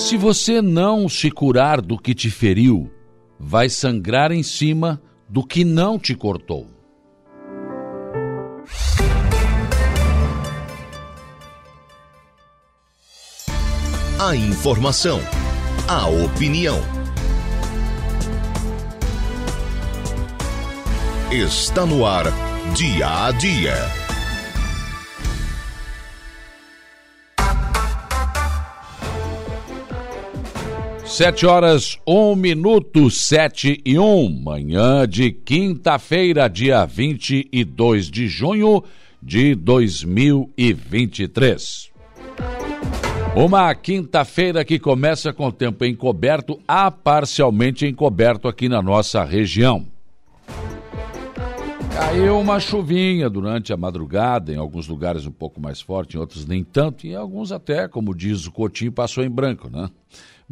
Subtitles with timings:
[0.00, 2.90] Se você não se curar do que te feriu,
[3.38, 6.66] vai sangrar em cima do que não te cortou.
[14.18, 15.20] A informação,
[15.86, 16.80] a opinião.
[21.30, 22.24] Está no ar,
[22.74, 23.99] dia a dia.
[31.20, 38.82] Sete horas, um minuto, sete e um, manhã de quinta-feira, dia 22 de junho
[39.22, 41.90] de 2023.
[43.36, 49.86] Uma quinta-feira que começa com o tempo encoberto a parcialmente encoberto aqui na nossa região.
[51.92, 56.46] Caiu uma chuvinha durante a madrugada, em alguns lugares um pouco mais forte, em outros
[56.46, 59.90] nem tanto, e em alguns até, como diz o Coutinho, passou em branco, né?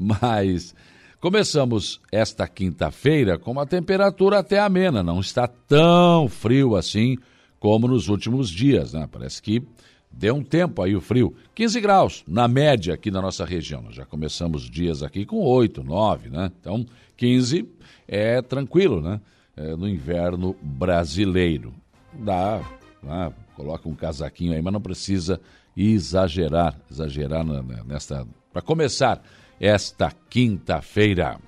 [0.01, 0.77] Mas
[1.21, 7.17] começamos esta quinta-feira com uma temperatura até amena, não está tão frio assim
[7.59, 9.09] como nos últimos dias, né?
[9.11, 9.61] Parece que
[10.09, 11.35] deu um tempo aí o frio.
[11.53, 13.83] 15 graus, na média aqui na nossa região.
[13.83, 16.53] Nós já começamos dias aqui com 8, 9, né?
[16.61, 17.69] Então, 15
[18.07, 19.21] é tranquilo, né?
[19.57, 21.75] É no inverno brasileiro.
[22.13, 22.63] Dá,
[23.03, 23.33] né?
[23.57, 25.41] coloca um casaquinho aí, mas não precisa
[25.77, 27.45] exagerar, exagerar
[27.85, 28.25] nesta.
[28.53, 29.21] Para começar
[29.61, 31.39] esta quinta-feira.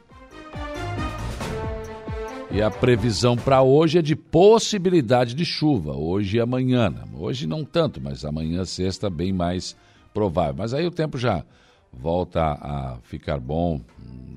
[2.52, 6.90] E a previsão para hoje é de possibilidade de chuva, hoje e amanhã.
[6.90, 7.04] Né?
[7.14, 9.76] Hoje não tanto, mas amanhã, sexta, bem mais
[10.12, 10.56] provável.
[10.58, 11.44] Mas aí o tempo já
[11.92, 13.80] volta a ficar bom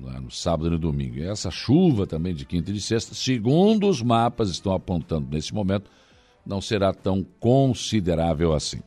[0.00, 1.16] né, no sábado e no domingo.
[1.16, 5.52] E essa chuva também de quinta e de sexta, segundo os mapas estão apontando nesse
[5.52, 5.90] momento,
[6.46, 8.80] não será tão considerável assim.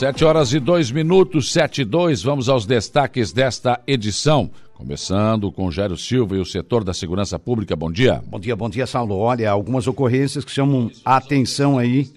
[0.00, 2.22] Sete horas e dois minutos, sete e dois.
[2.22, 4.50] Vamos aos destaques desta edição.
[4.72, 7.76] Começando com Jairo Silva e o setor da segurança pública.
[7.76, 8.22] Bom dia.
[8.26, 9.18] Bom dia, bom dia, Saulo.
[9.18, 12.10] Olha, algumas ocorrências que chamam a atenção aí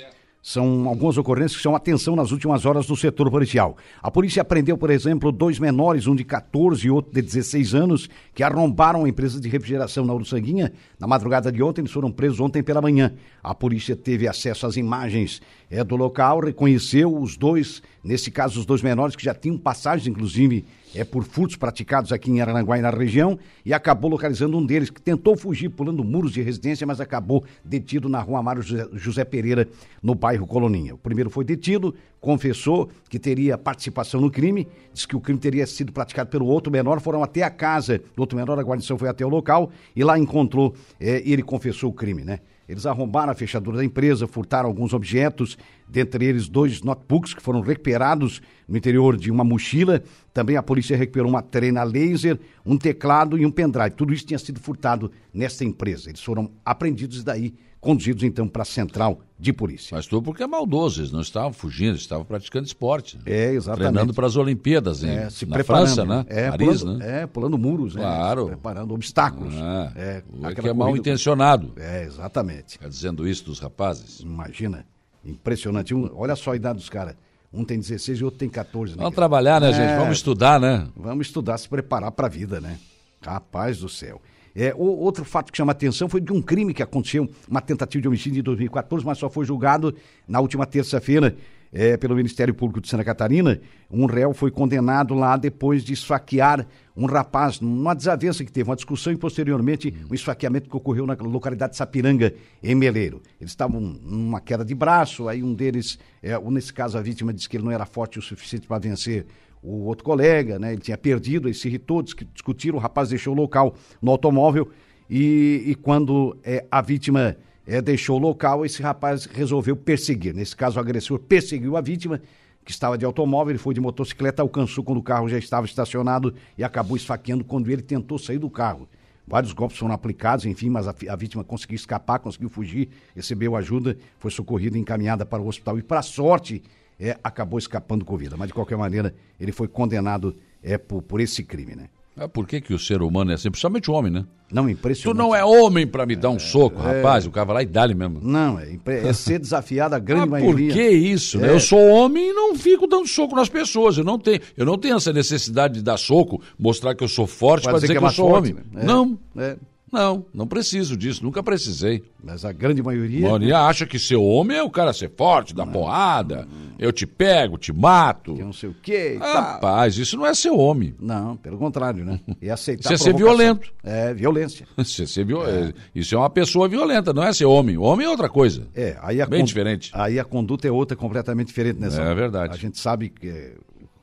[0.45, 3.77] são algumas ocorrências que chamam atenção nas últimas horas do setor policial.
[4.01, 8.09] A polícia prendeu, por exemplo, dois menores, um de 14 e outro de 16 anos,
[8.35, 10.73] que arrombaram a empresa de refrigeração na Uruçanguinha.
[10.99, 13.13] Na madrugada de ontem, eles foram presos ontem pela manhã.
[13.41, 15.41] A polícia teve acesso às imagens
[15.73, 20.07] é, do local, reconheceu os dois, nesse caso, os dois menores, que já tinham passagens,
[20.07, 20.63] inclusive,
[20.93, 24.91] é, por furtos praticados aqui em Aranguá e na região e acabou localizando um deles
[24.91, 29.67] que tentou fugir pulando muros de residência, mas acabou detido na rua Amaro José Pereira,
[30.03, 30.93] no bairro Coloninha.
[30.93, 35.65] O primeiro foi detido, confessou que teria participação no crime, disse que o crime teria
[35.65, 39.09] sido praticado pelo outro menor, foram até a casa do outro menor, a guarnição foi
[39.09, 42.39] até o local e lá encontrou, é, ele confessou o crime, né?
[42.67, 45.57] Eles arrombaram a fechadura da empresa, furtaram alguns objetos,
[45.87, 50.01] dentre eles dois notebooks que foram recuperados no interior de uma mochila.
[50.33, 53.91] Também a polícia recuperou uma trena laser, um teclado e um pendrive.
[53.91, 56.09] Tudo isso tinha sido furtado nesta empresa.
[56.09, 57.53] Eles foram apreendidos e daí
[57.83, 59.95] conduzidos então para a central de polícia.
[59.95, 63.19] Mas tudo porque é maldoso, eles não estavam fugindo, estavam praticando esporte.
[63.25, 63.91] É, exatamente.
[63.91, 65.11] Treinando para as Olimpíadas, hein?
[65.11, 66.25] É, se na França, né?
[66.29, 67.21] É, Paris, pulando, né?
[67.21, 68.45] É, pulando muros, claro.
[68.45, 68.51] né?
[68.51, 69.53] Preparando obstáculos.
[69.57, 71.73] Ah, é, é que é mal intencionado.
[71.75, 72.77] É, exatamente.
[72.77, 74.21] Está dizendo isso dos rapazes?
[74.21, 74.85] Imagina,
[75.25, 75.93] impressionante.
[75.93, 77.15] Um, olha só a idade dos caras.
[77.51, 78.93] Um tem 16 e o outro tem 14.
[78.93, 79.97] Né, Vamos trabalhar, né, é, gente?
[79.99, 80.87] Vamos estudar, né?
[80.95, 82.79] Vamos estudar, se preparar para a vida, né?
[83.21, 84.21] Rapaz do céu.
[84.55, 88.01] É, o, outro fato que chama atenção foi de um crime que aconteceu, uma tentativa
[88.01, 89.95] de homicídio em 2014, mas só foi julgado
[90.27, 91.35] na última terça-feira
[91.73, 93.59] é, pelo Ministério Público de Santa Catarina.
[93.89, 98.75] Um réu foi condenado lá depois de esfaquear um rapaz numa desavença que teve uma
[98.75, 102.31] discussão e posteriormente um esfaqueamento que ocorreu na localidade de Sapiranga,
[102.61, 103.21] em Meleiro.
[103.41, 107.49] Eles estavam numa queda de braço, aí um deles, é, nesse caso a vítima disse
[107.49, 109.25] que ele não era forte o suficiente para vencer
[109.63, 110.73] o outro colega, né?
[110.73, 114.69] Ele tinha perdido, ele se irritou, discutiram, o rapaz deixou o local no automóvel
[115.09, 120.33] e, e quando é, a vítima é, deixou o local, esse rapaz resolveu perseguir.
[120.33, 122.21] Nesse caso, o agressor perseguiu a vítima,
[122.65, 126.33] que estava de automóvel, ele foi de motocicleta, alcançou quando o carro já estava estacionado
[126.57, 128.87] e acabou esfaqueando quando ele tentou sair do carro.
[129.25, 133.97] Vários golpes foram aplicados, enfim, mas a, a vítima conseguiu escapar, conseguiu fugir, recebeu ajuda,
[134.17, 135.77] foi socorrida e encaminhada para o hospital.
[135.77, 136.61] E, para sorte,
[136.99, 138.35] é, acabou escapando com vida.
[138.37, 141.89] Mas, de qualquer maneira, ele foi condenado é, por, por esse crime, né?
[142.15, 143.49] Ah, por que, que o ser humano é assim?
[143.49, 144.23] Principalmente o homem, né?
[144.51, 145.17] Não, impressionante.
[145.17, 146.97] Tu não é homem para me dar um é, soco, é...
[146.97, 147.25] rapaz.
[147.25, 148.19] O cara vai lá e dá-lhe mesmo.
[148.21, 150.67] Não, é, é ser desafiado a grande ah, maioria.
[150.67, 151.47] Por que isso, né?
[151.47, 151.51] É.
[151.51, 153.97] Eu sou homem e não fico dando soco nas pessoas.
[153.97, 157.25] Eu não tenho, eu não tenho essa necessidade de dar soco, mostrar que eu sou
[157.25, 158.63] forte para dizer, dizer, que, que eu sou forte, homem.
[158.71, 158.83] Né?
[158.83, 159.17] Não.
[159.35, 159.57] É.
[159.93, 162.03] Não, não preciso disso, nunca precisei.
[162.23, 163.19] Mas a grande maioria.
[163.27, 166.47] A maioria acha que ser homem é o cara ser forte, dar porrada,
[166.79, 168.33] eu te pego, te mato.
[168.33, 169.13] Que não sei o quê.
[169.17, 169.33] e tal.
[169.35, 170.95] Rapaz, isso não é ser homem.
[170.99, 172.19] Não, pelo contrário, né?
[172.41, 172.91] É aceitar.
[172.91, 173.71] Isso é ser violento.
[173.83, 174.65] É, violência.
[174.79, 177.77] Isso é, ser viol- é, Isso é uma pessoa violenta, não é ser homem.
[177.77, 178.67] Homem é outra coisa.
[178.73, 179.91] É, aí a Bem con- diferente.
[179.93, 182.01] Aí a conduta é outra, completamente diferente nessa.
[182.01, 182.51] É verdade.
[182.53, 183.53] A gente sabe que, é,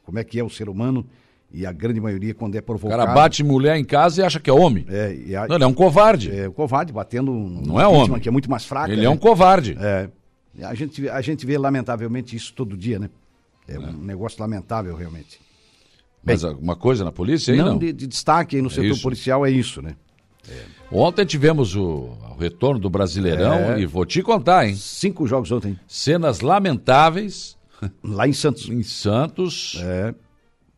[0.04, 1.04] como é que é o ser humano
[1.52, 3.00] e a grande maioria quando é O provocado.
[3.02, 4.84] cara bate mulher em casa e acha que é homem.
[4.88, 6.30] É, a- Não, ele é um covarde.
[6.30, 8.20] é, o covarde batendo um Não é homem.
[8.20, 8.90] que é muito mais fraca.
[8.92, 9.06] ele né?
[9.06, 9.76] é um covarde.
[9.80, 10.08] É.
[10.62, 13.08] A gente, a gente vê, lamentavelmente, isso todo dia, né?
[13.68, 15.40] É, um negócio lamentável, realmente.
[16.24, 17.78] Mas alguma coisa na polícia aí não, não.
[17.78, 19.02] De, de destaque aí no setor isso.
[19.02, 19.94] policial é isso, né?
[20.90, 21.82] Ontem tivemos o,
[22.32, 23.80] o retorno do Brasileirão É.
[23.80, 24.74] e vou te contar, hein?
[24.74, 27.56] Cinco jogos ontem, Cenas lamentáveis
[28.02, 28.68] lá em Santos.
[28.68, 29.78] em Santos.
[29.82, 30.14] É,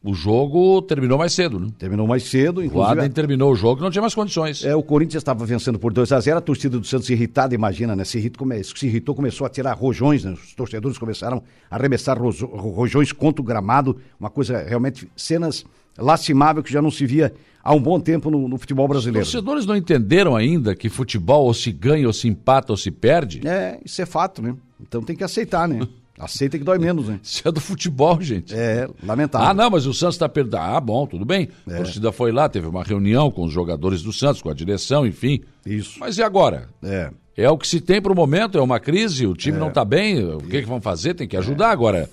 [0.05, 1.69] O jogo terminou mais cedo, né?
[1.79, 2.99] terminou mais cedo, O inclusive.
[2.99, 4.65] Adem terminou o jogo e não tinha mais condições.
[4.65, 7.95] É, o Corinthians estava vencendo por 2 a 0 a torcida do Santos irritada, imagina,
[7.95, 8.05] né?
[8.05, 10.33] Se, irrita, come- se irritou, começou a tirar rojões, né?
[10.33, 15.65] Os torcedores começaram a arremessar rojo- rojões contra o gramado, uma coisa realmente, cenas
[15.97, 17.33] lastimáveis que já não se via
[17.63, 19.25] há um bom tempo no, no futebol Os brasileiro.
[19.25, 23.47] torcedores não entenderam ainda que futebol ou se ganha, ou se empata, ou se perde.
[23.47, 24.57] É, isso é fato, né?
[24.81, 25.87] Então tem que aceitar, né?
[26.19, 27.19] Aceita que dói menos, né?
[27.25, 28.55] Isso é do futebol, gente.
[28.55, 29.49] É, lamentável.
[29.49, 30.59] Ah, não, mas o Santos está perdendo.
[30.59, 31.49] Ah, bom, tudo bem.
[31.67, 35.07] A torcida foi lá, teve uma reunião com os jogadores do Santos, com a direção,
[35.07, 35.41] enfim.
[35.65, 35.99] Isso.
[35.99, 36.69] Mas e agora?
[36.83, 37.11] É.
[37.37, 39.85] É o que se tem para o momento, é uma crise, o time não está
[39.85, 41.15] bem, o que, que vão fazer?
[41.15, 42.11] Tem que ajudar agora.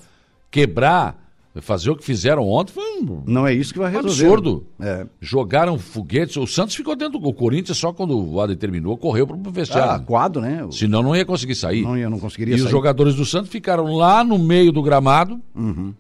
[0.49, 1.28] Quebrar,
[1.61, 4.09] fazer o que fizeram ontem foi um Não é isso que vai resolver.
[4.25, 4.65] absurdo.
[4.79, 5.05] É.
[5.19, 9.35] Jogaram foguetes, o Santos ficou dentro do Corinthians só quando o Adem terminou, correu para
[9.35, 10.05] o Ah, vestiário.
[10.05, 10.65] quadro, né?
[10.71, 11.81] Senão não ia conseguir sair.
[11.81, 12.65] Não, ia, não conseguiria E sair.
[12.65, 15.93] os jogadores do Santos ficaram lá no meio do gramado, Uhum.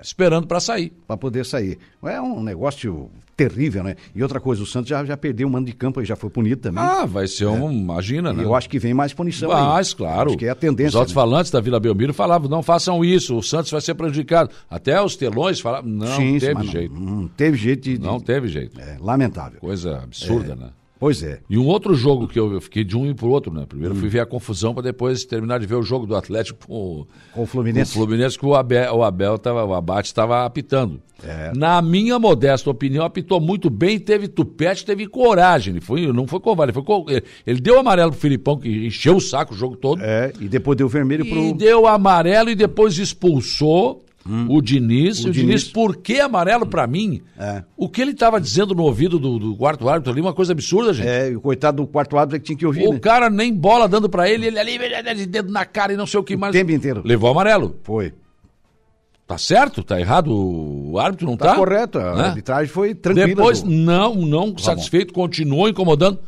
[0.00, 0.92] esperando para sair.
[1.06, 1.78] para poder sair.
[2.04, 3.96] É um negócio terrível, né?
[4.14, 6.30] E outra coisa, o Santos já, já perdeu um mando de campo e já foi
[6.30, 6.82] punido também.
[6.82, 7.70] Ah, vai ser um.
[7.70, 8.44] Imagina, E né?
[8.44, 9.62] eu acho que vem mais punição aí.
[9.62, 10.30] Mas, claro.
[10.30, 10.90] Acho que é a tendência.
[10.90, 14.50] Os alto-falantes da Vila Belmiro falavam, não façam isso, o Santos vai ser prejudicado.
[14.70, 16.94] Até os telões falavam, não Sim, sim, teve mas não- jeito.
[17.00, 17.98] Não, teve jeito de.
[17.98, 18.80] Não teve jeito.
[18.80, 19.60] é, lamentável.
[19.60, 20.68] Coisa absurda, né?
[20.98, 21.40] Pois é.
[21.50, 23.66] E um outro jogo que eu, eu fiquei de um e pro outro, né?
[23.68, 23.98] Primeiro Hum.
[23.98, 27.42] fui ver a confusão para depois terminar de ver o jogo do Atlético com, Com
[27.42, 27.92] o Fluminense.
[27.92, 31.02] com o Fluminense que o Abel, o Abel tava, o Abate estava apitando.
[31.22, 31.52] É.
[31.54, 35.72] Na minha modesta opinião, apitou muito bem, teve tupete, teve coragem.
[35.74, 39.16] Ele foi, não foi covarde, ele, foi ele- ele deu amarelo pro Filipão, que encheu
[39.16, 40.00] o saco o jogo todo.
[40.02, 41.38] É, e depois deu vermelho pro.
[41.38, 44.04] E deu amarelo e depois expulsou
[44.48, 45.20] o Diniz.
[45.20, 45.26] Hum.
[45.26, 45.64] O O, Diniz, Diniz.
[45.64, 47.20] por que amarelo pra mim?
[47.38, 47.62] É.
[47.76, 50.92] O que ele estava dizendo no ouvido do, do quarto árbitro ali, uma coisa absurda,
[50.94, 51.06] gente.
[51.08, 52.98] É, o coitado do quarto árbitro é que tinha que ouvir, o né?
[52.98, 56.06] cara nem bola dando pra ele, ele ali, ele de dedo na cara e não
[56.06, 56.52] sei o que mais.
[56.52, 57.02] tempo inteiro.
[57.04, 57.78] Levou amarelo.
[57.82, 58.12] Foi.
[59.26, 59.82] Tá certo?
[59.82, 61.54] Tá errado o árbitro, não Tá, tá?
[61.56, 61.98] correto.
[61.98, 62.22] A Né?
[62.24, 63.26] arbitragem foi tranquila.
[63.26, 66.18] Depois, do- não, não satisfeito, continuou incomodando.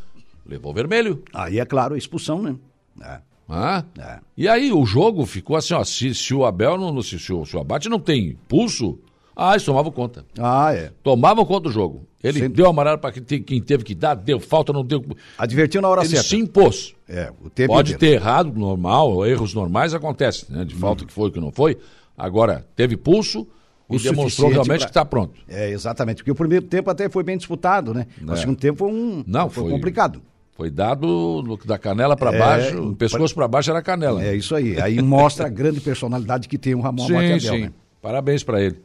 [0.48, 1.22] Levou vermelho.
[1.34, 2.56] Aí é claro, a expulsão, né?
[3.02, 3.18] É.
[3.48, 3.84] Ah.
[3.98, 4.18] É.
[4.36, 7.44] E aí o jogo ficou assim, ó, se, se o Abel, não, se, se, o,
[7.44, 8.98] se o Abate não tem pulso,
[9.36, 10.24] ah, eles tomavam conta.
[10.38, 10.90] Ah, é.
[11.02, 12.06] Tomavam conta do jogo.
[12.24, 15.04] Ele Sem- deu amarelo para quem, teve que dar, deu falta, não deu.
[15.38, 16.24] Advertiu na hora Ele certa.
[16.28, 16.94] se impôs.
[17.08, 18.16] É, o tempo Pode inteiro.
[18.16, 20.64] ter errado, normal, erros normais acontecem, né?
[20.64, 21.76] De falta que foi, que não foi.
[22.18, 23.46] Agora, teve pulso
[23.88, 25.38] O e demonstrou realmente pra- que está pronto.
[25.46, 26.16] É, exatamente.
[26.16, 28.06] Porque o primeiro tempo até foi bem disputado, né?
[28.26, 28.36] O É.
[28.36, 29.22] segundo tempo foi um.
[29.24, 30.20] Não, foi, foi- complicado.
[30.56, 34.24] Foi dado da canela para É, baixo, o pescoço para baixo era canela.
[34.24, 34.80] É isso aí.
[34.80, 37.60] Aí mostra a grande personalidade que tem o Ramon sim, Maquiavel, sim.
[37.62, 37.72] né?
[38.00, 38.80] Parabéns para ele.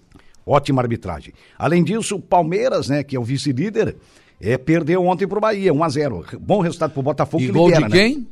[0.46, 1.34] Ótima arbitragem.
[1.58, 3.96] Além disso, o Palmeiras, né, que é o vice-líder,
[4.40, 7.68] é, perdeu ontem pro Bahia, 1 a 0 Bom resultado pro Botafogo E que gol
[7.68, 7.98] lidera, de né?
[7.98, 8.28] quem?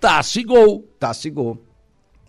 [0.00, 0.84] Tassi Gol.
[0.98, 1.58] Tassi Gol.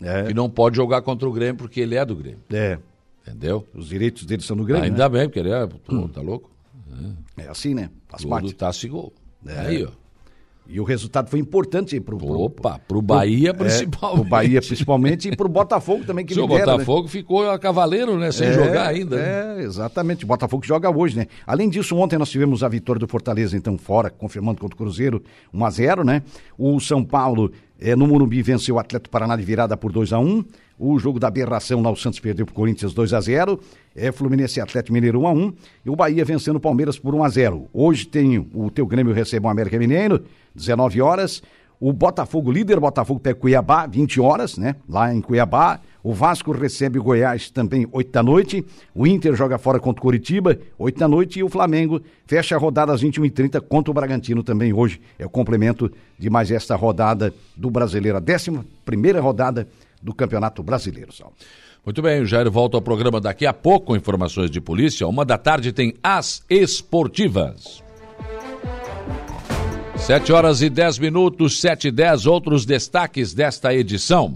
[0.02, 2.40] É, Que não pode jogar contra o Grêmio porque ele é do Grêmio.
[2.52, 2.78] é,
[3.24, 3.64] Entendeu?
[3.72, 5.64] os direitos dele são do Grêmio, Ainda bem, porque ele é.
[5.66, 6.50] Pô, tá louco?
[6.90, 7.12] né?
[7.36, 7.88] É assim, né?
[8.08, 8.46] Faz Gol parte.
[8.46, 9.12] do Tassi Gol.
[9.46, 9.60] É.
[9.60, 9.88] Aí, ó.
[10.68, 14.20] E o resultado foi importante pro, pro, Opa, pro Bahia é, principalmente.
[14.20, 16.72] pro Bahia principalmente e pro Botafogo também que o lidera, né?
[16.72, 18.30] Botafogo ficou a cavaleiro, né?
[18.30, 19.16] Sem É, jogar ainda.
[19.16, 19.60] né?
[19.60, 20.24] É, exatamente.
[20.24, 21.26] O Botafogo joga hoje, né?
[21.46, 25.20] Além disso, ontem nós tivemos a vitória do Fortaleza, então, fora, confirmando contra o Cruzeiro,
[25.52, 26.22] 1 a 0 né?
[26.56, 30.20] O São Paulo, eh, no Morumbi, venceu o Atlético Paraná de virada por 2 a
[30.20, 30.44] 1
[30.78, 33.60] O jogo da aberração lá, o Santos perdeu pro Corinthians 2 a 0
[33.94, 35.52] é, Fluminense e Atlético Mineiro 1 a 1
[35.86, 39.12] E o Bahia vencendo o Palmeiras por 1 a 0 Hoje tem o teu Grêmio
[39.12, 40.24] recebe o América Mineiro,
[40.54, 41.42] 19 horas.
[41.84, 44.76] O Botafogo, líder Botafogo, pega Cuiabá, 20 horas, né?
[44.88, 45.80] Lá em Cuiabá.
[46.00, 48.64] O Vasco recebe o Goiás também 8 da noite.
[48.94, 51.40] O Inter joga fora contra o Curitiba, 8 da noite.
[51.40, 55.00] E o Flamengo fecha a rodada às 21h30 contra o Bragantino também hoje.
[55.18, 59.66] É o complemento de mais esta rodada do Brasileiro, a 11 primeira rodada
[60.02, 61.32] do Campeonato Brasileiro, Sal.
[61.84, 65.06] Muito bem, o Jair volta ao programa daqui a pouco com informações de polícia.
[65.06, 67.82] Uma da tarde tem As Esportivas.
[69.96, 74.34] Sete horas e dez minutos, sete e dez, outros destaques desta edição.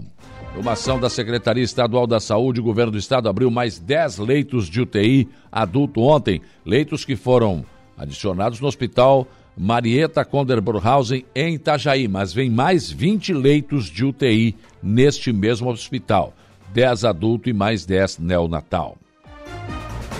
[0.57, 4.67] Uma ação da Secretaria Estadual da Saúde, o governo do estado abriu mais 10 leitos
[4.67, 6.41] de UTI adulto ontem.
[6.65, 7.63] Leitos que foram
[7.95, 9.27] adicionados no hospital
[9.57, 16.33] Marieta Konderburghausen em Itajaí, mas vem mais 20 leitos de UTI neste mesmo hospital.
[16.73, 18.97] 10 adulto e mais 10 neonatal.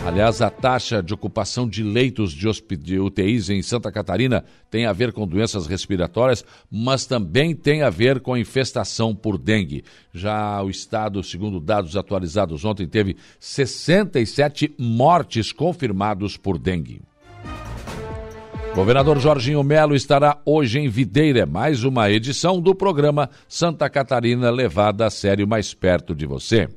[0.08, 5.12] Aliás, a taxa de ocupação de leitos de, UTIs em Santa Catarina tem a ver
[5.12, 9.84] com doenças respiratórias, mas também tem a ver com infestação por dengue.
[10.14, 17.02] Já o estado, segundo dados atualizados ontem, teve 67 mortes confirmados por dengue.
[18.78, 25.08] Governador Jorginho Melo estará hoje em Videira, mais uma edição do programa Santa Catarina levada
[25.08, 26.70] a sério mais perto de você.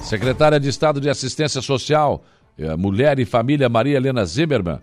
[0.00, 2.24] Secretária de Estado de Assistência Social,
[2.58, 4.80] eh, Mulher e Família Maria Helena Zimmermann,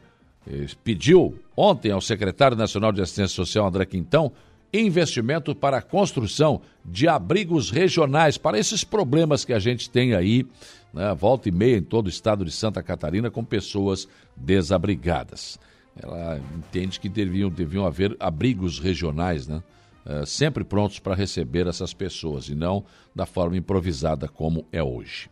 [0.47, 4.31] eh, pediu ontem ao secretário nacional de Assistência Social, André Quintão,
[4.73, 10.45] investimento para a construção de abrigos regionais para esses problemas que a gente tem aí,
[10.93, 15.59] né, volta e meia em todo o estado de Santa Catarina, com pessoas desabrigadas.
[15.95, 19.61] Ela entende que deviam, deviam haver abrigos regionais, né?
[20.05, 22.83] Eh, sempre prontos para receber essas pessoas e não
[23.15, 25.29] da forma improvisada como é hoje.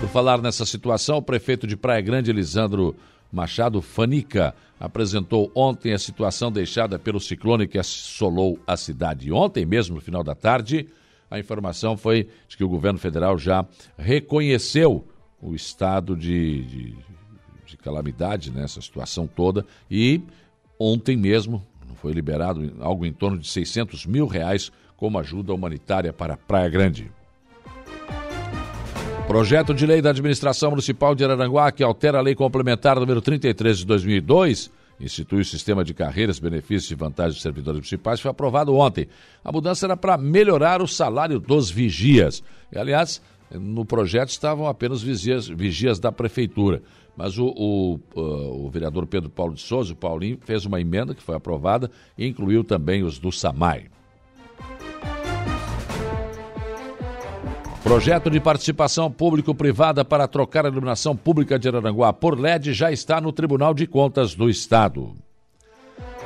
[0.00, 2.94] Por falar nessa situação, o prefeito de Praia Grande, Elisandro
[3.32, 9.32] Machado Fanica, apresentou ontem a situação deixada pelo ciclone que assolou a cidade.
[9.32, 10.86] Ontem mesmo, no final da tarde,
[11.30, 13.64] a informação foi de que o governo federal já
[13.96, 15.08] reconheceu
[15.40, 16.96] o estado de, de,
[17.64, 20.20] de calamidade nessa situação toda e
[20.78, 26.36] ontem mesmo foi liberado algo em torno de 600 mil reais como ajuda humanitária para
[26.36, 27.10] Praia Grande.
[29.32, 33.78] Projeto de lei da administração municipal de Araranguá que altera a lei complementar número 33
[33.78, 34.70] de 2002
[35.00, 39.08] institui o sistema de carreiras, benefícios e vantagens dos servidores municipais, foi aprovado ontem.
[39.42, 42.42] A mudança era para melhorar o salário dos vigias.
[42.70, 46.82] E, aliás, no projeto estavam apenas vigias, vigias da prefeitura.
[47.16, 51.22] Mas o, o, o, vereador Pedro Paulo de Souza, o Paulinho, fez uma emenda que
[51.22, 53.86] foi aprovada e incluiu também os do SAMAI.
[57.82, 63.20] Projeto de participação público-privada para trocar a iluminação pública de Araranguá por LED já está
[63.20, 65.12] no Tribunal de Contas do Estado.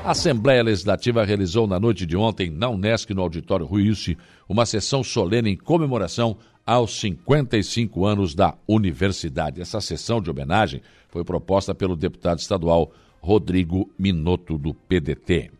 [0.04, 4.14] A Assembleia Legislativa realizou na noite de ontem, na Unesc, no Auditório Ruiz,
[4.46, 9.62] uma sessão solene em comemoração aos 55 anos da universidade.
[9.62, 15.50] Essa sessão de homenagem foi proposta pelo deputado estadual Rodrigo Minotto, do PDT.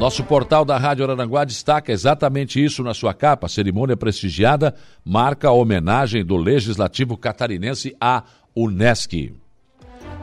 [0.00, 3.44] Nosso portal da Rádio Aranguá destaca exatamente isso na sua capa.
[3.44, 8.24] A cerimônia prestigiada marca a homenagem do Legislativo Catarinense à
[8.56, 9.34] Unesc.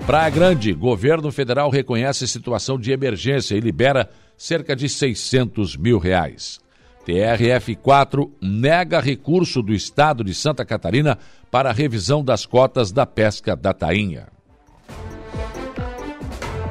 [0.07, 6.59] Praia Grande, governo federal reconhece situação de emergência e libera cerca de 600 mil reais.
[7.05, 11.19] TRF4 nega recurso do Estado de Santa Catarina
[11.51, 14.36] para revisão das cotas da pesca da tainha.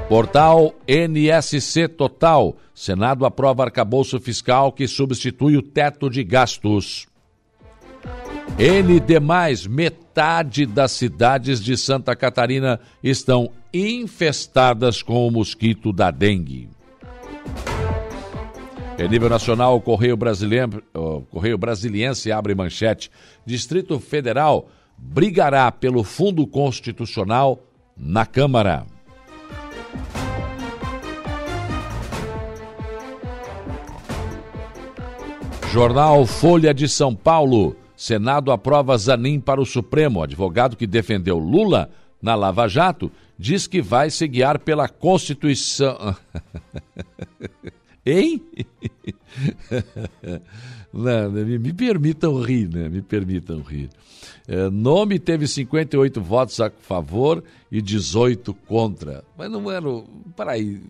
[0.08, 2.56] Portal NSC Total.
[2.72, 7.08] Senado aprova arcabouço fiscal que substitui o teto de gastos.
[8.56, 16.68] ND, metade das cidades de Santa Catarina estão infestadas com o mosquito da dengue.
[18.96, 23.10] Em nível nacional, o Correio, Brasileiro, o Correio Brasiliense abre manchete.
[23.44, 27.58] Distrito Federal brigará pelo Fundo Constitucional
[27.96, 28.86] na Câmara.
[35.76, 37.76] Jornal Folha de São Paulo.
[37.94, 40.22] Senado aprova Zanin para o Supremo.
[40.22, 41.90] Advogado que defendeu Lula
[42.20, 46.16] na Lava Jato diz que vai se guiar pela Constituição.
[48.06, 48.42] Hein?
[50.94, 52.88] Não, me, me, permitam rir, né?
[52.88, 53.90] Me permitam rir.
[54.48, 59.22] É, nome teve 58 votos a favor e 18 contra.
[59.36, 59.88] Mas não era.
[60.36, 60.80] Peraí,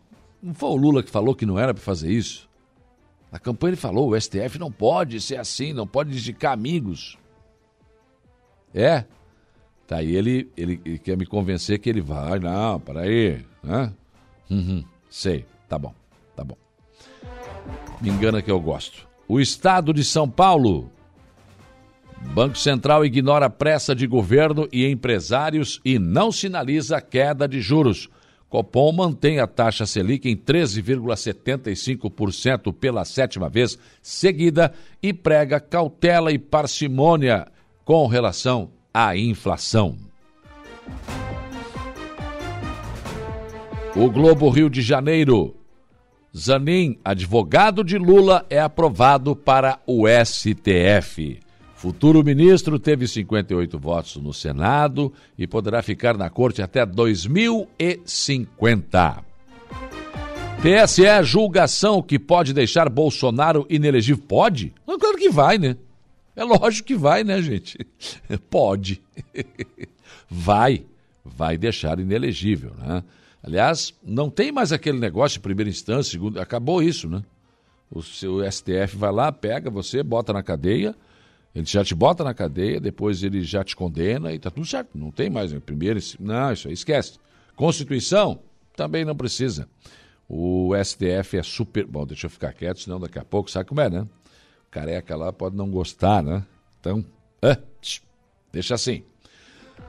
[0.40, 2.45] não foi o Lula que falou que não era para fazer isso?
[3.30, 7.18] A campanha ele falou: o STF não pode ser assim, não pode indicar amigos.
[8.74, 9.04] É.
[9.86, 12.38] Tá aí ele, ele, ele quer me convencer que ele vai.
[12.38, 13.44] Não, peraí.
[13.62, 13.92] Né?
[14.50, 15.94] Uhum, sei, tá bom,
[16.34, 16.56] tá bom.
[18.00, 19.08] Me engana que eu gosto.
[19.28, 20.90] O Estado de São Paulo.
[22.34, 28.08] Banco Central ignora pressa de governo e empresários e não sinaliza queda de juros.
[28.56, 34.72] Copom mantém a taxa Selic em 13,75% pela sétima vez seguida
[35.02, 37.48] e prega cautela e parcimônia
[37.84, 39.98] com relação à inflação.
[43.94, 45.54] O Globo Rio de Janeiro.
[46.34, 51.40] Zanin, advogado de Lula, é aprovado para o STF.
[51.86, 59.24] Futuro ministro teve 58 votos no Senado e poderá ficar na corte até 2050.
[60.60, 64.20] TSE julgação que pode deixar Bolsonaro inelegível.
[64.26, 64.74] Pode?
[64.84, 65.76] Claro que vai, né?
[66.34, 67.78] É lógico que vai, né, gente?
[68.50, 69.00] Pode.
[70.28, 70.84] Vai.
[71.24, 73.04] Vai deixar inelegível, né?
[73.40, 76.42] Aliás, não tem mais aquele negócio de primeira instância, segunda.
[76.42, 77.22] Acabou isso, né?
[77.88, 80.96] O seu STF vai lá, pega você, bota na cadeia.
[81.56, 84.90] Ele já te bota na cadeia, depois ele já te condena e tá tudo certo.
[84.94, 85.58] Não tem mais né?
[85.58, 85.98] primeiro.
[86.20, 87.14] Não, isso aí esquece.
[87.56, 88.40] Constituição
[88.76, 89.66] também não precisa.
[90.28, 91.86] O STF é super.
[91.86, 94.02] Bom, deixa eu ficar quieto, senão daqui a pouco sabe como é, né?
[94.02, 96.44] O careca lá pode não gostar, né?
[96.78, 97.02] Então,
[97.40, 97.56] é,
[98.52, 99.02] deixa assim.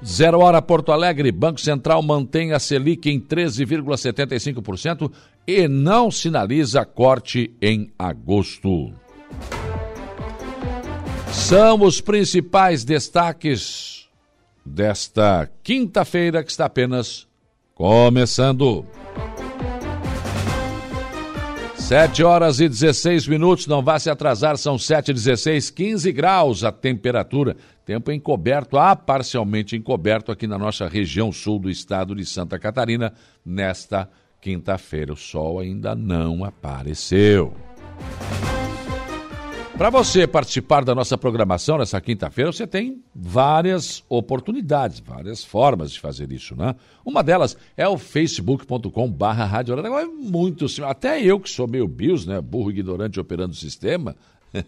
[0.06, 5.12] Zero Hora Porto Alegre, Banco Central mantém a Selic em 13,75%
[5.46, 8.94] e não sinaliza corte em agosto.
[11.32, 14.08] São os principais destaques
[14.66, 17.28] desta quinta-feira que está apenas
[17.74, 18.86] começando.
[21.88, 26.66] 7 horas e 16 minutos, não vá se atrasar, são 7 e 16, 15 graus
[26.66, 27.56] a temperatura.
[27.86, 33.14] Tempo encoberto, ah, parcialmente encoberto aqui na nossa região sul do estado de Santa Catarina
[33.46, 34.10] nesta
[34.42, 35.14] quinta-feira.
[35.14, 37.54] O sol ainda não apareceu.
[39.78, 46.00] Para você participar da nossa programação nessa quinta-feira, você tem várias oportunidades, várias formas de
[46.00, 46.74] fazer isso, né?
[47.06, 50.66] Uma delas é o facebook.com barra Rádio É muito.
[50.84, 52.42] Até eu que sou meio bios, né?
[52.42, 54.16] Burro ignorante operando o sistema,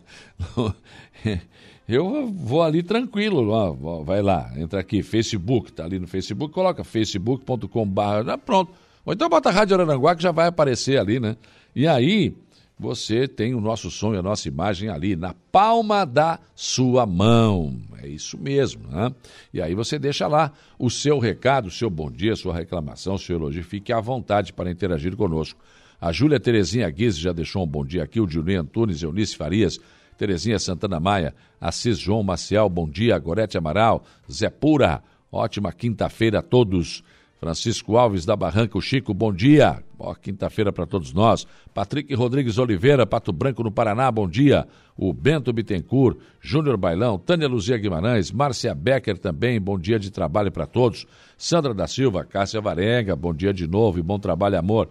[1.90, 6.84] eu vou ali tranquilo, ó, vai lá, entra aqui, Facebook, tá ali no Facebook, coloca
[6.84, 8.72] facebook.com barra, pronto.
[9.04, 11.36] Ou então bota Rádio Aranguá que já vai aparecer ali, né?
[11.76, 12.36] E aí
[12.80, 17.78] você tem o nosso e a nossa imagem ali na palma da sua mão.
[18.02, 19.14] É isso mesmo, né?
[19.54, 23.36] E aí você deixa lá o seu recado, o seu bom dia, sua reclamação, seu
[23.36, 23.66] elogio.
[23.66, 25.60] Fique à vontade para interagir conosco.
[26.00, 29.78] A Júlia Terezinha Guise já deixou um bom dia aqui, o Julinho Antunes, Eunice Farias,
[30.18, 36.42] Terezinha Santana Maia, Assis João Maciel, bom dia, Gorete Amaral, Zé Pura, ótima quinta-feira a
[36.42, 37.04] todos.
[37.42, 39.84] Francisco Alves da Barranca, o Chico, bom dia.
[40.00, 41.46] Boa quinta-feira para todos nós.
[41.74, 44.66] Patrick Rodrigues Oliveira, Pato Branco no Paraná, bom dia.
[44.96, 50.54] O Bento Bittencourt, Júnior Bailão, Tânia Luzia Guimarães, Márcia Becker também, bom dia de trabalho
[50.54, 51.06] para todos.
[51.38, 54.88] Sandra da Silva, Cássia Varenga, bom dia de novo e bom trabalho, amor.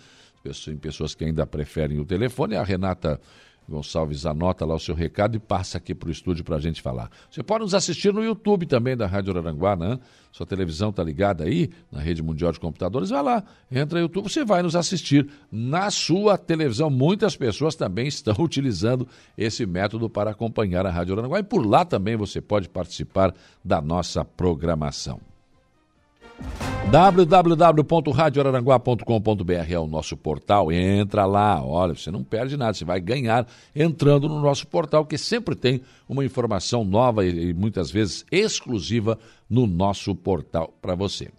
[0.65, 2.55] Tem pessoas que ainda preferem o telefone.
[2.55, 3.21] A Renata
[3.71, 6.81] Gonçalves anota lá o seu recado e passa aqui para o estúdio para a gente
[6.81, 7.09] falar.
[7.29, 9.97] Você pode nos assistir no YouTube também da Rádio Aranguá, né?
[10.31, 14.29] Sua televisão está ligada aí, na Rede Mundial de Computadores, vai lá, entra no YouTube,
[14.29, 16.89] você vai nos assistir na sua televisão.
[16.89, 19.07] Muitas pessoas também estão utilizando
[19.37, 23.81] esse método para acompanhar a Rádio Aranguá e por lá também você pode participar da
[23.81, 25.30] nossa programação
[26.91, 30.69] www.radioararanguá.com.br é o nosso portal.
[30.71, 35.17] Entra lá, olha, você não perde nada, você vai ganhar entrando no nosso portal, que
[35.17, 39.17] sempre tem uma informação nova e, muitas vezes exclusiva
[39.49, 41.29] no nosso portal para você.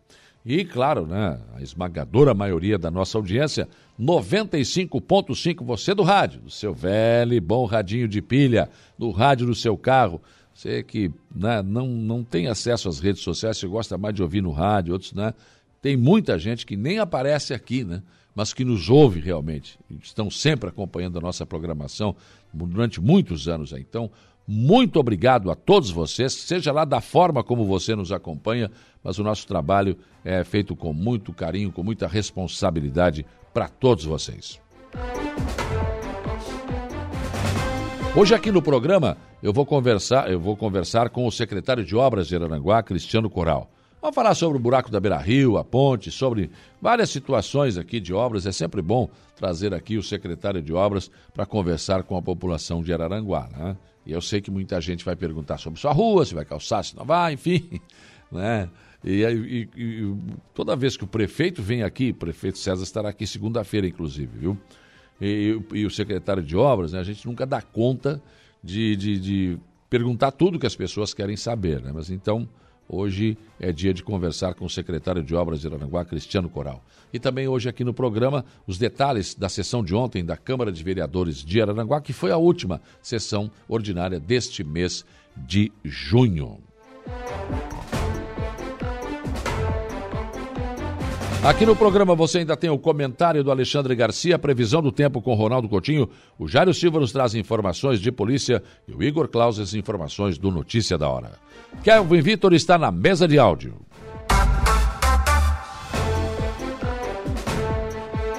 [0.44, 3.68] E claro, né, a esmagadora maioria da nossa audiência,
[4.00, 9.54] 95.5 você do rádio, do seu velho e bom radinho de pilha, no rádio do
[9.54, 10.18] seu carro
[10.54, 14.42] você que né, não, não tem acesso às redes sociais, você gosta mais de ouvir
[14.42, 15.34] no rádio, outros, né?
[15.80, 18.02] Tem muita gente que nem aparece aqui, né?
[18.34, 19.78] Mas que nos ouve realmente.
[20.02, 22.14] Estão sempre acompanhando a nossa programação
[22.52, 23.72] durante muitos anos.
[23.72, 24.10] Então,
[24.46, 28.70] Muito obrigado a todos vocês, seja lá da forma como você nos acompanha,
[29.02, 34.60] mas o nosso trabalho é feito com muito carinho, com muita responsabilidade para todos vocês.
[38.14, 42.28] Hoje aqui no programa eu vou conversar, eu vou conversar com o secretário de Obras
[42.28, 43.70] de Araranguá, Cristiano Coral.
[44.02, 48.12] Vamos falar sobre o buraco da Beira Rio, a ponte, sobre várias situações aqui de
[48.12, 48.44] obras.
[48.44, 52.92] É sempre bom trazer aqui o secretário de Obras para conversar com a população de
[52.92, 53.48] Araranguá.
[53.56, 53.76] Né?
[54.04, 56.94] E eu sei que muita gente vai perguntar sobre sua rua, se vai calçar, se
[56.94, 57.80] não vai, enfim.
[58.30, 58.70] Né?
[59.04, 60.16] E, e, e
[60.54, 64.58] toda vez que o prefeito vem aqui, o prefeito César estará aqui segunda-feira, inclusive, viu?
[65.22, 68.20] E, e, o secretário de obras, né, a gente nunca dá conta
[68.62, 69.58] de, de, de,
[69.88, 71.80] perguntar tudo que as pessoas querem saber.
[71.80, 71.92] Né?
[71.94, 72.48] Mas então,
[72.88, 76.84] hoje é dia de conversar com o secretário de obras de Aranaguá, Cristiano Coral.
[77.12, 80.82] E também hoje aqui no programa, os detalhes da sessão de ontem da Câmara de
[80.82, 85.04] Vereadores de Aranaguá, que foi a última sessão ordinária deste mês
[85.36, 86.58] de junho.
[91.44, 95.20] Aqui no programa você ainda tem o comentário do Alexandre Garcia, a previsão do tempo
[95.20, 96.08] com Ronaldo Coutinho.
[96.38, 100.96] O Jário Silva nos traz informações de polícia e o Igor Clauses informações do Notícia
[100.96, 101.32] da Hora.
[101.82, 103.74] Kelvin Vitor está na mesa de áudio.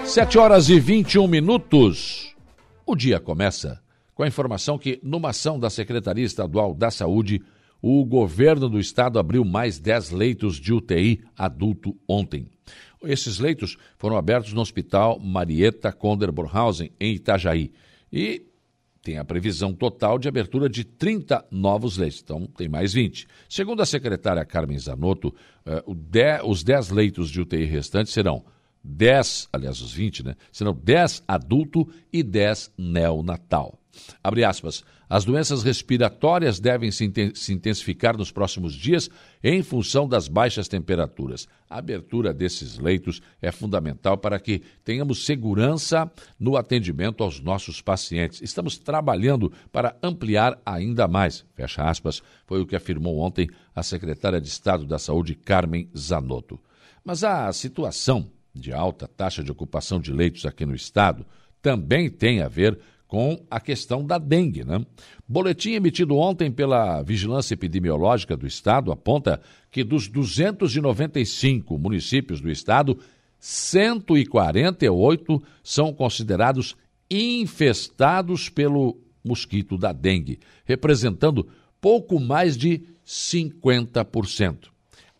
[0.06, 2.34] Sete horas e 21 minutos.
[2.86, 3.82] O dia começa
[4.16, 7.42] com a informação que, numa ação da Secretaria Estadual da Saúde,
[7.82, 12.48] o governo do estado abriu mais 10 leitos de UTI adulto ontem.
[13.04, 17.72] Esses leitos foram abertos no Hospital Marieta Konder Borhausen, em Itajaí.
[18.12, 18.46] E
[19.02, 23.28] tem a previsão total de abertura de 30 novos leitos, então tem mais 20.
[23.50, 25.36] Segundo a secretária Carmen Zanotto,
[25.66, 25.84] eh,
[26.46, 28.46] os 10 leitos de UTI restantes serão
[28.84, 30.36] 10, aliás, os 20, né?
[30.52, 33.80] Serão 10 adulto e 10 neonatal.
[34.24, 34.84] Abre aspas.
[35.10, 37.06] As doenças respiratórias devem se
[37.54, 39.10] intensificar nos próximos dias
[39.44, 41.48] em função das baixas temperaturas.
[41.70, 48.42] A abertura desses leitos é fundamental para que tenhamos segurança no atendimento aos nossos pacientes.
[48.42, 51.46] Estamos trabalhando para ampliar ainda mais.
[51.54, 56.60] Fecha aspas, foi o que afirmou ontem a secretária de Estado da Saúde, Carmen Zanotto.
[57.04, 61.26] Mas a situação de alta taxa de ocupação de leitos aqui no estado
[61.62, 62.78] também tem a ver
[63.14, 64.66] com a questão da dengue.
[64.66, 64.84] Né?
[65.28, 72.98] Boletim emitido ontem pela Vigilância Epidemiológica do Estado aponta que dos 295 municípios do Estado,
[73.38, 76.76] 148 são considerados
[77.08, 81.48] infestados pelo mosquito da dengue, representando
[81.80, 84.70] pouco mais de 50%.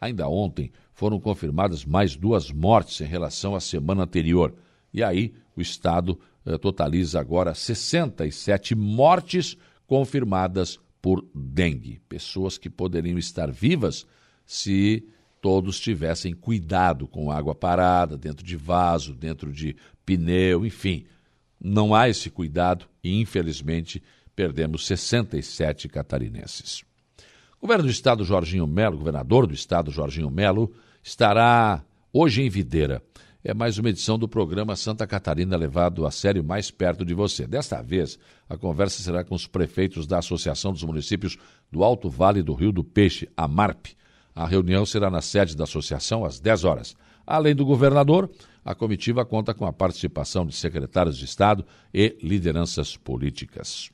[0.02, 4.52] Ainda ontem, foram confirmadas mais duas mortes em relação à semana anterior.
[4.92, 6.18] E aí, o Estado
[6.60, 12.00] totaliza agora 67 mortes confirmadas por dengue.
[12.08, 14.06] Pessoas que poderiam estar vivas
[14.46, 15.08] se
[15.42, 19.76] todos tivessem cuidado com água parada, dentro de vaso, dentro de
[20.06, 21.06] pneu, enfim.
[21.60, 24.02] Não há esse cuidado e, infelizmente,
[24.36, 26.84] perdemos 67 catarinenses.
[27.58, 33.02] O governo do estado Jorginho Melo, governador do estado Jorginho Melo, estará hoje em Videira.
[33.46, 37.46] É mais uma edição do programa Santa Catarina levado a sério mais perto de você.
[37.46, 41.38] Desta vez, a conversa será com os prefeitos da Associação dos Municípios
[41.70, 43.98] do Alto Vale do Rio do Peixe, a MARP.
[44.34, 46.96] A reunião será na sede da associação às 10 horas.
[47.28, 48.32] Além do governador,
[48.64, 53.92] a comitiva conta com a participação de secretários de Estado e lideranças políticas.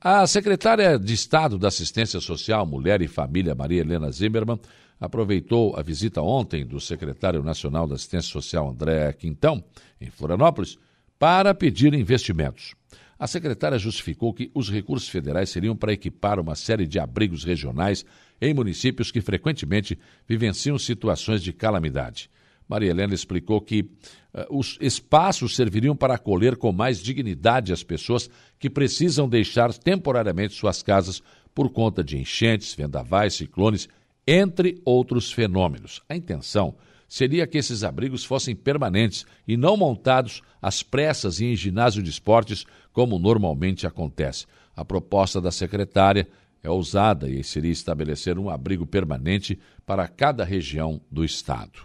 [0.00, 4.58] A secretária de Estado da Assistência Social, Mulher e Família, Maria Helena Zimmermann,
[5.02, 9.64] aproveitou a visita ontem do secretário nacional da Assistência Social, André Quintão,
[10.00, 10.78] em Florianópolis,
[11.18, 12.76] para pedir investimentos.
[13.18, 18.06] A secretária justificou que os recursos federais seriam para equipar uma série de abrigos regionais
[18.40, 22.30] em municípios que frequentemente vivenciam situações de calamidade.
[22.68, 28.30] Maria Helena explicou que uh, os espaços serviriam para acolher com mais dignidade as pessoas
[28.56, 31.20] que precisam deixar temporariamente suas casas
[31.52, 33.88] por conta de enchentes, vendavais, ciclones,
[34.26, 36.00] entre outros fenômenos.
[36.08, 36.74] A intenção
[37.08, 42.64] seria que esses abrigos fossem permanentes e não montados às pressas em ginásio de esportes,
[42.92, 44.46] como normalmente acontece.
[44.74, 46.26] A proposta da secretária
[46.62, 51.80] é ousada e seria estabelecer um abrigo permanente para cada região do estado.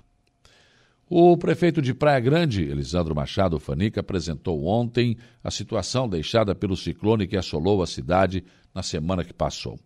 [1.10, 7.28] O prefeito de Praia Grande, Elisandro Machado Fanica, apresentou ontem a situação deixada pelo ciclone
[7.28, 8.44] que assolou a cidade
[8.76, 9.80] na semana que passou.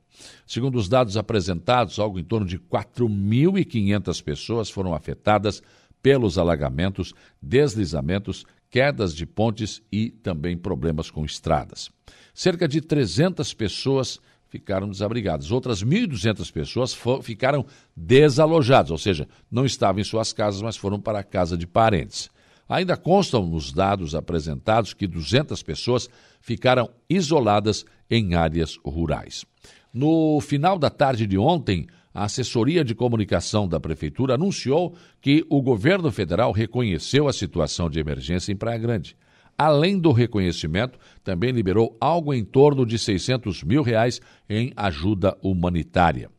[0.45, 5.61] Segundo os dados apresentados, algo em torno de 4.500 pessoas foram afetadas
[6.01, 11.89] pelos alagamentos, deslizamentos, quedas de pontes e também problemas com estradas.
[12.33, 15.51] cerca de 300 pessoas ficaram desabrigadas.
[15.51, 21.19] Outras 1.200 pessoas ficaram desalojadas, ou seja, não estavam em suas casas, mas foram para
[21.19, 22.29] a casa de parentes.
[22.67, 29.45] Ainda constam nos dados apresentados que 200 pessoas ficaram isoladas em áreas rurais.
[29.93, 35.61] No final da tarde de ontem, a assessoria de comunicação da Prefeitura anunciou que o
[35.61, 39.17] governo federal reconheceu a situação de emergência em Praia Grande.
[39.57, 46.29] Além do reconhecimento, também liberou algo em torno de 600 mil reais em ajuda humanitária.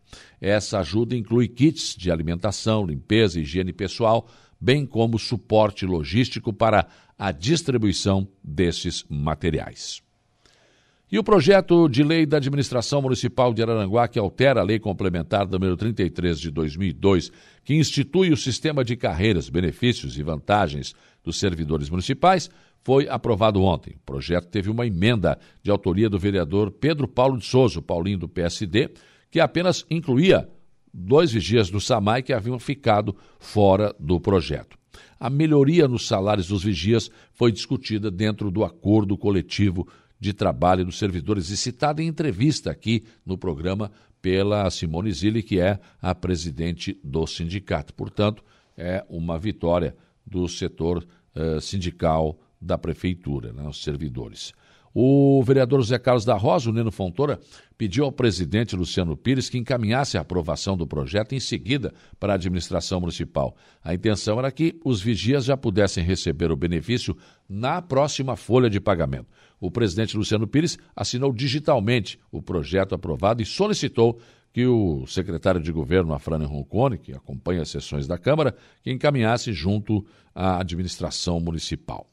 [0.40, 4.28] Essa ajuda inclui kits de alimentação, limpeza e higiene pessoal,
[4.60, 6.86] bem como suporte logístico para
[7.18, 10.02] a distribuição desses materiais.
[11.12, 15.46] E o projeto de lei da administração municipal de Araranguá, que altera a lei complementar
[15.46, 17.30] número 33 de 2002,
[17.62, 22.48] que institui o sistema de carreiras, benefícios e vantagens dos servidores municipais,
[22.82, 23.96] foi aprovado ontem.
[23.96, 28.28] O projeto teve uma emenda de autoria do vereador Pedro Paulo de Souza, Paulinho do
[28.28, 28.88] PSD,
[29.30, 30.48] que apenas incluía
[30.94, 34.78] dois vigias do SAMAI que haviam ficado fora do projeto.
[35.20, 39.86] A melhoria nos salários dos vigias foi discutida dentro do acordo coletivo
[40.22, 43.90] de trabalho dos servidores e citada em entrevista aqui no programa
[44.22, 47.92] pela Simone Zilli, que é a presidente do sindicato.
[47.92, 48.44] Portanto,
[48.76, 51.04] é uma vitória do setor
[51.34, 54.52] uh, sindical da prefeitura, né, os servidores.
[54.94, 57.40] O vereador José Carlos da Rosa, o Neno Fontoura,
[57.78, 62.36] pediu ao presidente Luciano Pires que encaminhasse a aprovação do projeto em seguida para a
[62.36, 63.56] administração municipal.
[63.82, 67.16] A intenção era que os vigias já pudessem receber o benefício
[67.48, 69.26] na próxima folha de pagamento.
[69.58, 74.20] O presidente Luciano Pires assinou digitalmente o projeto aprovado e solicitou
[74.52, 79.50] que o secretário de governo, Afrânio Roncone, que acompanha as sessões da Câmara, que encaminhasse
[79.52, 82.11] junto à administração municipal.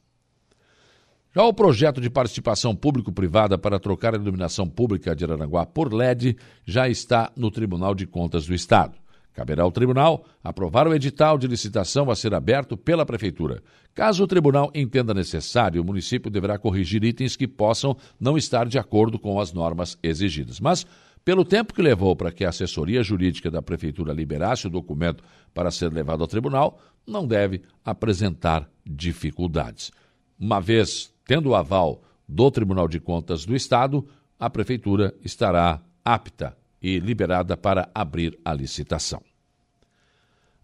[1.32, 6.36] Já o projeto de participação público-privada para trocar a iluminação pública de Araranguá por LED
[6.64, 8.98] já está no Tribunal de Contas do Estado.
[9.32, 13.62] Caberá ao tribunal aprovar o edital de licitação a ser aberto pela Prefeitura.
[13.94, 18.76] Caso o tribunal entenda necessário, o município deverá corrigir itens que possam não estar de
[18.76, 20.58] acordo com as normas exigidas.
[20.58, 20.84] Mas,
[21.24, 25.22] pelo tempo que levou para que a assessoria jurídica da Prefeitura liberasse o documento
[25.54, 29.92] para ser levado ao tribunal, não deve apresentar dificuldades.
[30.36, 34.04] Uma vez Tendo o aval do Tribunal de Contas do Estado,
[34.36, 39.22] a Prefeitura estará apta e liberada para abrir a licitação.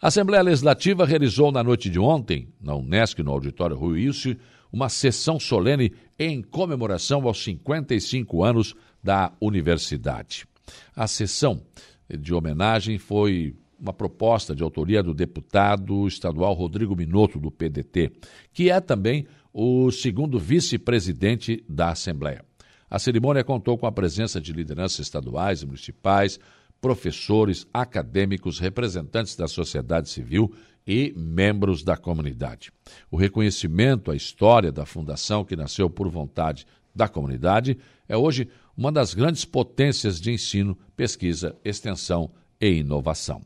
[0.02, 4.36] A Assembleia Legislativa realizou na noite de ontem, na Unesc, no Auditório Rui Ilse,
[4.72, 10.48] uma sessão solene em comemoração aos 55 anos da universidade.
[10.96, 11.62] A sessão
[12.10, 18.10] de homenagem foi uma proposta de autoria do deputado estadual Rodrigo Minotto, do PDT,
[18.52, 22.44] que é também o segundo vice-presidente da Assembleia.
[22.90, 26.38] A cerimônia contou com a presença de lideranças estaduais e municipais,
[26.78, 30.52] professores, acadêmicos, representantes da sociedade civil
[30.86, 32.70] e membros da comunidade.
[33.10, 38.92] O reconhecimento à história da fundação que nasceu por vontade da comunidade é hoje uma
[38.92, 43.40] das grandes potências de ensino, pesquisa, extensão e inovação.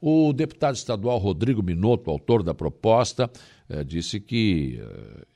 [0.00, 3.28] O deputado estadual Rodrigo Minotto, autor da proposta,
[3.68, 5.26] eh, disse que eh,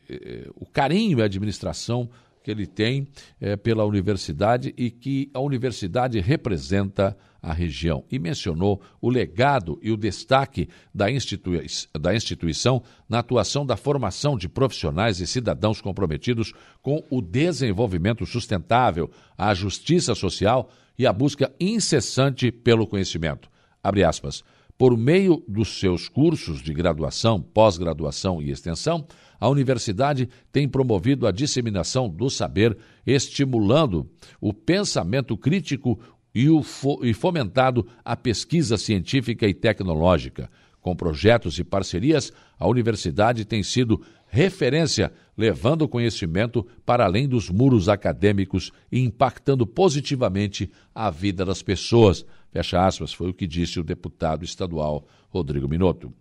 [0.54, 2.08] o carinho e a administração
[2.44, 3.08] que ele tem
[3.40, 8.04] eh, pela universidade e que a universidade representa a região.
[8.10, 11.66] E mencionou o legado e o destaque da, institui
[11.98, 19.10] da instituição na atuação da formação de profissionais e cidadãos comprometidos com o desenvolvimento sustentável,
[19.36, 23.50] a justiça social e a busca incessante pelo conhecimento.
[23.82, 24.44] Abre aspas.
[24.76, 29.06] Por meio dos seus cursos de graduação, pós-graduação e extensão,
[29.38, 34.10] a universidade tem promovido a disseminação do saber, estimulando
[34.40, 36.00] o pensamento crítico
[36.34, 40.50] e, o fo e fomentado a pesquisa científica e tecnológica.
[40.80, 47.88] Com projetos e parcerias, a universidade tem sido referência, levando conhecimento para além dos muros
[47.88, 52.26] acadêmicos e impactando positivamente a vida das pessoas.
[52.54, 56.14] Fecha aspas, foi o que disse o deputado estadual Rodrigo Minotto.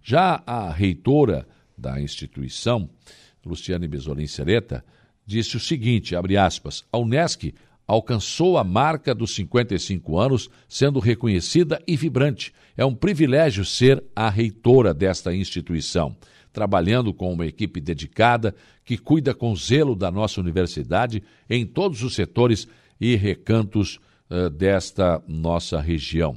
[0.00, 2.88] Já a reitora da instituição,
[3.44, 4.84] Luciane Besolim Sereta,
[5.26, 7.52] disse o seguinte, abre aspas, a Unesc
[7.88, 12.54] alcançou a marca dos 55 anos, sendo reconhecida e vibrante.
[12.76, 16.16] É um privilégio ser a reitora desta instituição,
[16.52, 22.14] trabalhando com uma equipe dedicada que cuida com zelo da nossa universidade em todos os
[22.14, 22.68] setores
[23.00, 23.98] e recantos
[24.30, 26.36] uh, desta nossa região.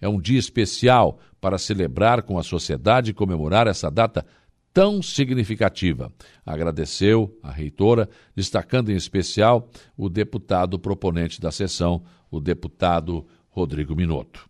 [0.00, 4.24] É um dia especial para celebrar com a sociedade e comemorar essa data
[4.72, 6.12] tão significativa.
[6.46, 14.48] Agradeceu a reitora, destacando em especial o deputado proponente da sessão, o deputado Rodrigo Minotto.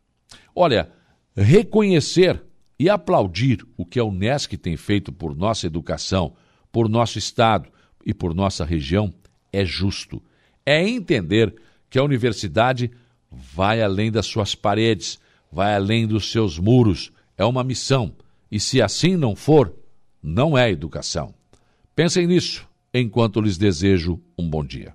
[0.54, 0.90] Olha,
[1.36, 2.42] reconhecer
[2.78, 6.34] e aplaudir o que a Unesc tem feito por nossa educação,
[6.70, 7.68] por nosso Estado
[8.04, 9.12] e por nossa região
[9.52, 10.22] é justo.
[10.64, 11.54] É entender
[11.92, 12.90] que a universidade
[13.30, 15.20] vai além das suas paredes,
[15.52, 17.12] vai além dos seus muros.
[17.36, 18.16] É uma missão.
[18.50, 19.74] E se assim não for,
[20.22, 21.34] não é educação.
[21.94, 24.94] Pensem nisso enquanto lhes desejo um bom dia.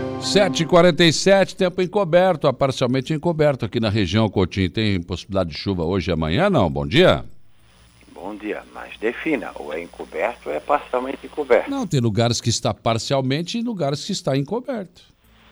[0.21, 4.69] 7h47, tempo encoberto, parcialmente encoberto aqui na região Coutinho.
[4.69, 6.49] Tem possibilidade de chuva hoje e amanhã?
[6.49, 6.69] Não.
[6.69, 7.25] Bom dia.
[8.13, 11.71] Bom dia, mas defina, ou é encoberto ou é parcialmente encoberto.
[11.71, 15.01] Não, tem lugares que está parcialmente e lugares que está encoberto.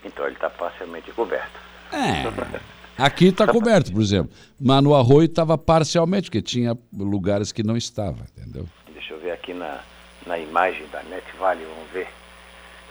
[0.06, 1.60] Então ele está parcialmente coberto.
[1.92, 2.62] É.
[2.96, 4.32] Aqui está coberto, por exemplo.
[4.62, 8.68] Mas no arroio estava parcialmente, porque tinha lugares que não estava, entendeu?
[8.94, 9.80] Deixa eu ver aqui na,
[10.28, 12.08] na imagem da Net Vale, vamos ver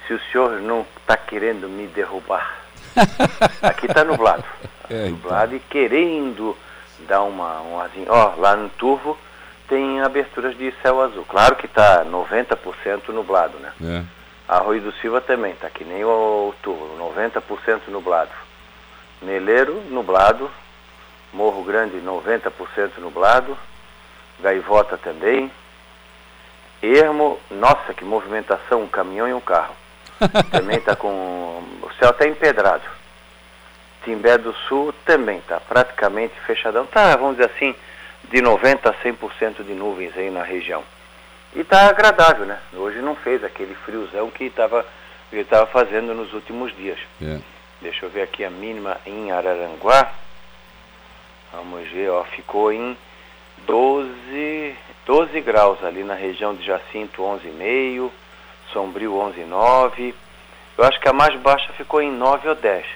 [0.09, 2.57] se o senhor não está querendo me derrubar.
[3.63, 4.45] Aqui está nublado.
[4.89, 5.11] É, então.
[5.11, 6.57] nublado e querendo
[7.07, 8.07] dar uma, um arzinho.
[8.09, 9.17] Ó, lá no Turvo
[9.69, 11.27] tem aberturas de céu azul.
[11.29, 13.73] Claro que está 90% nublado, né?
[13.85, 14.03] É.
[14.49, 16.09] Arroio do Silva também, tá que nem o,
[16.49, 18.31] o Turvo, 90% nublado.
[19.21, 20.51] Meleiro, nublado.
[21.35, 23.57] Morro Grande, 90% nublado.
[24.41, 25.53] Gaivota também.
[26.81, 29.75] Ermo, nossa, que movimentação, um caminhão e um carro.
[30.51, 31.09] Também está com.
[31.09, 32.85] O céu está empedrado.
[34.05, 36.87] Timbé do Sul também está praticamente fechadão.
[36.87, 37.75] Tá, vamos dizer assim,
[38.25, 40.83] de 90% a 100% de nuvens aí na região.
[41.55, 42.59] E está agradável, né?
[42.75, 44.85] Hoje não fez aquele friozão que estava
[45.31, 46.99] que estava fazendo nos últimos dias.
[47.21, 47.39] É.
[47.83, 50.11] Deixa eu ver aqui a mínima em Araranguá.
[51.53, 52.97] Vamos ver, ó, ficou em
[53.67, 54.77] 12,
[55.07, 58.11] 12 graus ali na região de Jacinto, 11,5,
[58.73, 60.15] Sombrio 11,9.
[60.77, 62.87] Eu acho que a mais baixa ficou em 9 ou 10,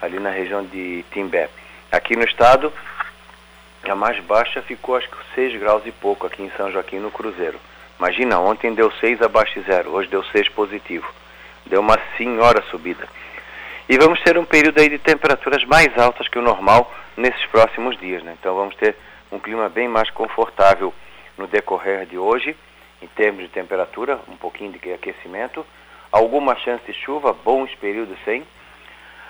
[0.00, 1.48] ali na região de Timbé.
[1.90, 2.72] Aqui no estado,
[3.84, 7.10] a mais baixa ficou acho que 6 graus e pouco aqui em São Joaquim no
[7.10, 7.58] Cruzeiro.
[7.98, 11.08] Imagina, ontem deu 6 abaixo de zero, hoje deu 6 positivo.
[11.66, 13.06] Deu uma senhora subida.
[13.88, 17.98] E vamos ter um período aí de temperaturas mais altas que o normal nesses próximos
[17.98, 18.36] dias, né?
[18.38, 18.96] Então vamos ter
[19.30, 20.92] um clima bem mais confortável
[21.36, 22.56] no decorrer de hoje,
[23.02, 25.66] em termos de temperatura, um pouquinho de aquecimento,
[26.10, 28.46] alguma chance de chuva, bons períodos sem.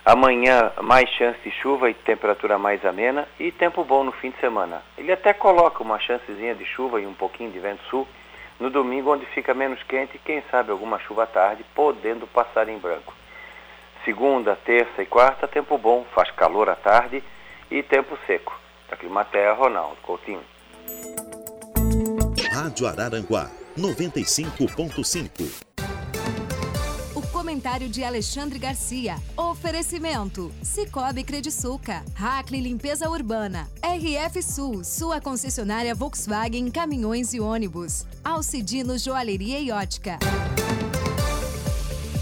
[0.05, 4.41] Amanhã mais chance de chuva e temperatura mais amena e tempo bom no fim de
[4.41, 4.83] semana.
[4.99, 8.07] Ele até coloca uma chancezinha de chuva e um pouquinho de vento sul
[8.59, 12.69] no domingo, onde fica menos quente e quem sabe alguma chuva à tarde, podendo passar
[12.69, 13.15] em branco.
[14.05, 17.23] Segunda, terça e quarta, tempo bom, faz calor à tarde
[17.71, 18.59] e tempo seco.
[18.91, 20.43] Da Climaterra, Ronaldo Coutinho.
[22.53, 25.49] Rádio Araranguá 95.5.
[27.15, 29.17] O comentário de Alexandre Garcia.
[29.37, 38.99] Oferecimento: Cicobi Crediçuca, Hackley Limpeza Urbana, RF Sul, sua concessionária Volkswagen Caminhões e Ônibus, Alcidino
[38.99, 40.19] Joalheria e Ótica.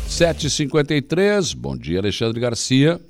[0.08, 3.00] 7h53, bom dia, Alexandre Garcia.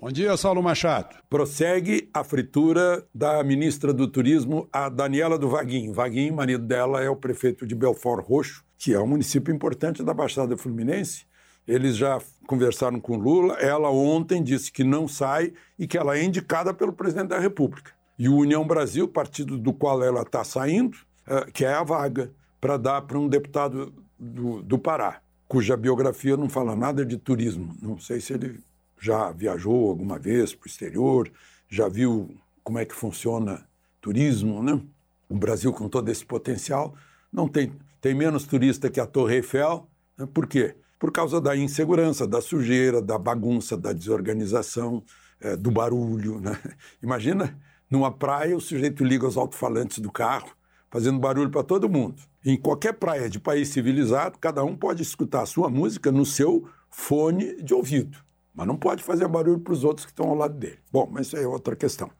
[0.00, 1.16] Bom dia, Saulo Machado.
[1.28, 5.92] Prossegue a fritura da ministra do Turismo, a Daniela do Vaguinho.
[5.92, 10.14] Vaguinho, marido dela, é o prefeito de Belfort Roxo, que é um município importante da
[10.14, 11.26] Baixada Fluminense.
[11.66, 13.54] Eles já conversaram com Lula.
[13.54, 17.90] Ela ontem disse que não sai e que ela é indicada pelo presidente da República.
[18.16, 20.96] E o União Brasil, partido do qual ela está saindo,
[21.26, 22.30] eh, quer a vaga
[22.60, 27.76] para dar para um deputado do, do Pará, cuja biografia não fala nada de turismo.
[27.82, 28.60] Não sei se ele
[29.00, 31.30] já viajou alguma vez para o exterior,
[31.68, 33.66] já viu como é que funciona
[34.00, 34.80] turismo, né?
[35.28, 36.94] O Brasil com todo esse potencial
[37.32, 40.26] não tem tem menos turista que a Torre Eiffel, né?
[40.32, 40.76] por quê?
[40.98, 45.02] Por causa da insegurança, da sujeira, da bagunça, da desorganização,
[45.40, 46.58] eh, do barulho, né?
[47.02, 47.58] Imagina
[47.90, 50.50] numa praia o sujeito liga os alto-falantes do carro,
[50.90, 52.22] fazendo barulho para todo mundo.
[52.44, 56.68] Em qualquer praia de país civilizado, cada um pode escutar a sua música no seu
[56.90, 58.18] fone de ouvido.
[58.58, 60.80] Mas não pode fazer barulho para os outros que estão ao lado dele.
[60.90, 62.10] Bom, mas isso é outra questão.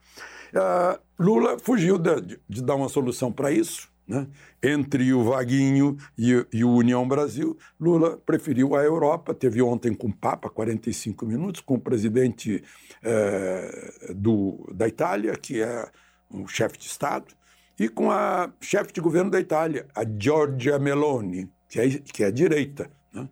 [0.53, 3.89] Uh, Lula fugiu de, de, dar uma solução para isso.
[4.07, 4.25] Né?
[4.63, 9.33] Entre o Vaguinho e, e, o União Brasil, Lula preferiu a Europa.
[9.33, 12.63] Teve ontem com o Papa 45 minutos, com o presidente
[13.03, 15.91] uh, do, da Itália, que é
[16.31, 17.25] um chefe de Estado,
[17.77, 22.31] e com a chefe de governo da Itália, a Giorgia Meloni, que é, que é
[22.31, 22.89] direita.
[23.13, 23.27] Né?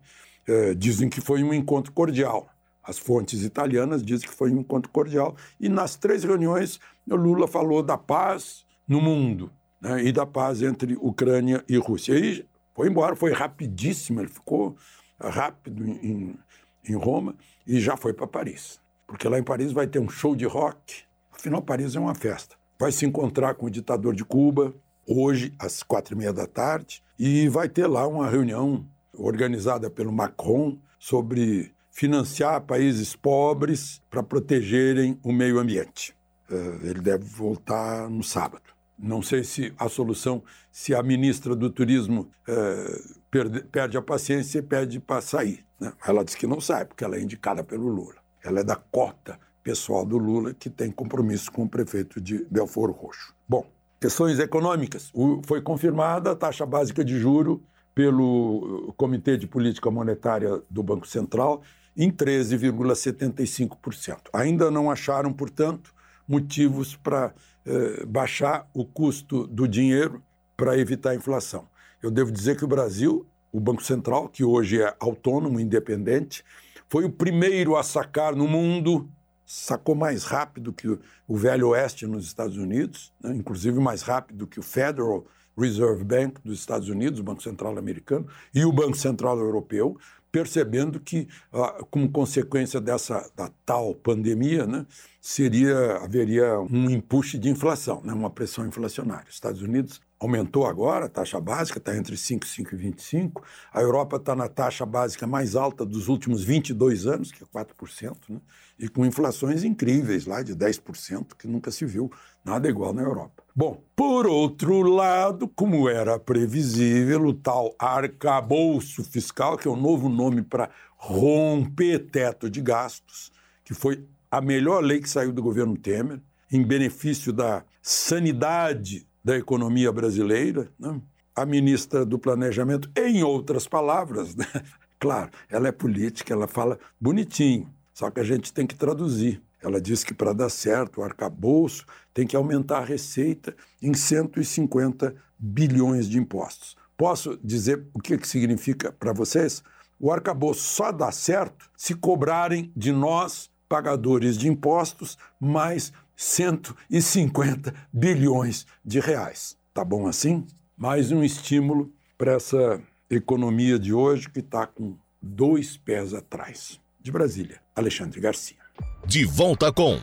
[0.46, 2.50] Uh, dizem que foi um encontro cordial.
[2.88, 5.36] As fontes italianas dizem que foi um encontro cordial.
[5.60, 10.96] E nas três reuniões, Lula falou da paz no mundo né, e da paz entre
[10.96, 12.18] Ucrânia e Rússia.
[12.18, 14.74] E foi embora, foi rapidíssimo, ele ficou
[15.20, 16.34] rápido em,
[16.82, 17.36] em Roma
[17.66, 18.80] e já foi para Paris.
[19.06, 21.02] Porque lá em Paris vai ter um show de rock.
[21.30, 22.56] Afinal, Paris é uma festa.
[22.78, 24.74] Vai se encontrar com o ditador de Cuba,
[25.06, 30.10] hoje, às quatro e meia da tarde, e vai ter lá uma reunião organizada pelo
[30.10, 36.14] Macron sobre financiar países pobres para protegerem o meio ambiente.
[36.48, 38.62] Eh, ele deve voltar no sábado.
[38.96, 40.40] Não sei se a solução,
[40.70, 45.66] se a ministra do Turismo eh, perde, perde, a paciência e pede para sair.
[45.80, 45.92] Né?
[46.06, 48.18] Ela diz que não sai, porque ela é indicada pelo Lula.
[48.44, 52.94] Ela é da cota pessoal do Lula, que tem compromisso com o prefeito de Belfort
[52.94, 53.34] Roxo.
[53.48, 53.66] Bom,
[54.00, 55.10] questões econômicas.
[55.12, 57.60] O, foi confirmada a taxa básica de juro
[57.92, 61.60] pelo Comitê de Política Monetária do Banco Central
[61.98, 64.30] em 13,75%.
[64.32, 65.92] Ainda não acharam, portanto,
[66.26, 67.34] motivos para
[67.66, 70.22] eh, baixar o custo do dinheiro
[70.56, 71.68] para evitar a inflação.
[72.02, 76.44] Eu devo dizer que o Brasil, o Banco Central, que hoje é autônomo, independente,
[76.88, 79.08] foi o primeiro a sacar no mundo,
[79.44, 83.34] sacou mais rápido que o, Velho Oeste nos Estados Unidos, né?
[83.34, 85.26] inclusive mais rápido que o Federal
[85.56, 89.98] Reserve Bank dos Estados Unidos, o Banco Central americano, e o Banco Central europeu,
[90.38, 94.86] percebendo que, ah, como consequência dessa da tal pandemia, né,
[95.20, 99.26] seria haveria um empuxo de inflação, né, uma pressão inflacionária.
[99.28, 103.42] Os Estados Unidos aumentou agora, a taxa básica está entre 5 e 5,25.
[103.72, 108.16] A Europa está na taxa básica mais alta dos últimos 22 anos, que é 4%,
[108.28, 108.40] né?
[108.78, 112.10] e com inflações incríveis lá de 10%, que nunca se viu
[112.44, 113.42] nada igual na Europa.
[113.58, 120.08] Bom, por outro lado, como era previsível, o tal arcabouço fiscal, que é o novo
[120.08, 123.32] nome para romper teto de gastos,
[123.64, 126.20] que foi a melhor lei que saiu do governo Temer,
[126.52, 131.00] em benefício da sanidade da economia brasileira, né?
[131.34, 134.46] a ministra do Planejamento, em outras palavras, né?
[135.00, 139.42] claro, ela é política, ela fala bonitinho, só que a gente tem que traduzir.
[139.60, 141.84] Ela diz que para dar certo o arcabouço
[142.18, 146.76] tem que aumentar a receita em 150 bilhões de impostos.
[146.96, 149.62] Posso dizer o que, significa para vocês?
[150.00, 158.66] O arcabouço só dá certo se cobrarem de nós, pagadores de impostos, mais 150 bilhões
[158.84, 159.56] de reais.
[159.72, 160.44] Tá bom assim?
[160.76, 166.80] Mais um estímulo para essa economia de hoje que está com dois pés atrás.
[167.00, 168.58] De Brasília, Alexandre Garcia.
[169.06, 170.00] De volta com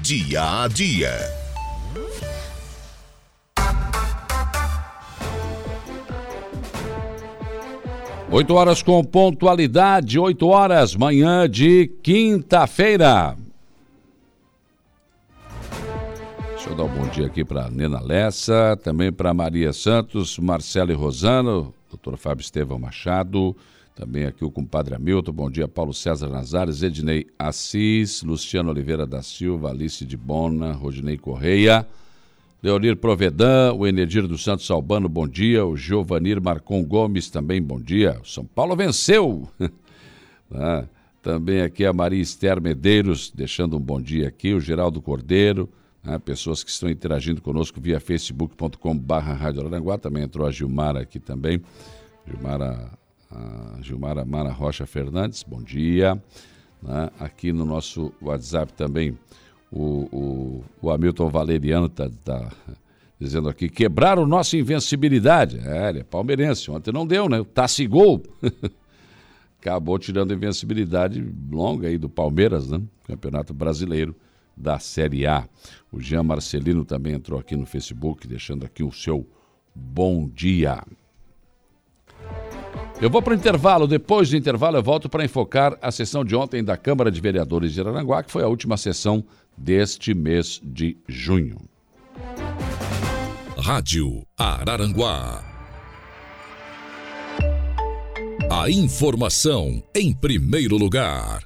[0.00, 1.49] Dia a Dia.
[8.32, 13.36] Oito horas com pontualidade, oito horas, manhã de quinta-feira.
[16.50, 20.92] Deixa eu dar um bom dia aqui para Nena Lessa, também para Maria Santos, Marcelo
[20.92, 23.56] e Rosano, doutor Fábio Estevão Machado,
[23.96, 29.22] também aqui o compadre Hamilton, bom dia, Paulo César Nazares, Ednei Assis, Luciano Oliveira da
[29.22, 31.84] Silva, Alice de Bona, Rodinei Correia,
[32.62, 37.80] Leonir Provedan, o Enedir dos Santos Albano, bom dia, o Giovanir Marcon Gomes, também bom
[37.80, 39.48] dia, o São Paulo venceu!
[40.52, 40.84] ah,
[41.22, 45.70] também aqui a Maria Esther Medeiros, deixando um bom dia aqui, o Geraldo Cordeiro,
[46.04, 51.62] né, pessoas que estão interagindo conosco via facebook.com.br também entrou a Gilmara aqui também,
[52.26, 52.90] Gilmara,
[53.80, 56.22] Gilmara Mara Rocha Fernandes, bom dia.
[56.82, 59.16] Né, aqui no nosso WhatsApp também,
[59.72, 62.50] o, o, o Hamilton Valeriano está tá
[63.18, 65.60] dizendo aqui, quebraram nossa invencibilidade.
[65.64, 67.44] É, ele é palmeirense, ontem não deu, né?
[67.54, 68.22] Tassi Gol
[69.60, 72.80] acabou tirando a invencibilidade longa aí do Palmeiras, né?
[73.06, 74.16] Campeonato Brasileiro
[74.56, 75.46] da Série A.
[75.92, 79.26] O Jean Marcelino também entrou aqui no Facebook, deixando aqui o seu
[79.74, 80.82] bom dia.
[83.00, 83.86] Eu vou para o intervalo.
[83.86, 87.72] Depois do intervalo, eu volto para enfocar a sessão de ontem da Câmara de Vereadores
[87.72, 89.24] de Araranguá, que foi a última sessão
[89.56, 91.58] deste mês de junho.
[93.58, 95.44] Rádio Araranguá.
[98.50, 101.42] A informação em primeiro lugar.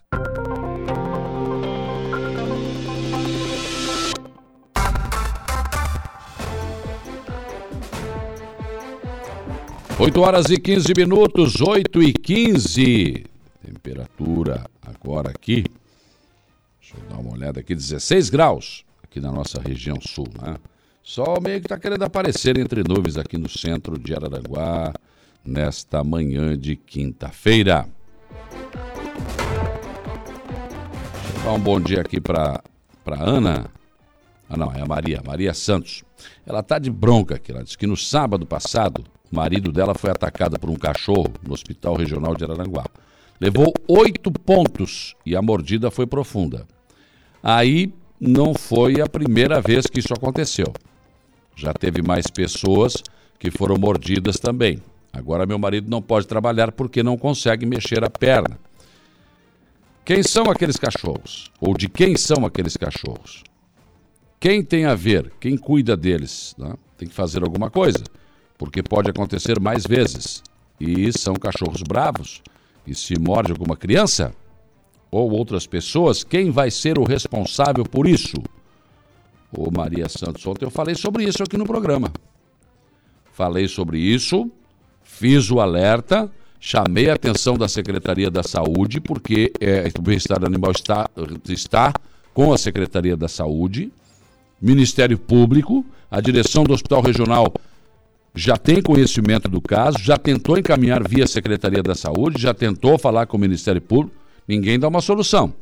[9.98, 13.26] Oito horas e quinze minutos, oito e quinze.
[13.64, 15.64] Temperatura agora aqui
[16.95, 20.57] Deixa eu dar uma olhada aqui, 16 graus aqui na nossa região sul, né?
[21.03, 24.92] Sol meio que está querendo aparecer entre nuvens aqui no centro de Araranguá
[25.45, 27.86] nesta manhã de quinta-feira.
[31.12, 32.62] Deixa eu dar um bom dia aqui para
[33.07, 33.66] Ana.
[34.49, 36.03] Ah, não, é a Maria, Maria Santos.
[36.47, 37.53] Ela tá de bronca aqui.
[37.53, 41.53] Ela disse que no sábado passado o marido dela foi atacado por um cachorro no
[41.53, 42.86] Hospital Regional de Araranguá.
[43.38, 46.66] Levou oito pontos e a mordida foi profunda.
[47.47, 50.72] Aí não foi a primeira vez que isso aconteceu.
[51.55, 53.03] Já teve mais pessoas
[53.38, 54.80] que foram mordidas também.
[55.12, 58.59] Agora meu marido não pode trabalhar porque não consegue mexer a perna.
[60.07, 61.51] Quem são aqueles cachorros?
[61.61, 63.45] Ou de quem são aqueles cachorros?
[64.40, 65.30] Quem tem a ver?
[65.38, 66.55] Quem cuida deles?
[66.57, 66.72] Né?
[66.97, 68.03] Tem que fazer alguma coisa
[68.57, 70.42] porque pode acontecer mais vezes.
[70.80, 72.40] E são cachorros bravos.
[72.86, 74.34] E se morde alguma criança
[75.15, 78.37] ou outras pessoas, quem vai ser o responsável por isso?
[79.57, 82.12] Ô Maria Santos, ontem eu falei sobre isso aqui no programa.
[83.33, 84.51] Falei sobre isso,
[85.05, 90.73] fiz o alerta, chamei a atenção da Secretaria da Saúde, porque é, o bem-estar animal
[90.73, 91.09] está,
[91.49, 91.93] está
[92.33, 93.93] com a Secretaria da Saúde,
[94.61, 97.53] Ministério Público, a direção do Hospital Regional
[98.35, 103.27] já tem conhecimento do caso, já tentou encaminhar via Secretaria da Saúde, já tentou falar
[103.27, 105.55] com o Ministério Público, ninguém dá uma solução.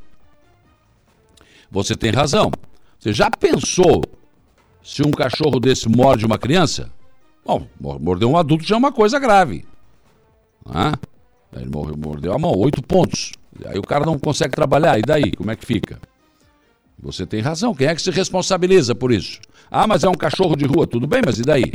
[1.71, 2.51] Você tem razão.
[2.99, 4.03] Você já pensou
[4.83, 6.91] se um cachorro desse morde uma criança?
[7.45, 9.65] Bom, morder um adulto já é uma coisa grave.
[10.65, 10.97] Ah,
[11.55, 13.33] ele mordeu a mão, oito pontos.
[13.67, 15.33] Aí o cara não consegue trabalhar, e daí?
[15.33, 15.99] Como é que fica?
[16.99, 19.41] Você tem razão, quem é que se responsabiliza por isso?
[19.71, 21.73] Ah, mas é um cachorro de rua, tudo bem, mas e daí?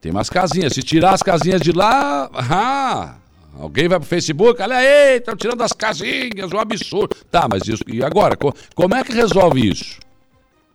[0.00, 0.74] Tem umas casinhas.
[0.74, 3.16] Se tirar as casinhas de lá, ah,
[3.58, 7.16] alguém vai pro Facebook, olha aí, estão tirando as casinhas, um absurdo.
[7.30, 7.82] Tá, mas isso.
[7.86, 8.36] E agora?
[8.74, 9.98] Como é que resolve isso?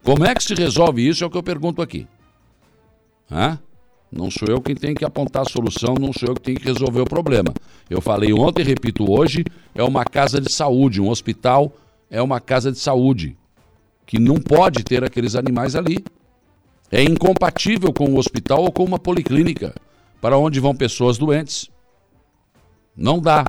[0.03, 1.23] Como é que se resolve isso?
[1.23, 2.07] É o que eu pergunto aqui.
[3.31, 3.59] Hã?
[4.11, 6.65] Não sou eu quem tem que apontar a solução, não sou eu que tenho que
[6.65, 7.53] resolver o problema.
[7.89, 11.73] Eu falei ontem, repito hoje, é uma casa de saúde, um hospital
[12.09, 13.35] é uma casa de saúde
[14.05, 16.03] que não pode ter aqueles animais ali
[16.91, 19.73] é incompatível com o hospital ou com uma policlínica
[20.21, 21.69] para onde vão pessoas doentes.
[22.95, 23.45] Não dá.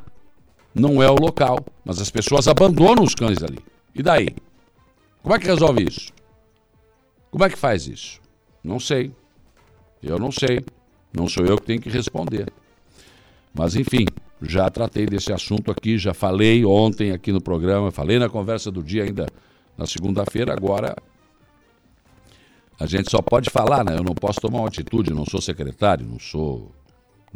[0.75, 1.59] Não é o local.
[1.85, 3.59] Mas as pessoas abandonam os cães ali.
[3.95, 4.29] E daí?
[5.23, 6.13] Como é que resolve isso?
[7.31, 8.21] Como é que faz isso?
[8.63, 9.13] Não sei.
[10.03, 10.65] Eu não sei.
[11.13, 12.53] Não sou eu que tenho que responder.
[13.55, 14.05] Mas enfim,
[14.43, 18.83] já tratei desse assunto aqui, já falei ontem aqui no programa, falei na conversa do
[18.83, 19.27] dia ainda
[19.77, 20.95] na segunda-feira, agora
[22.79, 23.97] a gente só pode falar, né?
[23.97, 26.71] Eu não posso tomar uma atitude, não sou secretário, não sou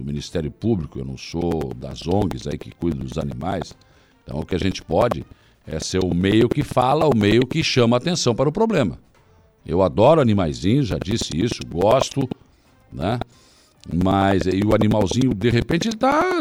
[0.01, 3.77] do Ministério Público, eu não sou das ONGs aí que cuidam dos animais.
[4.25, 5.25] Então o que a gente pode
[5.67, 8.99] é ser o meio que fala, o meio que chama atenção para o problema.
[9.65, 12.29] Eu adoro animaizinhos, já disse isso, gosto,
[12.91, 13.19] né?
[13.93, 16.41] Mas e o animalzinho, de repente, está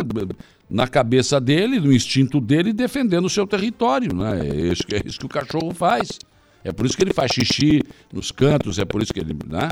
[0.70, 4.48] na cabeça dele, no instinto dele, defendendo o seu território, né?
[4.48, 6.20] É isso, é isso que o cachorro faz.
[6.64, 7.82] É por isso que ele faz xixi
[8.12, 9.36] nos cantos, é por isso que ele.
[9.48, 9.70] Né?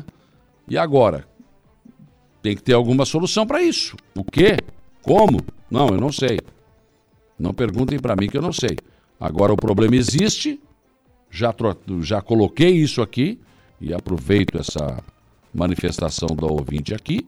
[0.68, 1.26] E agora?
[2.42, 3.96] Tem que ter alguma solução para isso.
[4.16, 4.58] O quê?
[5.02, 5.40] Como?
[5.70, 6.40] Não, eu não sei.
[7.38, 8.78] Não perguntem para mim que eu não sei.
[9.20, 10.60] Agora o problema existe,
[11.30, 11.54] já,
[12.02, 13.40] já coloquei isso aqui
[13.82, 15.04] e aproveito essa
[15.54, 17.26] manifestação da ouvinte aqui,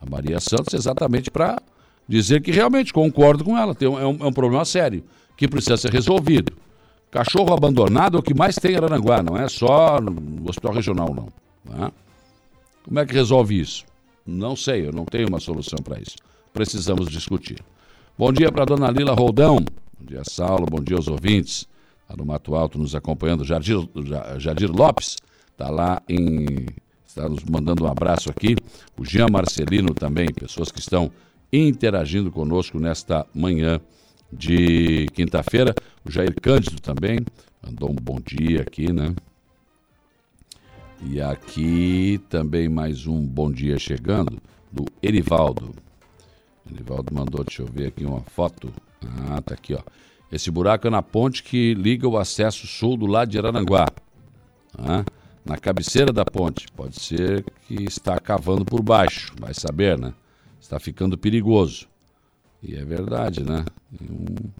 [0.00, 1.60] a Maria Santos, exatamente para
[2.08, 3.74] dizer que realmente concordo com ela.
[3.74, 5.04] Tem um, é, um, é um problema sério
[5.36, 6.52] que precisa ser resolvido.
[7.10, 11.14] Cachorro abandonado é o que mais tem em Aranguá, não é só no hospital regional,
[11.14, 11.28] não.
[11.70, 11.92] Tá?
[12.84, 13.84] Como é que resolve isso?
[14.26, 16.16] Não sei, eu não tenho uma solução para isso.
[16.52, 17.62] Precisamos discutir.
[18.18, 19.56] Bom dia para dona Lila Roldão.
[19.56, 20.66] Bom dia, Saulo.
[20.66, 21.68] Bom dia aos ouvintes.
[22.02, 23.44] Está no Mato Alto nos acompanhando.
[23.44, 23.76] Jardir,
[24.38, 25.16] Jardir Lopes
[25.52, 26.66] está lá em.
[27.06, 28.56] Está nos mandando um abraço aqui.
[28.98, 31.10] O Jean Marcelino também, pessoas que estão
[31.52, 33.80] interagindo conosco nesta manhã
[34.32, 35.74] de quinta-feira.
[36.04, 37.20] O Jair Cândido também
[37.64, 39.14] mandou um bom dia aqui, né?
[41.02, 44.40] E aqui também mais um bom dia chegando
[44.72, 45.74] do Erivaldo.
[46.70, 48.72] Erivaldo mandou, deixa eu ver aqui uma foto.
[49.28, 49.80] Ah, tá aqui, ó.
[50.32, 53.86] Esse buraco é na ponte que liga o acesso sul do lado de Araranguá.
[54.76, 55.04] Ah,
[55.44, 56.66] na cabeceira da ponte.
[56.74, 60.12] Pode ser que está cavando por baixo, vai saber, né?
[60.60, 61.86] Está ficando perigoso.
[62.62, 63.64] E é verdade, né?
[64.02, 64.50] Um...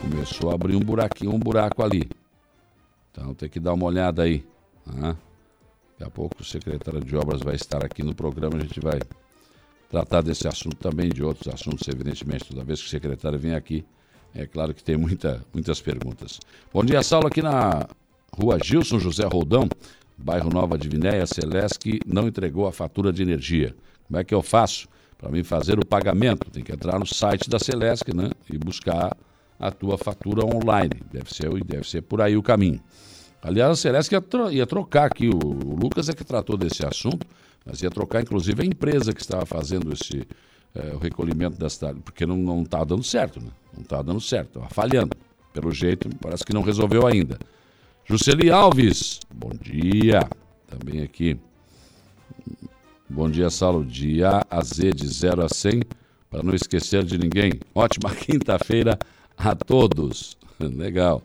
[0.00, 2.08] Começou a abrir um buraquinho, um buraco ali.
[3.10, 4.42] Então tem que dar uma olhada aí.
[4.86, 5.16] Né?
[5.98, 9.00] Daqui a pouco o secretário de Obras vai estar aqui no programa, a gente vai
[9.90, 12.46] tratar desse assunto também, de outros assuntos, evidentemente.
[12.46, 13.84] Toda vez que o secretário vem aqui,
[14.34, 16.38] é claro que tem muita, muitas perguntas.
[16.72, 17.88] Bom dia, Saulo, aqui na
[18.32, 19.68] rua Gilson José Roldão,
[20.16, 23.74] bairro Nova de Vinéia, Celeste, não entregou a fatura de energia.
[24.06, 26.50] Como é que eu faço para mim fazer o pagamento?
[26.50, 29.16] Tem que entrar no site da Celeste né, e buscar
[29.58, 31.02] a tua fatura online.
[31.12, 32.80] Deve ser, deve ser por aí o caminho.
[33.42, 36.84] Aliás, a Celeste ia, tro ia trocar aqui, o, o, Lucas é que tratou desse
[36.84, 37.26] assunto,
[37.64, 40.26] mas ia trocar inclusive a empresa que estava fazendo esse,
[40.74, 43.50] é, o recolhimento das tardes, porque não está dando certo, né?
[43.74, 45.16] Não está dando certo, estava falhando.
[45.52, 47.38] Pelo jeito, parece que não resolveu ainda.
[48.04, 50.28] Jusceli Alves, bom dia.
[50.66, 51.36] Também aqui.
[53.08, 53.84] Bom dia, Saulo.
[53.84, 55.82] De A a Z, de 0 a 100,
[56.30, 57.54] para não esquecer de ninguém.
[57.74, 58.96] Ótima quinta-feira
[59.36, 60.36] a todos.
[60.60, 61.22] Legal.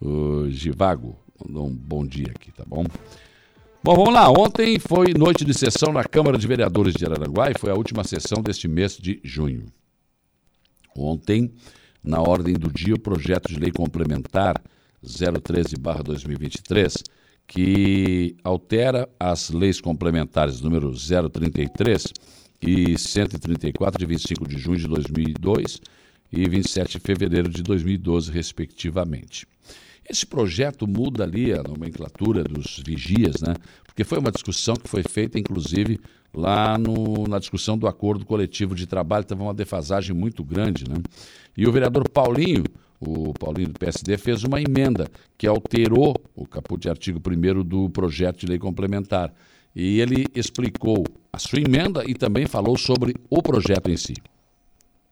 [0.00, 2.84] O Givago mandou um bom dia aqui, tá bom?
[3.82, 4.30] Bom, vamos lá.
[4.30, 8.02] Ontem foi noite de sessão na Câmara de Vereadores de Araranguá e foi a última
[8.04, 9.66] sessão deste mês de junho.
[10.96, 11.52] Ontem,
[12.02, 14.62] na ordem do dia, o projeto de lei complementar
[15.04, 17.02] 013-2023,
[17.46, 22.06] que altera as leis complementares número 033
[22.62, 25.80] e 134 de 25 de junho de 2002
[26.32, 29.46] e 27 de fevereiro de 2012, respectivamente.
[30.08, 33.54] Esse projeto muda ali a nomenclatura dos vigias, né?
[33.84, 36.00] Porque foi uma discussão que foi feita, inclusive,
[36.32, 40.96] lá no, na discussão do acordo coletivo de trabalho, teve uma defasagem muito grande, né?
[41.56, 42.64] E o vereador Paulinho,
[43.00, 47.88] o Paulinho do PSD, fez uma emenda que alterou o caput de artigo 1 do
[47.88, 49.32] projeto de lei complementar.
[49.74, 54.14] E ele explicou a sua emenda e também falou sobre o projeto em si.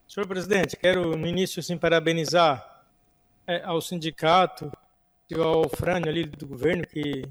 [0.08, 2.82] Senhor presidente, quero no início assim, parabenizar
[3.46, 4.70] é, ao sindicato
[5.40, 7.24] ao Frânio ali do governo que,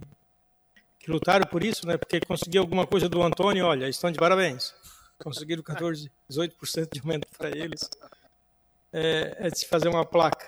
[0.99, 1.97] que lutaram por isso, né?
[1.97, 4.74] Porque conseguiu alguma coisa do Antônio, olha, estão de parabéns.
[5.20, 7.89] Conseguiram 14, 18% de aumento para eles.
[8.93, 10.45] É, é, de se fazer uma placa.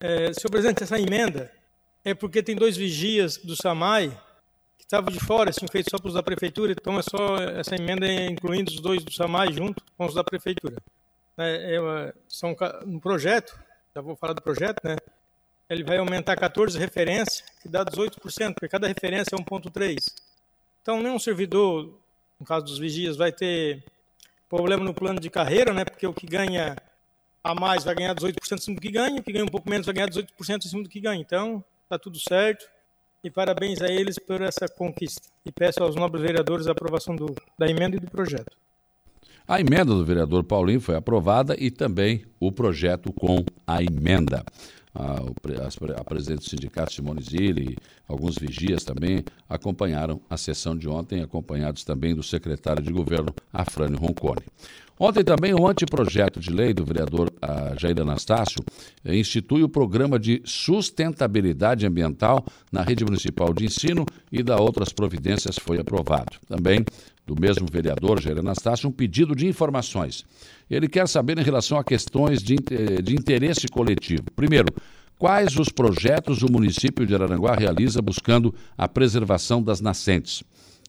[0.00, 1.52] É, senhor presidente, essa emenda
[2.04, 4.10] é porque tem dois vigias do SAMAI
[4.76, 7.74] que estavam de fora, assim, feito só para os da prefeitura, então é só essa
[7.76, 10.76] emenda é incluindo os dois do SAMAI junto com os da prefeitura.
[11.38, 13.56] É, é, são um projeto
[13.96, 14.94] já vou falar do projeto, né?
[15.68, 19.96] Ele vai aumentar 14 referências, que dá 18%, porque cada referência é 1.3.
[20.80, 21.98] Então, nenhum servidor,
[22.38, 23.82] no caso dos vigias, vai ter
[24.48, 25.84] problema no plano de carreira, né?
[25.84, 26.76] Porque o que ganha
[27.42, 29.86] a mais vai ganhar 18% acima do que ganha, o que ganha um pouco menos
[29.86, 31.20] vai ganhar 18% acima do que ganha.
[31.20, 32.66] Então, está tudo certo.
[33.24, 35.28] E parabéns a eles por essa conquista.
[35.44, 38.56] E peço aos nobres vereadores a aprovação do, da emenda e do projeto.
[39.48, 44.44] A emenda do vereador Paulinho foi aprovada e também o projeto com a emenda.
[44.98, 47.76] A, presidente do sindicato, Simone Zilli,
[48.08, 53.98] alguns vigias também acompanharam a sessão de ontem, acompanhados também do secretário de governo, Afrânio
[53.98, 54.42] Roncone.
[54.98, 57.30] Ontem também o anteprojeto de lei do vereador
[57.76, 58.64] Jair Anastácio
[59.04, 65.58] institui o programa de sustentabilidade ambiental na rede municipal de ensino e da outras providências
[65.58, 66.38] foi aprovado.
[66.48, 66.82] Também
[67.26, 70.24] do mesmo vereador Jair Anastácio um pedido de informações.
[70.70, 72.56] Ele quer saber em relação a questões de,
[73.02, 74.24] de interesse coletivo.
[74.34, 74.72] Primeiro,
[75.18, 80.44] quais os projetos o município de Araranguá realiza buscando a preservação das nascentes?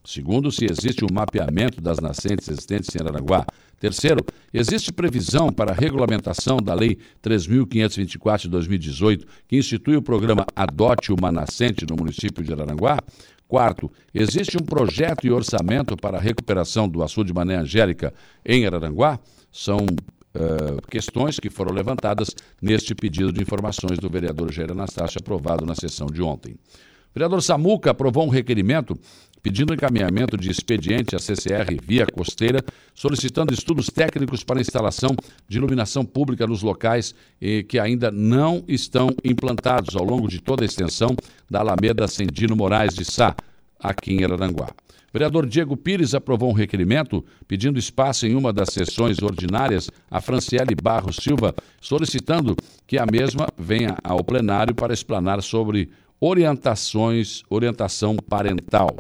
[0.08, 3.46] Segundo, se existe um mapeamento das nascentes existentes em Araranguá.
[3.78, 4.24] Terceiro,
[4.54, 11.12] existe previsão para a regulamentação da Lei 3.524 de 2018, que institui o programa Adote
[11.12, 13.00] uma Nascente no município de Araranguá?
[13.48, 18.14] Quarto, existe um projeto e orçamento para a recuperação do açude Mané Angélica
[18.46, 19.18] em Araranguá?
[19.50, 25.66] São uh, questões que foram levantadas neste pedido de informações do vereador Jair Anastácio, aprovado
[25.66, 26.54] na sessão de ontem.
[26.54, 29.00] O vereador Samuca aprovou um requerimento
[29.42, 32.64] pedindo encaminhamento de expediente à CCR via costeira,
[32.94, 35.16] solicitando estudos técnicos para instalação
[35.48, 40.64] de iluminação pública nos locais eh, que ainda não estão implantados ao longo de toda
[40.64, 41.16] a extensão
[41.50, 43.36] da Alameda Sendino Moraes de Sá,
[43.80, 44.70] aqui em Araranguá.
[45.14, 50.76] Vereador Diego Pires aprovou um requerimento pedindo espaço em uma das sessões ordinárias a Franciele
[50.76, 58.96] Barros Silva, solicitando que a mesma venha ao plenário para explanar sobre orientações, orientação parental.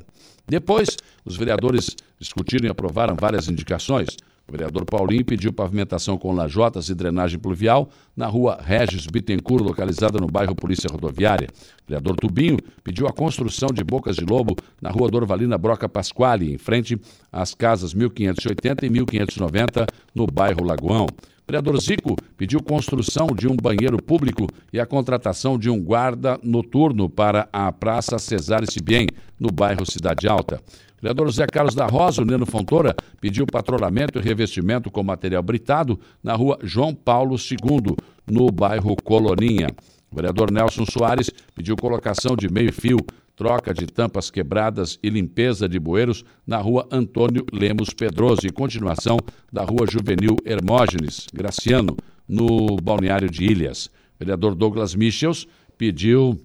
[0.47, 4.07] Depois, os vereadores discutiram e aprovaram várias indicações.
[4.47, 10.19] O vereador Paulinho pediu pavimentação com lajotas e drenagem pluvial na rua Regis Bittencourt, localizada
[10.21, 11.49] no bairro Polícia Rodoviária.
[11.83, 16.53] O vereador Tubinho pediu a construção de bocas de lobo na rua Dorvalina Broca Pasquale,
[16.53, 16.97] em frente
[17.29, 19.85] às casas 1580 e 1590,
[20.15, 21.07] no bairro Lagoão.
[21.07, 26.39] O vereador Zico pediu construção de um banheiro público e a contratação de um guarda
[26.41, 29.07] noturno para a Praça Cesário Sibien,
[29.39, 30.61] no bairro Cidade Alta.
[31.01, 35.99] Vereador Zé Carlos da Rosa, o Neno Fontoura, pediu patrulhamento e revestimento com material britado
[36.23, 37.95] na rua João Paulo II,
[38.25, 39.69] no bairro Coloninha.
[40.11, 42.97] O vereador Nelson Soares pediu colocação de meio-fio,
[43.35, 49.19] troca de tampas quebradas e limpeza de bueiros na rua Antônio Lemos Pedroso e continuação
[49.53, 51.95] da rua Juvenil Hermógenes Graciano,
[52.27, 53.85] no balneário de Ilhas.
[53.85, 56.41] O vereador Douglas Michels pediu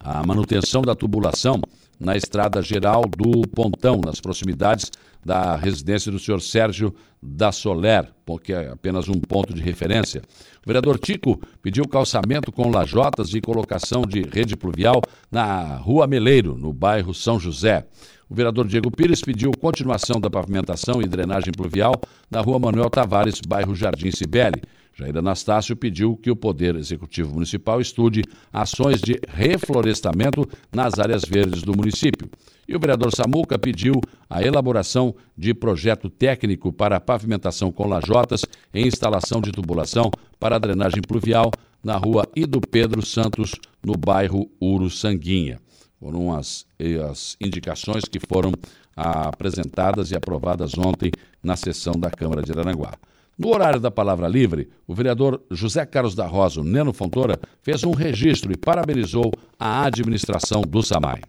[0.00, 1.60] a manutenção da tubulação
[2.04, 4.90] na estrada geral do Pontão, nas proximidades
[5.24, 6.92] da residência do senhor Sérgio
[7.22, 10.20] da Soler, porque é apenas um ponto de referência.
[10.64, 15.00] O vereador Tico pediu calçamento com lajotas e colocação de rede pluvial
[15.30, 17.86] na Rua Meleiro, no bairro São José.
[18.32, 23.42] O vereador Diego Pires pediu continuação da pavimentação e drenagem pluvial na Rua Manuel Tavares,
[23.46, 24.62] bairro Jardim Cibele.
[24.94, 31.62] Jair Anastácio pediu que o Poder Executivo Municipal estude ações de reflorestamento nas áreas verdes
[31.62, 32.26] do município.
[32.66, 38.80] E o vereador Samuca pediu a elaboração de projeto técnico para pavimentação com lajotas e
[38.80, 40.10] instalação de tubulação
[40.40, 41.50] para drenagem pluvial
[41.84, 43.52] na rua Ido Pedro Santos,
[43.84, 45.60] no bairro Uruçanguinha.
[46.02, 46.66] Foram as,
[47.08, 48.52] as indicações que foram
[48.96, 52.94] apresentadas e aprovadas ontem na sessão da Câmara de Aranguá.
[53.38, 57.84] No horário da palavra livre, o vereador José Carlos da Rosa, o Neno Fontoura, fez
[57.84, 61.20] um registro e parabenizou a administração do SAMAI.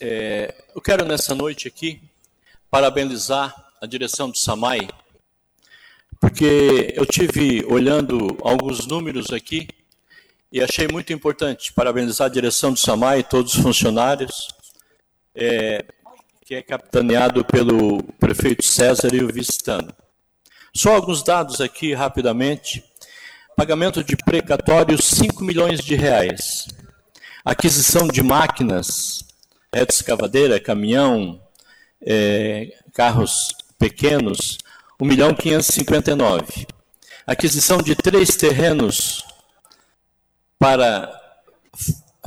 [0.00, 2.00] É, eu quero nessa noite aqui
[2.70, 4.88] parabenizar a direção do SAMAI,
[6.18, 9.68] porque eu tive olhando alguns números aqui
[10.50, 14.48] e achei muito importante parabenizar a direção do SAMAI, todos os funcionários,
[15.34, 15.84] é,
[16.44, 19.94] que é capitaneado pelo prefeito César e o vice-tano.
[20.74, 22.82] Só alguns dados aqui rapidamente.
[23.56, 26.66] Pagamento de precatórios 5 milhões de reais.
[27.44, 29.24] Aquisição de máquinas,
[29.72, 31.40] é escavadeira, caminhão,
[32.00, 34.58] é, carros pequenos,
[35.00, 36.66] 1 milhão 559.
[37.26, 39.27] Aquisição de três terrenos
[40.58, 41.10] para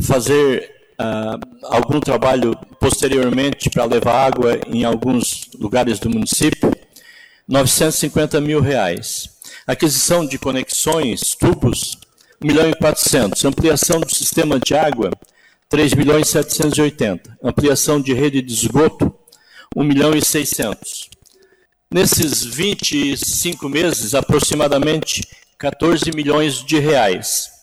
[0.01, 6.71] fazer uh, algum trabalho posteriormente para levar água em alguns lugares do município,
[7.47, 9.29] 950 mil reais.
[9.67, 11.97] Aquisição de conexões, tubos,
[12.41, 13.43] 1 milhão e 400.
[13.45, 15.11] Ampliação do sistema de água,
[15.69, 17.37] 3 milhões e 780.
[17.43, 19.13] Ampliação de rede de esgoto,
[19.75, 21.09] 1 milhão e 600.
[21.93, 25.21] Nesses 25 meses, aproximadamente
[25.59, 27.60] 14 milhões de reais.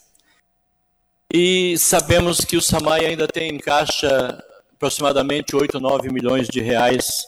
[1.30, 7.26] E sabemos que o SAMAI ainda tem em caixa aproximadamente 8, 9 milhões de reais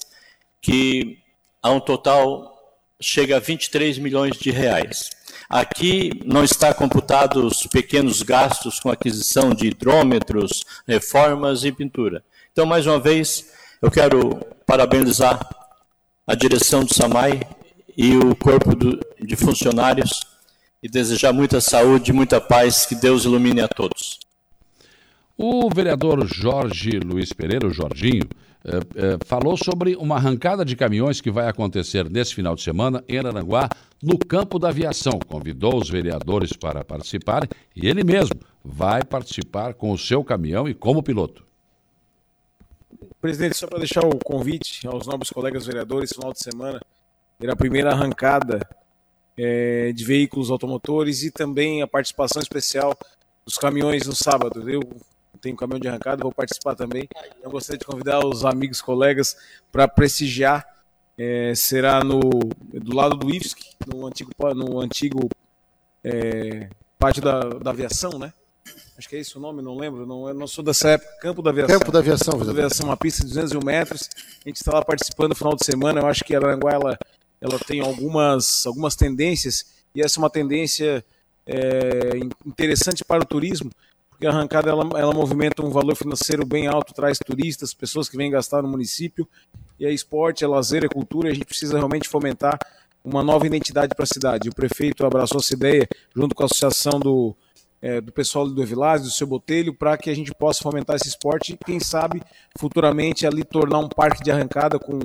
[0.59, 1.19] que
[1.63, 2.51] a um total
[2.99, 5.11] chega a 23 milhões de reais.
[5.51, 12.25] Aqui não está computado os pequenos gastos com aquisição de hidrômetros, reformas e pintura.
[12.53, 15.47] Então, mais uma vez, eu quero parabenizar
[16.27, 17.43] a direção do SAMAI
[17.95, 20.30] e o corpo do, de funcionários
[20.83, 24.19] e desejar muita saúde, muita paz, que Deus ilumine a todos.
[25.37, 28.29] O vereador Jorge Luiz Pereira, o Jorginho,
[28.63, 33.03] eh, eh, falou sobre uma arrancada de caminhões que vai acontecer nesse final de semana
[33.09, 33.69] em Aranguá,
[34.03, 35.19] no campo da aviação.
[35.27, 40.75] Convidou os vereadores para participar e ele mesmo vai participar com o seu caminhão e
[40.75, 41.43] como piloto.
[43.19, 46.81] Presidente, só para deixar o convite aos novos colegas vereadores, final de semana,
[47.39, 48.61] terá a primeira arrancada
[49.43, 52.95] é, de veículos automotores e também a participação especial
[53.43, 54.69] dos caminhões no sábado.
[54.69, 54.83] Eu
[55.41, 57.09] tem um caminhão de arrancada, vou participar também.
[57.43, 59.35] Eu gostaria de convidar os amigos, colegas,
[59.73, 60.67] para prestigiar.
[61.17, 65.29] É, será no do lado do IFSC, no antigo, no antigo
[66.05, 66.69] é,
[66.99, 68.33] pátio da, da aviação, né?
[68.97, 70.07] Acho que é esse o nome, não lembro.
[70.07, 71.11] Não, eu não sou dessa época.
[71.21, 71.79] Campo da Aviação.
[71.79, 72.33] Campo da Aviação.
[72.35, 74.11] Campo da Aviação, uma pista de 201 metros.
[74.45, 76.01] A gente está lá participando no final de semana.
[76.01, 76.99] Eu acho que a Aranguá ela,
[77.41, 81.05] ela tem algumas, algumas tendências e essa é uma tendência
[81.47, 83.71] é, interessante para o turismo
[84.21, 88.19] porque a arrancada ela, ela movimenta um valor financeiro bem alto, traz turistas, pessoas que
[88.19, 89.27] vêm gastar no município,
[89.79, 92.59] e é esporte, é lazer, é cultura, e a gente precisa realmente fomentar
[93.03, 94.51] uma nova identidade para a cidade.
[94.51, 97.35] O prefeito abraçou essa ideia junto com a associação do,
[97.81, 101.09] é, do pessoal do Evilásio, do seu Botelho, para que a gente possa fomentar esse
[101.09, 102.21] esporte e, quem sabe,
[102.59, 104.99] futuramente ali tornar um parque de arrancada com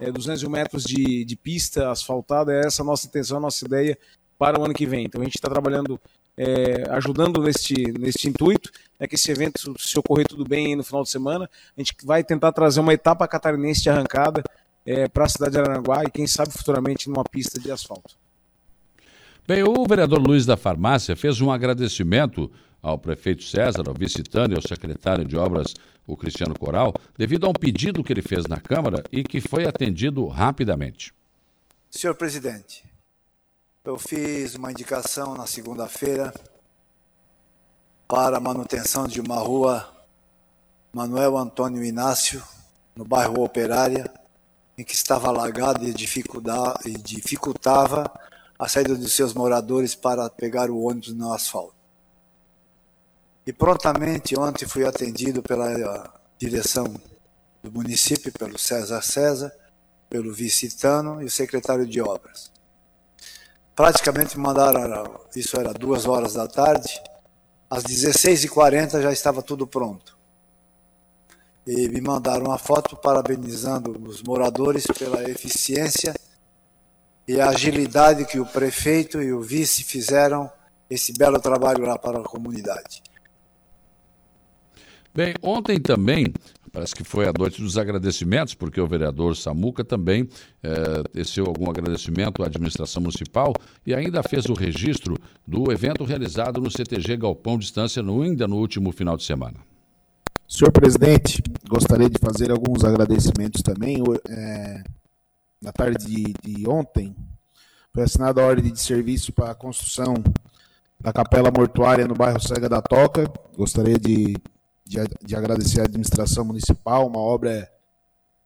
[0.00, 2.52] é, 201 metros de, de pista asfaltada.
[2.52, 3.98] É essa a nossa intenção, a nossa ideia
[4.38, 5.04] para o ano que vem.
[5.04, 6.00] Então a gente está trabalhando,
[6.36, 11.02] é, ajudando neste, neste intuito, é que esse evento, se ocorrer tudo bem no final
[11.02, 14.42] de semana, a gente vai tentar trazer uma etapa catarinense de arrancada
[14.86, 18.16] é, para a cidade de Araranguá e quem sabe futuramente numa pista de asfalto.
[19.46, 22.50] Bem, o vereador Luiz da Farmácia fez um agradecimento
[22.84, 25.74] ao prefeito César, ao vice e ao secretário de obras,
[26.06, 29.64] o Cristiano Coral, devido a um pedido que ele fez na Câmara e que foi
[29.66, 31.14] atendido rapidamente.
[31.90, 32.84] Senhor presidente,
[33.82, 36.34] eu fiz uma indicação na segunda-feira
[38.06, 39.88] para a manutenção de uma rua
[40.92, 42.44] Manuel Antônio Inácio,
[42.94, 44.12] no bairro Operária,
[44.76, 45.94] em que estava alagada e
[47.02, 48.12] dificultava
[48.58, 51.83] a saída dos seus moradores para pegar o ônibus no asfalto.
[53.46, 56.84] E prontamente ontem fui atendido pela eh, direção
[57.62, 59.52] do município, pelo César César,
[60.08, 62.50] pelo vice-tano e o secretário de obras.
[63.74, 67.02] Praticamente mandaram, isso era duas horas da tarde,
[67.68, 70.16] às 16h40 já estava tudo pronto.
[71.66, 76.14] E me mandaram uma foto parabenizando os moradores pela eficiência
[77.26, 80.50] e a agilidade que o prefeito e o vice fizeram
[80.88, 83.02] esse belo trabalho lá para a comunidade.
[85.14, 86.32] Bem, ontem também,
[86.72, 90.28] parece que foi a noite dos agradecimentos, porque o vereador Samuca também
[90.60, 93.52] é, teceu algum agradecimento à administração municipal
[93.86, 98.56] e ainda fez o registro do evento realizado no CTG Galpão Distância no, ainda no
[98.56, 99.58] último final de semana.
[100.48, 104.02] Senhor presidente, gostaria de fazer alguns agradecimentos também.
[104.28, 104.82] É,
[105.62, 107.14] na tarde de, de ontem,
[107.94, 110.14] foi assinada a ordem de serviço para a construção
[111.00, 113.30] da capela mortuária no bairro Cega da Toca.
[113.56, 114.34] Gostaria de
[114.84, 117.70] de, de agradecer à administração municipal, uma obra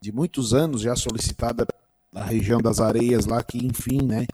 [0.01, 1.66] de muitos anos já solicitada
[2.12, 4.26] na região das areias lá, que enfim, né,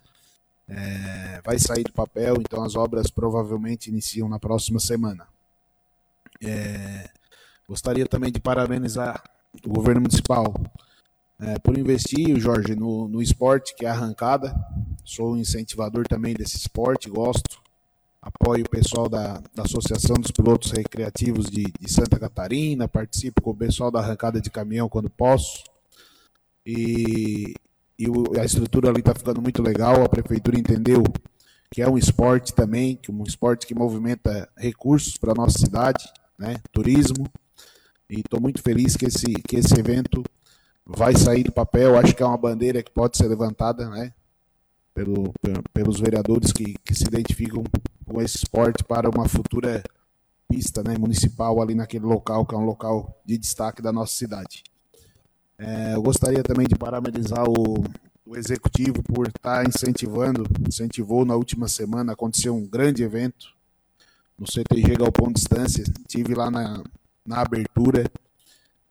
[0.68, 5.26] é, vai sair do papel, então as obras provavelmente iniciam na próxima semana.
[6.42, 7.08] É,
[7.66, 9.22] gostaria também de parabenizar
[9.64, 10.52] o governo municipal
[11.40, 14.54] é, por investir, Jorge, no, no esporte, que é arrancada.
[15.04, 17.63] Sou um incentivador também desse esporte, gosto
[18.24, 23.50] apoio o pessoal da, da Associação dos Pilotos Recreativos de, de, Santa Catarina, participo com
[23.50, 25.62] o pessoal da arrancada de caminhão quando posso.
[26.64, 27.54] E,
[27.98, 28.06] e
[28.40, 31.02] a estrutura ali está ficando muito legal, a prefeitura entendeu
[31.70, 36.04] que é um esporte também, que um esporte que movimenta recursos para a nossa cidade,
[36.38, 36.56] né?
[36.72, 37.26] turismo.
[38.08, 40.22] E estou muito feliz que esse, que esse evento
[40.86, 41.98] vai sair do papel.
[41.98, 44.12] Acho que é uma bandeira que pode ser levantada né?
[44.94, 45.34] Pelo,
[45.72, 47.64] pelos vereadores que, que se identificam
[48.20, 49.82] esse esporte para uma futura
[50.48, 54.62] pista né, municipal ali naquele local, que é um local de destaque da nossa cidade.
[55.58, 57.84] É, eu gostaria também de parabenizar o,
[58.26, 63.54] o executivo por estar incentivando, incentivou na última semana, aconteceu um grande evento
[64.38, 66.82] no CTG Galpão Distância, estive lá na,
[67.24, 68.10] na abertura,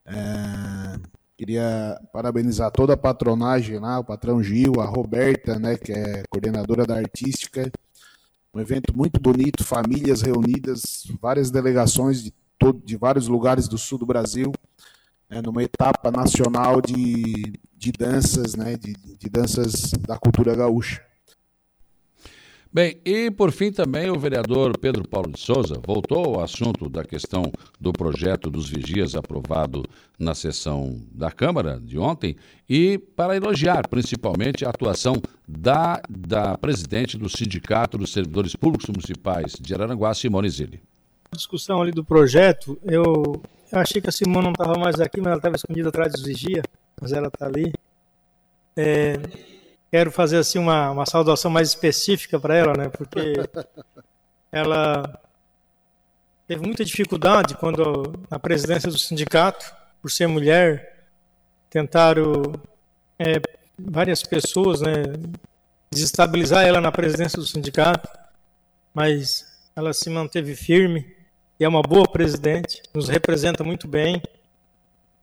[0.05, 0.99] é,
[1.37, 6.85] queria parabenizar toda a patronagem lá, o patrão Gil, a Roberta, né, que é coordenadora
[6.85, 7.69] da artística,
[8.53, 13.97] um evento muito bonito, famílias reunidas, várias delegações de, todo, de vários lugares do sul
[13.97, 14.51] do Brasil,
[15.29, 21.03] né, numa etapa nacional de, de danças, né, de, de danças da cultura gaúcha.
[22.73, 27.03] Bem, e por fim também o vereador Pedro Paulo de Souza voltou ao assunto da
[27.03, 29.85] questão do projeto dos vigias aprovado
[30.17, 32.35] na sessão da Câmara de ontem
[32.67, 39.53] e para elogiar principalmente a atuação da, da presidente do Sindicato dos Servidores Públicos Municipais
[39.61, 40.81] de Araranguá, Simone Zilli.
[41.31, 43.39] Discussão ali do projeto, eu,
[43.71, 46.23] eu achei que a Simone não estava mais aqui, mas ela estava escondida atrás dos
[46.23, 46.63] vigia,
[46.99, 47.71] mas ela está ali.
[48.75, 49.19] É,
[49.93, 52.89] quero fazer assim uma, uma saudação mais específica para ela, né?
[52.89, 53.33] Porque
[54.51, 55.21] ela
[56.47, 59.71] teve muita dificuldade quando na presidência do sindicato,
[60.01, 61.05] por ser mulher,
[61.69, 62.53] tentaram
[63.19, 63.39] é,
[63.77, 65.03] várias pessoas, né,
[65.91, 68.09] desestabilizar ela na presidência do sindicato,
[68.95, 71.15] mas ela se manteve firme
[71.59, 74.19] e é uma boa presidente, nos representa muito bem,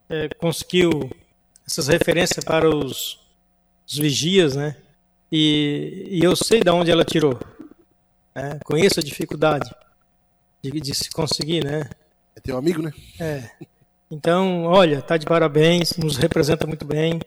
[0.09, 1.11] é, conseguiu
[1.66, 3.20] essas referências para os
[3.91, 4.76] os vigias, né?
[5.32, 7.38] E, e eu sei de onde ela tirou.
[8.34, 8.59] Né?
[8.64, 9.68] Conheço a dificuldade
[10.62, 11.88] de, de se conseguir, né?
[12.36, 12.93] É teu amigo, né?
[13.18, 13.51] É.
[14.09, 17.20] Então, olha, tá de parabéns, nos representa muito bem.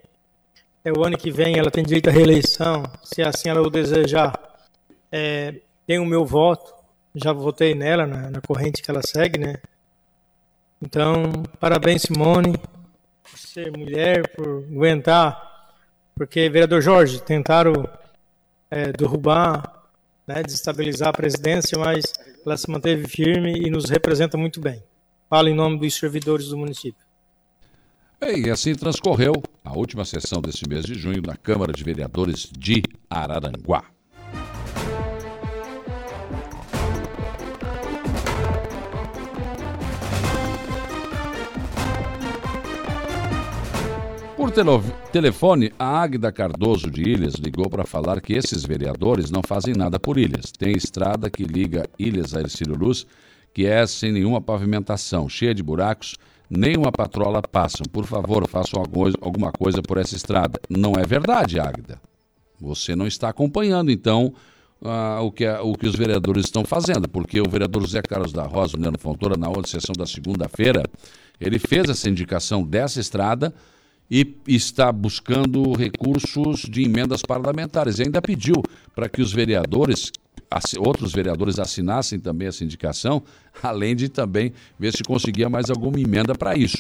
[0.86, 4.34] É o ano que vem, ela tem direito à reeleição, se assim ela o desejar.
[5.12, 5.56] É,
[5.86, 6.74] tem o meu voto,
[7.16, 9.56] já votei nela, na, na corrente que ela segue, né?
[10.82, 12.58] Então, parabéns, Simone,
[13.24, 15.53] por ser mulher, por aguentar
[16.16, 17.88] Porque, vereador Jorge, tentaram
[18.70, 19.84] é, derrubar,
[20.28, 22.14] né, desestabilizar a presidência, mas
[22.46, 24.84] ela se manteve firme e nos representa muito bem.
[25.30, 27.04] Falo em nome dos servidores do município.
[28.22, 29.34] E assim transcorreu
[29.66, 33.84] a última sessão deste mês de junho na Câmara de Vereadores de Araranguá.
[44.54, 49.74] Por telefone, a Águida Cardoso de Ilhas ligou para falar que esses vereadores não fazem
[49.74, 50.52] nada por Ilhas.
[50.52, 53.08] Tem estrada que liga Ilhas a Ercílio Luz,
[53.52, 57.84] que é sem nenhuma pavimentação, cheia de buracos, nem uma patrola passam.
[57.92, 58.80] Por favor, façam
[59.22, 60.62] alguma coisa por essa estrada.
[60.70, 62.00] Não é verdade, Águida.
[62.62, 64.36] Você não está acompanhando, então,
[65.20, 68.78] o, que, o que os vereadores estão fazendo, porque o vereador Zé Carlos da Rosa,
[68.78, 70.84] Leandro Fontoura, na outra sessão da segunda-feira,
[71.42, 73.52] ele fez essa indicação dessa estrada
[74.10, 78.00] e está buscando recursos de emendas parlamentares.
[78.00, 78.62] E ainda pediu
[78.96, 80.12] para que os vereadores,
[80.78, 83.24] outros vereadores assinassem também essa indicação,
[83.62, 86.78] além de também ver se conseguia mais alguma emenda para isso.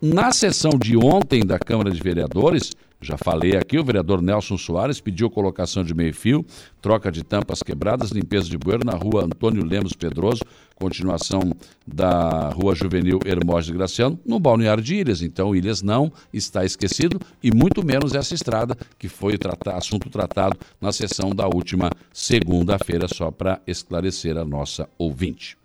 [0.00, 5.00] Na sessão de ontem da Câmara de Vereadores, já falei aqui, o vereador Nelson Soares
[5.00, 6.44] pediu colocação de meio-fio,
[6.82, 10.42] troca de tampas quebradas, limpeza de bueiro na rua Antônio Lemos Pedroso,
[10.74, 11.54] continuação
[11.86, 15.22] da rua Juvenil Hermógenes Graciano, no balneário de Ilhas.
[15.22, 20.58] Então, Ilhas não está esquecido e muito menos essa estrada que foi tratar, assunto tratado
[20.78, 25.56] na sessão da última segunda-feira, só para esclarecer a nossa ouvinte.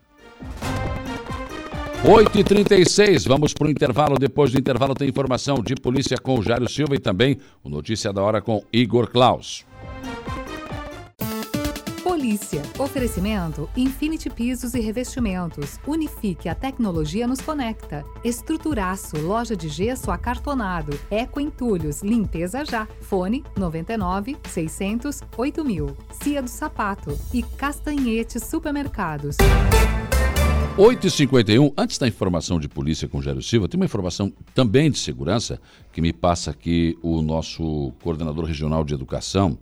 [2.06, 4.20] 8h36, vamos para o intervalo.
[4.20, 8.14] Depois do intervalo tem informação de polícia com o Jário Silva e também o Notícia
[8.14, 9.66] da Hora com Igor Klaus.
[12.04, 12.62] Polícia.
[12.78, 15.80] Oferecimento Infinity Pisos e Revestimentos.
[15.88, 18.06] Unifique a tecnologia nos conecta.
[18.24, 21.00] Estruturaço, loja de gesso acartonado.
[21.10, 22.88] Eco Entulhos, limpeza já.
[23.02, 25.98] Fone 99 600 8000.
[26.22, 29.38] Cia do Sapato e Castanhete Supermercados.
[30.78, 35.58] 8h51, antes da informação de polícia com Jairo Silva, tem uma informação também de segurança
[35.94, 39.58] que me passa aqui o nosso coordenador regional de educação,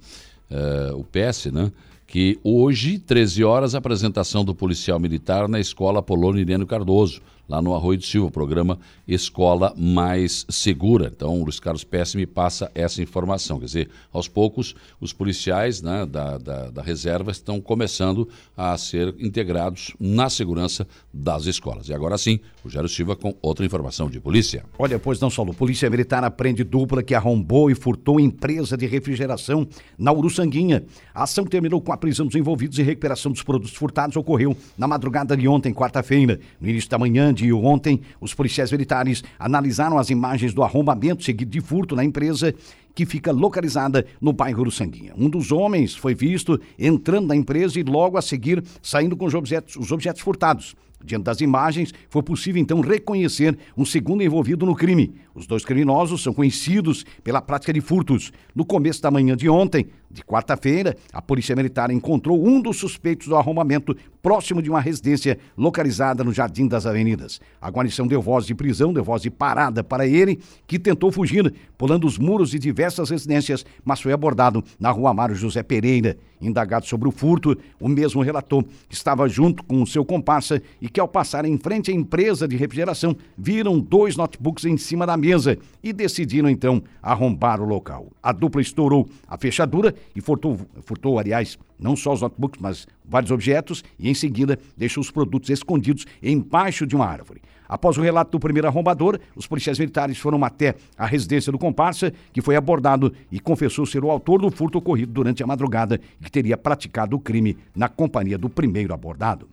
[0.50, 1.72] uh, o PS, né?
[2.08, 7.74] Que hoje, 13 horas, apresentação do policial militar na escola Polônio Irene Cardoso lá no
[7.74, 11.12] Arroio de Silva, programa Escola Mais Segura.
[11.14, 13.60] Então, o Luiz Carlos Pesce me passa essa informação.
[13.60, 19.14] Quer dizer, aos poucos, os policiais né, da, da, da, reserva estão começando a ser
[19.20, 21.90] integrados na segurança das escolas.
[21.90, 24.64] E agora sim, o Jairo Silva com outra informação de polícia.
[24.78, 29.68] Olha, pois não, Saulo, Polícia Militar aprende dupla que arrombou e furtou empresa de refrigeração
[29.98, 30.84] na Uruçanguinha.
[31.14, 34.88] A ação terminou com a prisão dos envolvidos e recuperação dos produtos furtados ocorreu na
[34.88, 36.40] madrugada de ontem, quarta-feira.
[36.60, 41.52] No início da manhã, de ontem, os policiais militares analisaram as imagens do arrombamento seguido
[41.52, 42.54] de furto na empresa
[42.96, 45.14] que fica localizada no bairro do Sanguinha.
[45.18, 49.34] Um dos homens foi visto entrando na empresa e logo a seguir saindo com os
[49.34, 50.76] objetos, os objetos furtados.
[51.04, 55.14] Diante das imagens, foi possível então reconhecer um segundo envolvido no crime.
[55.36, 58.32] Os dois criminosos são conhecidos pela prática de furtos.
[58.56, 63.28] No começo da manhã de ontem, de quarta-feira, a Polícia Militar encontrou um dos suspeitos
[63.28, 67.42] do arrombamento próximo de uma residência localizada no Jardim das Avenidas.
[67.60, 71.52] A guarnição deu voz de prisão, deu voz de parada para ele, que tentou fugir,
[71.78, 76.16] pulando os muros de diversas residências, mas foi abordado na rua Mário José Pereira.
[76.40, 80.90] Indagado sobre o furto, o mesmo relatou que estava junto com o seu comparsa e
[80.94, 85.18] que, ao passar em frente à empresa de refrigeração, viram dois notebooks em cima da
[85.18, 88.12] mesa e decidiram então arrombar o local.
[88.22, 93.32] A dupla estourou a fechadura e furtou, furtou aliás, não só os notebooks, mas vários
[93.32, 97.42] objetos e em seguida deixou os produtos escondidos embaixo de uma árvore.
[97.68, 102.14] Após o relato do primeiro arrombador, os policiais militares foram até a residência do comparsa,
[102.32, 106.24] que foi abordado e confessou ser o autor do furto ocorrido durante a madrugada e
[106.24, 109.50] que teria praticado o crime na companhia do primeiro abordado.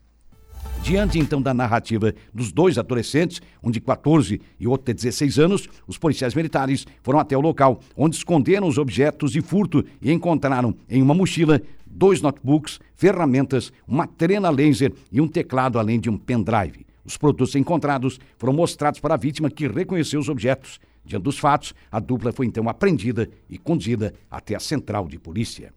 [0.91, 5.68] Diante então da narrativa dos dois adolescentes, um de 14 e outro de 16 anos,
[5.86, 10.74] os policiais militares foram até o local, onde esconderam os objetos de furto e encontraram
[10.88, 16.18] em uma mochila dois notebooks, ferramentas, uma trena laser e um teclado, além de um
[16.18, 16.84] pendrive.
[17.05, 20.80] Os produtos encontrados foram mostrados para a vítima, que reconheceu os objetos.
[21.05, 25.72] Diante dos fatos, a dupla foi então apreendida e conduzida até a central de polícia.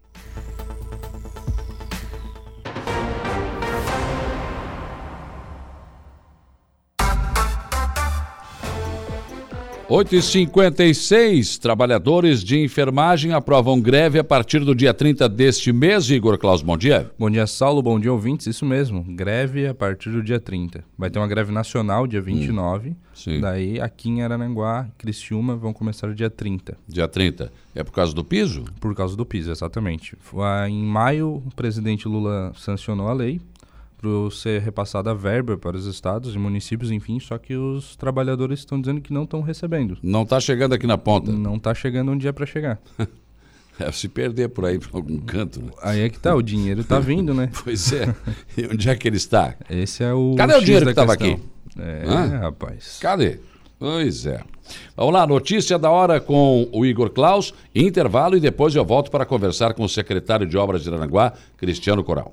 [9.88, 16.08] 8h56, trabalhadores de enfermagem aprovam greve a partir do dia 30 deste mês.
[16.08, 17.10] Igor Klaus, bom dia.
[17.18, 17.82] Bom dia, Saulo.
[17.82, 18.46] Bom dia, ouvintes.
[18.46, 20.82] Isso mesmo, greve a partir do dia 30.
[20.96, 22.90] Vai ter uma greve nacional dia 29.
[22.90, 23.40] Hum, sim.
[23.40, 26.78] Daí aqui em Araranguá, Criciúma, vão começar dia 30.
[26.88, 27.52] Dia 30.
[27.74, 28.64] É por causa do piso?
[28.80, 30.16] Por causa do piso, exatamente.
[30.66, 33.38] Em maio, o presidente Lula sancionou a lei
[34.04, 38.60] para ser repassada a verba para os estados e municípios, enfim, só que os trabalhadores
[38.60, 39.96] estão dizendo que não estão recebendo.
[40.02, 41.32] Não está chegando aqui na ponta.
[41.32, 42.80] Não está chegando um dia para chegar.
[43.76, 45.60] É se perder por aí, por algum canto.
[45.60, 45.72] Né?
[45.82, 47.50] Aí é que tá, o dinheiro está vindo, né?
[47.64, 48.14] pois é.
[48.56, 49.56] E onde é que ele está?
[49.68, 50.36] Esse é o.
[50.36, 51.40] Cadê X o dinheiro que estava aqui?
[51.76, 52.38] É, Hã?
[52.38, 52.98] rapaz.
[53.00, 53.40] Cadê?
[53.76, 54.40] Pois é.
[54.96, 59.26] Vamos lá, notícia da hora com o Igor Klaus, intervalo e depois eu volto para
[59.26, 62.32] conversar com o secretário de Obras de Aranaguá, Cristiano Coral.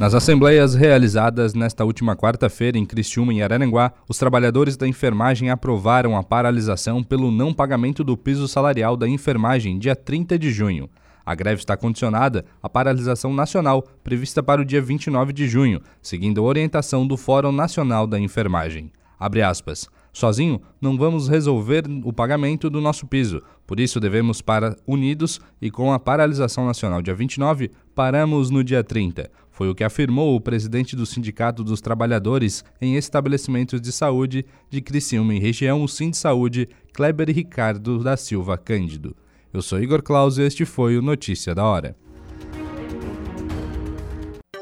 [0.00, 6.16] Nas assembleias realizadas nesta última quarta-feira em Criciúma e Araranguá, os trabalhadores da enfermagem aprovaram
[6.16, 10.88] a paralisação pelo não pagamento do piso salarial da enfermagem dia 30 de junho.
[11.22, 16.40] A greve está condicionada à paralisação nacional prevista para o dia 29 de junho, seguindo
[16.40, 18.90] a orientação do Fórum Nacional da Enfermagem.
[19.18, 19.86] Abre aspas.
[20.14, 25.70] Sozinho, não vamos resolver o pagamento do nosso piso, por isso devemos para unidos e
[25.70, 29.30] com a paralisação nacional dia 29, paramos no dia 30.
[29.60, 34.80] Foi o que afirmou o presidente do Sindicato dos Trabalhadores em Estabelecimentos de Saúde de
[34.80, 39.14] Criciúma e região, o Sind Saúde, Kleber Ricardo da Silva Cândido.
[39.52, 41.94] Eu sou Igor Claus e este foi o Notícia da Hora.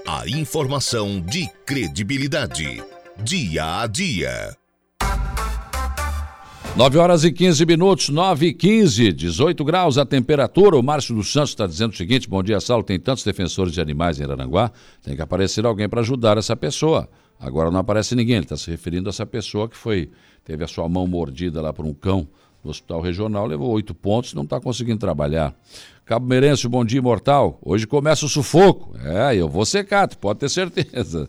[0.05, 2.83] A informação de credibilidade.
[3.23, 4.57] Dia a dia.
[6.79, 10.77] 9 horas e 15 minutos, 9 e 15, 18 graus a temperatura.
[10.77, 12.85] O Márcio dos Santos está dizendo o seguinte: bom dia, Saulo.
[12.85, 14.71] Tem tantos defensores de animais em Aranguá,
[15.03, 17.09] tem que aparecer alguém para ajudar essa pessoa.
[17.41, 18.37] Agora não aparece ninguém.
[18.37, 20.09] Ele está se referindo a essa pessoa que foi
[20.45, 22.29] teve a sua mão mordida lá por um cão
[22.63, 25.53] no hospital regional, levou oito pontos, não está conseguindo trabalhar.
[26.05, 27.59] Cabo Merencio, bom dia, mortal.
[27.61, 28.97] Hoje começa o sufoco.
[29.01, 31.29] É, eu vou secar, pode ter certeza.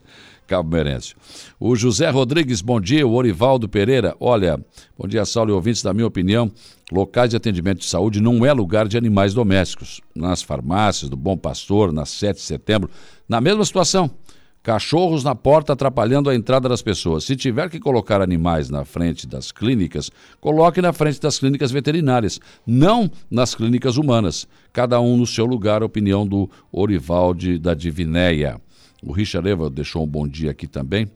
[0.50, 1.14] Cabo Merense.
[1.60, 3.06] O José Rodrigues, bom dia.
[3.06, 4.60] O Orivaldo Pereira, olha,
[4.98, 5.84] bom dia, Saulo e ouvintes.
[5.84, 6.52] Da minha opinião,
[6.92, 10.02] locais de atendimento de saúde não é lugar de animais domésticos.
[10.16, 12.90] Nas farmácias do Bom Pastor, na 7 de setembro,
[13.28, 14.10] na mesma situação.
[14.62, 17.24] Cachorros na porta atrapalhando a entrada das pessoas.
[17.24, 22.42] Se tiver que colocar animais na frente das clínicas, coloque na frente das clínicas veterinárias,
[22.68, 24.48] não nas clínicas humanas.
[24.74, 28.60] Cada um no seu lugar, opinião do Orivalde da Divinéia.
[29.04, 31.08] O Richard Eva deixou um bom dia aqui também.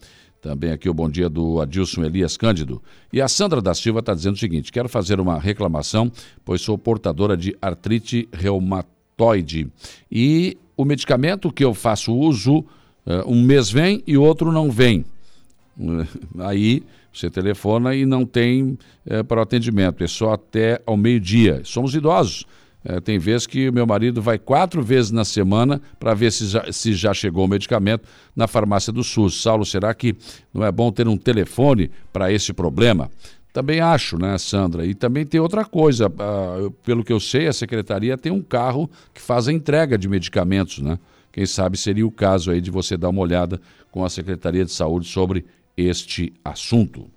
[0.41, 2.81] Também aqui o bom dia do Adilson Elias Cândido.
[3.13, 6.11] E a Sandra da Silva está dizendo o seguinte: quero fazer uma reclamação,
[6.43, 9.67] pois sou portadora de artrite reumatoide.
[10.11, 12.65] E o medicamento que eu faço uso, uh,
[13.25, 15.05] um mês vem e outro não vem.
[15.77, 16.05] Uh,
[16.39, 21.61] aí você telefona e não tem uh, para o atendimento, é só até ao meio-dia.
[21.63, 22.45] Somos idosos.
[22.85, 26.47] É, tem vezes que o meu marido vai quatro vezes na semana para ver se
[26.47, 29.41] já, se já chegou o medicamento na farmácia do SUS.
[29.41, 30.15] Saulo, será que
[30.53, 33.09] não é bom ter um telefone para esse problema?
[33.53, 34.85] Também acho, né, Sandra?
[34.85, 36.07] E também tem outra coisa.
[36.07, 40.09] Uh, pelo que eu sei, a secretaria tem um carro que faz a entrega de
[40.09, 40.97] medicamentos, né?
[41.31, 43.59] Quem sabe seria o caso aí de você dar uma olhada
[43.91, 47.07] com a Secretaria de Saúde sobre este assunto.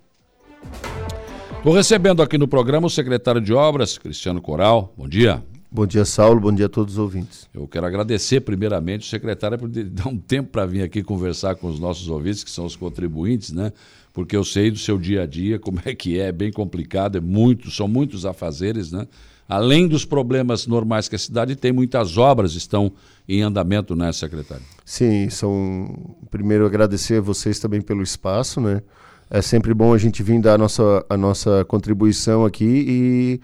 [1.57, 4.91] Estou recebendo aqui no programa o secretário de Obras, Cristiano Coral.
[4.97, 5.43] Bom dia.
[5.77, 6.39] Bom dia, Saulo.
[6.39, 7.47] Bom dia a todos os ouvintes.
[7.53, 11.67] Eu quero agradecer primeiramente o secretário por dar um tempo para vir aqui conversar com
[11.67, 13.71] os nossos ouvintes, que são os contribuintes, né?
[14.11, 17.19] Porque eu sei do seu dia a dia, como é que é, é bem complicado,
[17.19, 19.07] é muito, são muitos afazeres, né?
[19.47, 22.91] Além dos problemas normais que a cidade tem, muitas obras estão
[23.29, 24.63] em andamento, né, secretário?
[24.83, 26.15] Sim, são.
[26.31, 28.81] Primeiro agradecer a vocês também pelo espaço, né?
[29.29, 33.41] É sempre bom a gente vir dar a nossa, a nossa contribuição aqui e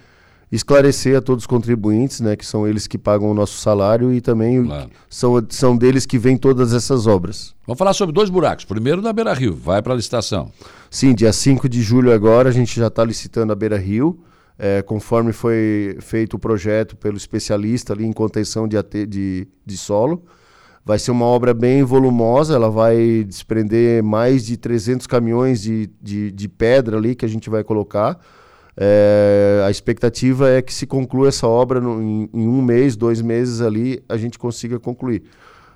[0.55, 4.21] esclarecer a todos os contribuintes, né, que são eles que pagam o nosso salário e
[4.21, 4.89] também claro.
[5.09, 7.55] são, são deles que vêm todas essas obras.
[7.65, 8.63] Vamos falar sobre dois buracos.
[8.63, 10.51] Primeiro na Beira Rio, vai para a licitação.
[10.91, 14.19] Sim, dia 5 de julho agora a gente já está licitando a Beira Rio,
[14.59, 18.77] é, conforme foi feito o projeto pelo especialista ali em contenção de,
[19.07, 20.23] de, de solo.
[20.85, 26.31] Vai ser uma obra bem volumosa, ela vai desprender mais de 300 caminhões de, de,
[26.31, 28.19] de pedra ali que a gente vai colocar
[28.75, 33.21] é, a expectativa é que se conclua essa obra no, em, em, um mês, dois
[33.21, 35.23] meses ali, a gente consiga concluir.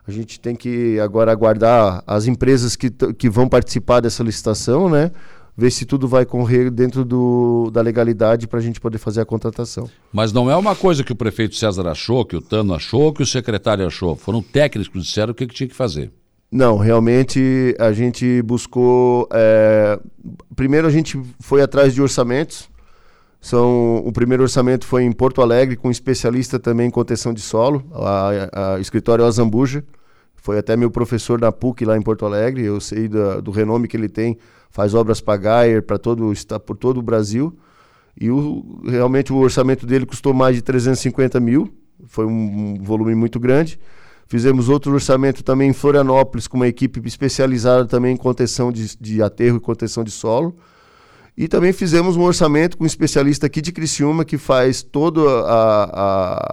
[0.08, 5.12] A gente tem que agora aguardar as empresas que, que vão participar dessa licitação, né?
[5.58, 9.26] ver se tudo vai correr dentro do, da legalidade para a gente poder fazer a
[9.26, 9.90] contratação.
[10.14, 13.24] Mas não é uma coisa que o prefeito César achou, que o Tano achou, que
[13.24, 14.16] o secretário achou.
[14.16, 16.12] Foram técnicos que disseram o que, que tinha que fazer.
[16.52, 19.28] Não, realmente a gente buscou.
[19.34, 20.00] É...
[20.56, 22.70] Primeiro a gente foi atrás de orçamentos.
[23.40, 27.42] São, o primeiro orçamento foi em Porto Alegre, com um especialista também em contenção de
[27.42, 29.84] solo, a, a escritório Azambuja.
[30.36, 32.64] Foi até meu professor na PUC lá em Porto Alegre.
[32.64, 34.38] Eu sei do, do renome que ele tem
[34.70, 37.58] faz obras para Gaier, para todo está por todo o Brasil.
[38.20, 41.72] E o, realmente o orçamento dele custou mais de 350 mil,
[42.06, 43.80] foi um, um volume muito grande.
[44.28, 49.22] Fizemos outro orçamento também em Florianópolis, com uma equipe especializada também em contenção de, de
[49.22, 50.56] aterro e contenção de solo.
[51.38, 55.84] E também fizemos um orçamento com um especialista aqui de Criciúma, que faz toda a,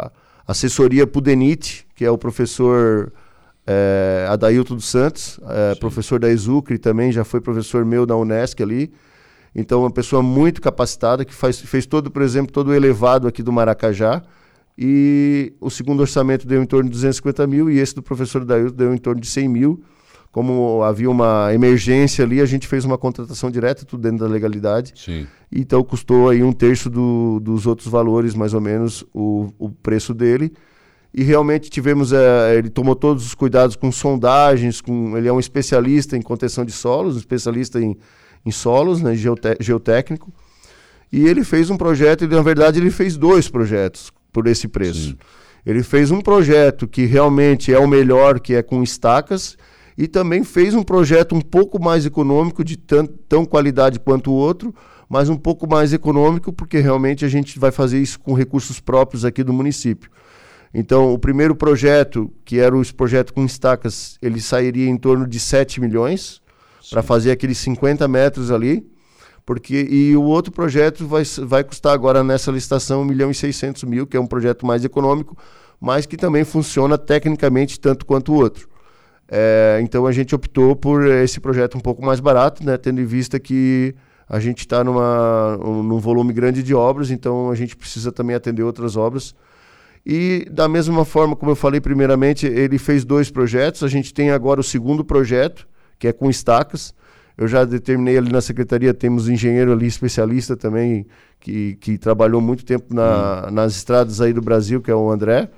[0.06, 0.12] a
[0.46, 3.10] assessoria para o DENIT, que é o professor
[3.66, 8.62] é, Adailton dos Santos, é, professor da Exucre também, já foi professor meu da Unesc
[8.62, 8.92] ali.
[9.54, 13.42] Então, uma pessoa muito capacitada, que faz, fez todo, por exemplo, todo o elevado aqui
[13.42, 14.22] do Maracajá.
[14.76, 18.74] E o segundo orçamento deu em torno de 250 mil e esse do professor Dailton
[18.74, 19.82] deu em torno de 100 mil.
[20.34, 24.92] Como havia uma emergência ali, a gente fez uma contratação direta, tudo dentro da legalidade.
[24.96, 25.28] Sim.
[25.50, 30.12] Então custou aí um terço do, dos outros valores, mais ou menos, o, o preço
[30.12, 30.52] dele
[31.14, 35.38] e realmente tivemos é, ele tomou todos os cuidados com sondagens com ele é um
[35.38, 37.96] especialista em contenção de solos um especialista em,
[38.44, 40.32] em solos né geote, geotécnico
[41.12, 45.10] e ele fez um projeto e na verdade ele fez dois projetos por esse preço
[45.10, 45.16] Sim.
[45.64, 49.56] ele fez um projeto que realmente é o melhor que é com estacas
[49.96, 54.34] e também fez um projeto um pouco mais econômico de tão, tão qualidade quanto o
[54.34, 54.74] outro
[55.08, 59.24] mas um pouco mais econômico porque realmente a gente vai fazer isso com recursos próprios
[59.24, 60.10] aqui do município
[60.74, 65.38] então, o primeiro projeto, que era o projeto com estacas, ele sairia em torno de
[65.38, 66.42] 7 milhões
[66.90, 68.84] para fazer aqueles 50 metros ali.
[69.46, 73.84] Porque, e o outro projeto vai, vai custar agora nessa licitação 1 milhão e 600
[73.84, 75.36] mil, que é um projeto mais econômico,
[75.78, 78.66] mas que também funciona tecnicamente tanto quanto o outro.
[79.28, 83.06] É, então a gente optou por esse projeto um pouco mais barato, né, tendo em
[83.06, 83.94] vista que
[84.28, 88.62] a gente está um, num volume grande de obras, então a gente precisa também atender
[88.62, 89.34] outras obras.
[90.06, 93.82] E da mesma forma, como eu falei primeiramente, ele fez dois projetos.
[93.82, 95.66] A gente tem agora o segundo projeto,
[95.98, 96.94] que é com estacas.
[97.36, 101.06] Eu já determinei ali na secretaria, temos um engenheiro ali especialista também,
[101.40, 103.50] que, que trabalhou muito tempo na, hum.
[103.50, 105.48] nas estradas aí do Brasil, que é o André.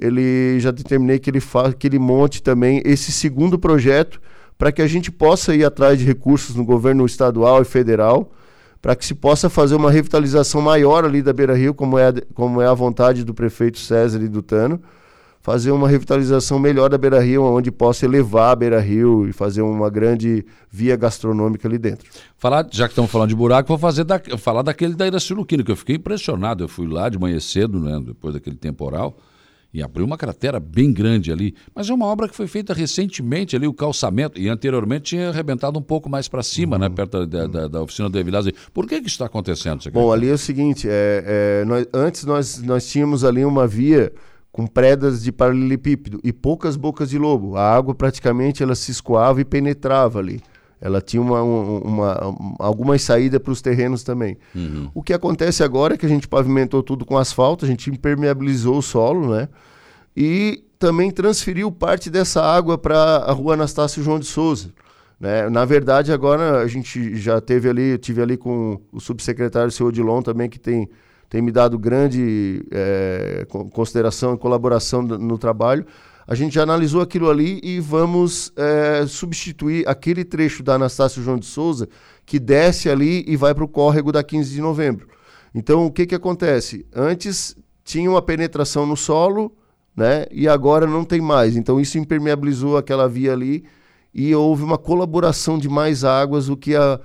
[0.00, 4.18] Ele já determinei que ele, fa que ele monte também esse segundo projeto
[4.56, 8.32] para que a gente possa ir atrás de recursos no governo estadual e federal
[8.80, 12.62] para que se possa fazer uma revitalização maior ali da Beira Rio, como é, como
[12.62, 14.80] é a vontade do prefeito César e do Tano,
[15.42, 19.60] fazer uma revitalização melhor da Beira Rio, onde possa elevar a Beira Rio e fazer
[19.60, 22.08] uma grande via gastronômica ali dentro.
[22.38, 25.70] Falar, já que estamos falando de buraco, vou fazer da, falar daquele da Iraciluquina, que
[25.70, 26.64] eu fiquei impressionado.
[26.64, 29.16] Eu fui lá de manhã cedo, né, depois daquele temporal
[29.72, 31.54] e abriu uma cratera bem grande ali.
[31.74, 35.78] Mas é uma obra que foi feita recentemente ali, o calçamento, e anteriormente tinha arrebentado
[35.78, 36.90] um pouco mais para cima, né, uhum.
[36.90, 38.52] né, perto da, da, da, oficina do Evilásio.
[38.74, 39.80] Por que, que isso está acontecendo?
[39.92, 44.12] Bom, ali é o seguinte, é, é, nós, antes nós, nós tínhamos ali uma via
[44.52, 47.56] com predas de paralelepípedo e poucas bocas de lobo.
[47.56, 50.40] A água praticamente ela se escoava e penetrava ali.
[50.80, 54.38] Ela tinha uma, uma, uma algumas saídas para os terrenos também.
[54.54, 54.90] Uhum.
[54.94, 58.78] O que acontece agora é que a gente pavimentou tudo com asfalto, a gente impermeabilizou
[58.78, 59.48] o solo, né?
[60.16, 64.70] E também transferiu parte dessa água para a rua Anastácio João de Souza.
[65.20, 65.50] Né?
[65.50, 69.86] Na verdade, agora a gente já teve ali, eu tive ali com o subsecretário seu
[69.86, 70.88] Odilon também, que tem,
[71.28, 75.84] tem me dado grande é, consideração e colaboração no trabalho
[76.30, 81.36] a gente já analisou aquilo ali e vamos é, substituir aquele trecho da Anastácio João
[81.36, 81.88] de Souza
[82.24, 85.08] que desce ali e vai para o córrego da 15 de novembro.
[85.52, 86.86] Então, o que, que acontece?
[86.94, 89.52] Antes tinha uma penetração no solo,
[89.96, 90.24] né?
[90.30, 91.56] E agora não tem mais.
[91.56, 93.64] Então, isso impermeabilizou aquela via ali
[94.14, 97.00] e houve uma colaboração de mais águas, o que a,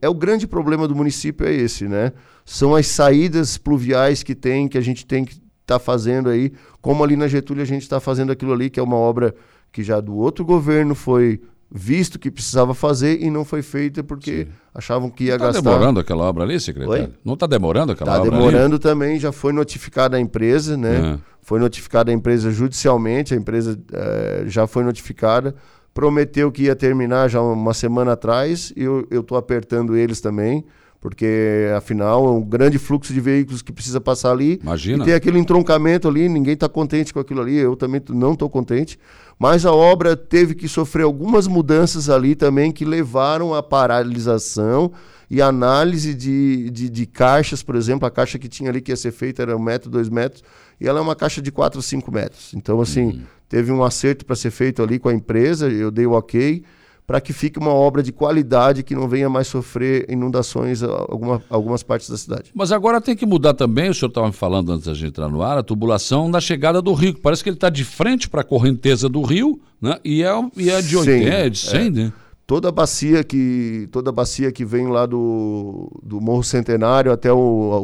[0.00, 2.14] é o grande problema do município é esse, né?
[2.46, 5.38] São as saídas pluviais que tem, que a gente tem que
[5.70, 6.52] está fazendo aí,
[6.82, 9.34] como ali na Getúlio a gente está fazendo aquilo ali, que é uma obra
[9.70, 11.40] que já do outro governo foi
[11.72, 14.50] visto que precisava fazer e não foi feita porque Sim.
[14.74, 15.60] achavam que ia não tá gastar.
[15.60, 17.04] Está demorando aquela obra ali, secretário?
[17.04, 17.12] Oi?
[17.24, 21.14] Não está demorando aquela tá obra Está demorando também, já foi notificada a empresa, né?
[21.14, 21.18] É.
[21.40, 25.54] Foi notificada a empresa judicialmente, a empresa é, já foi notificada,
[25.94, 30.64] prometeu que ia terminar já uma semana atrás e eu estou apertando eles também
[31.00, 34.60] porque afinal é um grande fluxo de veículos que precisa passar ali.
[34.62, 35.02] Imagina.
[35.02, 38.50] E tem aquele entroncamento ali, ninguém está contente com aquilo ali, eu também não estou
[38.50, 38.98] contente.
[39.38, 44.92] Mas a obra teve que sofrer algumas mudanças ali também que levaram à paralisação
[45.30, 48.96] e análise de, de, de caixas, por exemplo, a caixa que tinha ali que ia
[48.96, 50.42] ser feita era um metro, dois metros,
[50.78, 52.52] e ela é uma caixa de 4 ou 5 metros.
[52.52, 56.12] Então, assim, teve um acerto para ser feito ali com a empresa, eu dei o
[56.12, 56.64] ok,
[57.10, 61.42] para que fique uma obra de qualidade que não venha mais sofrer inundações em alguma,
[61.50, 62.52] algumas partes da cidade.
[62.54, 65.28] Mas agora tem que mudar também, o senhor estava me falando antes da gente entrar
[65.28, 67.18] no ar, a tubulação da chegada do rio.
[67.18, 69.98] Parece que ele está de frente para a correnteza do rio, né?
[70.04, 71.90] E é, e é de 80, é de 100, é.
[71.90, 72.12] né?
[72.46, 77.32] Toda a bacia que toda a bacia que vem lá do, do Morro Centenário até
[77.32, 77.36] o,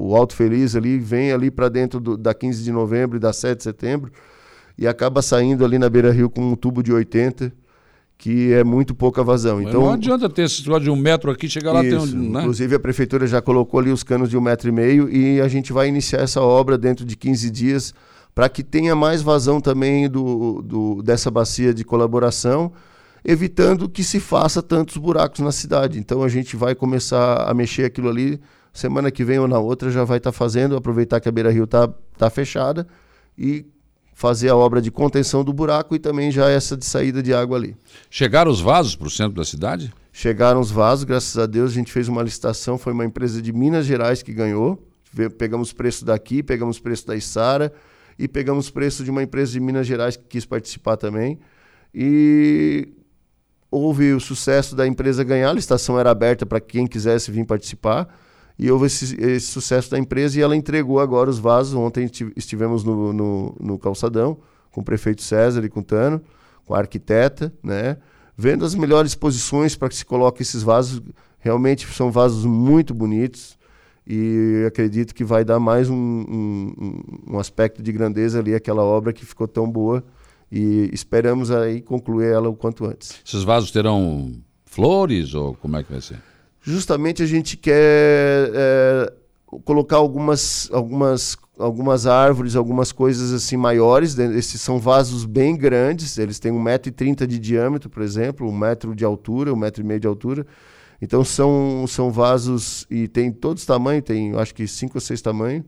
[0.03, 3.33] o Alto Feliz ali vem ali para dentro do, da 15 de novembro e da
[3.33, 4.13] 7 de setembro
[4.79, 7.66] e acaba saindo ali na Beira Rio com um tubo de 80
[8.19, 9.57] que é muito pouca vazão.
[9.57, 12.17] Mas Então não adianta ter esse negócio de um metro aqui, chegar lá tem isso.
[12.17, 12.31] um.
[12.31, 12.41] Né?
[12.41, 15.49] Inclusive, a prefeitura já colocou ali os canos de um metro e meio e a
[15.49, 17.95] gente vai iniciar essa obra dentro de 15 dias
[18.35, 22.73] para que tenha mais vazão também do, do, dessa bacia de colaboração,
[23.25, 25.99] evitando que se faça tantos buracos na cidade.
[25.99, 28.39] Então, a gente vai começar a mexer aquilo ali.
[28.75, 31.65] Semana que vem ou na outra já vai estar fazendo, aproveitar que a Beira Rio
[31.65, 31.89] está
[32.19, 32.87] tá fechada
[33.39, 33.65] e
[34.17, 37.59] fazer a obra de contenção do buraco e também já essa de saída de água
[37.59, 37.77] ali.
[38.09, 39.93] Chegaram os vasos para o centro da cidade?
[40.11, 43.53] Chegaram os vasos, graças a Deus, a gente fez uma licitação, foi uma empresa de
[43.53, 44.83] Minas Gerais que ganhou.
[45.37, 47.71] Pegamos preço daqui, pegamos preço da Isara
[48.19, 51.39] e pegamos preço de uma empresa de Minas Gerais que quis participar também.
[51.95, 52.89] E
[53.71, 58.09] houve o sucesso da empresa ganhar, a licitação era aberta para quem quisesse vir participar.
[58.59, 61.75] E houve esse, esse sucesso da empresa e ela entregou agora os vasos.
[61.75, 64.39] Ontem esti- estivemos no, no, no calçadão
[64.71, 66.23] com o prefeito César e com o Tano,
[66.65, 67.97] com a arquiteta, né?
[68.37, 71.03] vendo as melhores posições para que se coloque esses vasos.
[71.39, 73.57] Realmente são vasos muito bonitos
[74.07, 77.03] e acredito que vai dar mais um, um,
[77.35, 80.03] um aspecto de grandeza ali àquela obra que ficou tão boa
[80.51, 83.21] e esperamos aí concluir ela o quanto antes.
[83.27, 84.33] Esses vasos terão
[84.65, 86.19] flores ou como é que vai ser?
[86.67, 89.13] Justamente a gente quer é,
[89.65, 94.17] colocar algumas, algumas, algumas árvores, algumas coisas assim maiores.
[94.17, 94.37] né?
[94.37, 99.05] Esses são vasos bem grandes, eles têm 1,30m de diâmetro, por exemplo, um metro de
[99.05, 100.45] altura, um metro e meio de altura.
[101.01, 105.23] Então são, são vasos e tem todos os tamanhos, tem acho que cinco ou seis
[105.23, 105.65] tamanhos.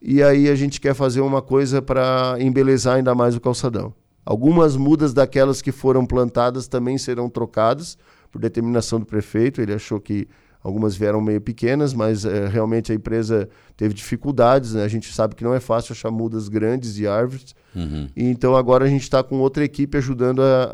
[0.00, 3.92] E aí a gente quer fazer uma coisa para embelezar ainda mais o calçadão.
[4.24, 7.98] Algumas mudas daquelas que foram plantadas também serão trocadas
[8.30, 9.60] por determinação do prefeito.
[9.60, 10.26] Ele achou que
[10.62, 14.74] algumas vieram meio pequenas, mas eh, realmente a empresa teve dificuldades.
[14.74, 14.82] Né?
[14.82, 17.54] A gente sabe que não é fácil achar mudas grandes de árvores.
[17.74, 18.08] Uhum.
[18.16, 20.64] E então agora a gente está com outra equipe ajudando a,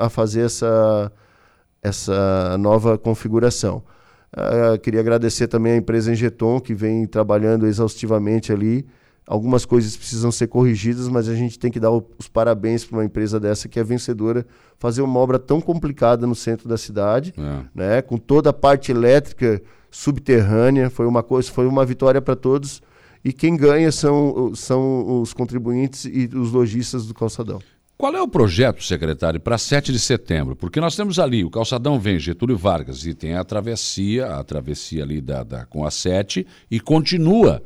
[0.00, 1.12] a, a- fazer essa,
[1.82, 3.82] essa nova configuração.
[4.32, 8.84] Ah, queria agradecer também à empresa Engeton, que vem trabalhando exaustivamente ali.
[9.26, 13.04] Algumas coisas precisam ser corrigidas, mas a gente tem que dar os parabéns para uma
[13.04, 14.46] empresa dessa que é vencedora,
[14.78, 17.64] fazer uma obra tão complicada no centro da cidade, É.
[17.74, 20.90] né, com toda a parte elétrica subterrânea.
[20.90, 22.82] Foi uma coisa, foi uma vitória para todos.
[23.24, 27.58] E quem ganha são, são os contribuintes e os lojistas do calçadão.
[27.96, 30.54] Qual é o projeto, secretário, para 7 de setembro?
[30.54, 35.02] Porque nós temos ali, o calçadão vem Getúlio Vargas e tem a travessia, a travessia
[35.04, 37.62] ali da, da- com a 7 e continua,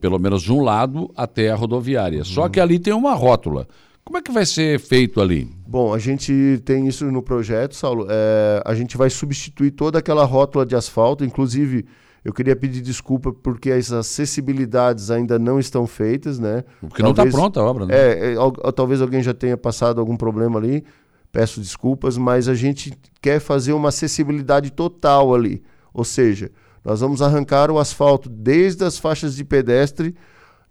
[0.00, 2.24] pelo menos de um lado, até a rodoviária.
[2.24, 3.66] Só que ali tem uma rótula.
[4.04, 5.46] Como é que vai ser feito ali?
[5.66, 8.06] Bom, a gente tem isso no projeto, Saulo.
[8.08, 11.24] É, a gente vai substituir toda aquela rótula de asfalto.
[11.24, 11.84] Inclusive,
[12.24, 16.64] eu queria pedir desculpa porque as acessibilidades ainda não estão feitas, né?
[16.80, 17.94] Porque não tá pronta a obra, né?
[17.94, 20.84] É, é, al- talvez alguém já tenha passado algum problema ali.
[21.30, 25.62] Peço desculpas, mas a gente quer fazer uma acessibilidade total ali.
[25.92, 26.50] Ou seja,
[26.88, 30.14] nós vamos arrancar o asfalto desde as faixas de pedestre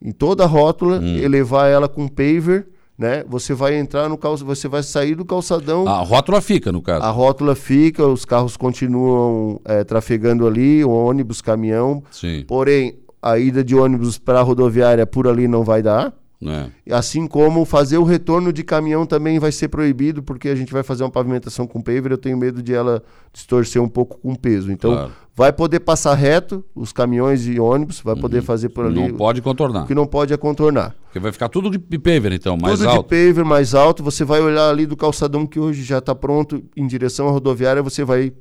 [0.02, 1.18] em toda a rótula, Hum.
[1.18, 2.68] elevar ela com paver,
[2.98, 3.24] né?
[3.30, 5.88] Você vai entrar no calçadão, você vai sair do calçadão.
[5.88, 7.04] A rótula fica, no caso.
[7.06, 12.02] A rótula fica, os carros continuam é, trafegando ali, ônibus, caminhão.
[12.10, 12.44] Sim.
[12.48, 16.12] Porém, a ida de ônibus para a rodoviária por ali não vai dar.
[16.46, 16.70] É.
[16.94, 20.84] Assim como fazer o retorno de caminhão também vai ser proibido, porque a gente vai
[20.84, 23.02] fazer uma pavimentação com paver, eu tenho medo de ela
[23.34, 24.72] distorcer um pouco com peso.
[24.72, 25.12] Então, Claro.
[25.36, 29.00] vai poder passar reto os caminhões e ônibus, vai poder fazer por ali.
[29.00, 29.08] Uhum.
[29.10, 29.84] Não pode contornar.
[29.86, 30.96] O que não pode é contornar.
[31.06, 33.04] Porque vai ficar tudo de paver, então, mais Tudo alto.
[33.04, 36.62] de paver mais alto, você vai olhar ali do calçadão que hoje já está pronto
[36.76, 38.32] em direção à rodoviária, você vai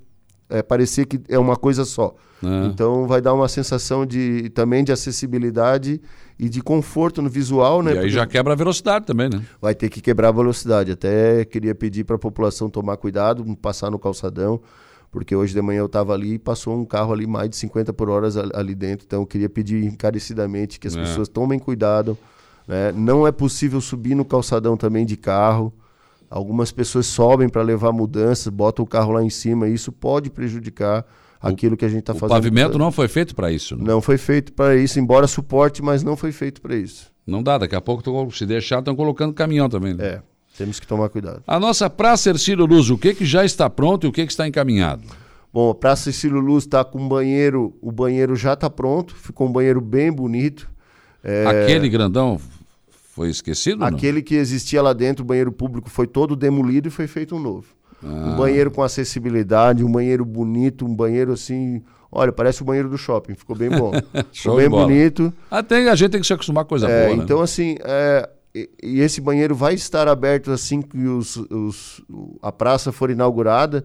[0.49, 2.15] é, parecer que é uma coisa só.
[2.43, 2.67] É.
[2.67, 6.01] Então vai dar uma sensação de também de acessibilidade
[6.39, 7.91] e de conforto no visual, né?
[7.91, 9.43] E aí Porque já quebra a velocidade também, né?
[9.61, 10.93] vai ter que quebrar a velocidade.
[10.93, 14.61] Até queria pedir para a população tomar cuidado, passar no calçadão,
[15.11, 17.93] porque hoje de manhã eu estava ali e passou um carro ali mais de 50
[17.93, 21.01] por hora ali dentro, então eu queria pedir encarecidamente que as é.
[21.01, 22.19] pessoas tomem cuidado,
[22.69, 22.93] né?
[22.93, 25.73] Não é possível subir no calçadão também de carro.
[26.29, 30.31] Algumas pessoas sobem para levar mudanças, botam o carro lá em cima, e isso pode
[30.31, 31.05] prejudicar
[31.41, 32.31] aquilo que a gente está fazendo.
[32.31, 33.77] O pavimento não foi feito para isso.
[33.77, 33.85] Né?
[33.85, 37.13] Não foi feito para isso, embora suporte, mas não foi feito para isso.
[37.27, 39.95] Não dá, daqui a pouco, tô, se deixar, estão colocando caminhão também.
[39.95, 40.05] Né?
[40.05, 40.23] É,
[40.57, 41.43] temos que tomar cuidado.
[41.47, 44.33] A nossa Praça Ercílio Luz, o que, que já está pronto e o que, que
[44.33, 45.05] está encaminhado?
[45.53, 49.49] Bom, a Praça Ercílio Luz está com um banheiro, o banheiro já está pronto, ficou
[49.49, 50.69] um banheiro bem bonito.
[51.23, 51.47] É...
[51.47, 52.39] Aquele grandão
[53.17, 53.83] foi esquecido?
[53.83, 57.41] Aquele que existia lá dentro, o banheiro público, foi todo demolido e foi feito um
[57.41, 57.69] novo.
[58.05, 58.07] Ah.
[58.07, 61.83] Um banheiro com acessibilidade, um banheiro bonito, um banheiro assim.
[62.13, 63.91] Olha, parece o banheiro do shopping, ficou bem bom.
[64.31, 65.33] ficou bem bonito.
[65.51, 67.17] Até a gente tem que se acostumar com coisa é, boa.
[67.17, 67.25] Né?
[67.25, 72.03] Então, assim, é, e, e, esse banheiro vai estar aberto assim que os, os,
[72.43, 73.83] a praça for inaugurada,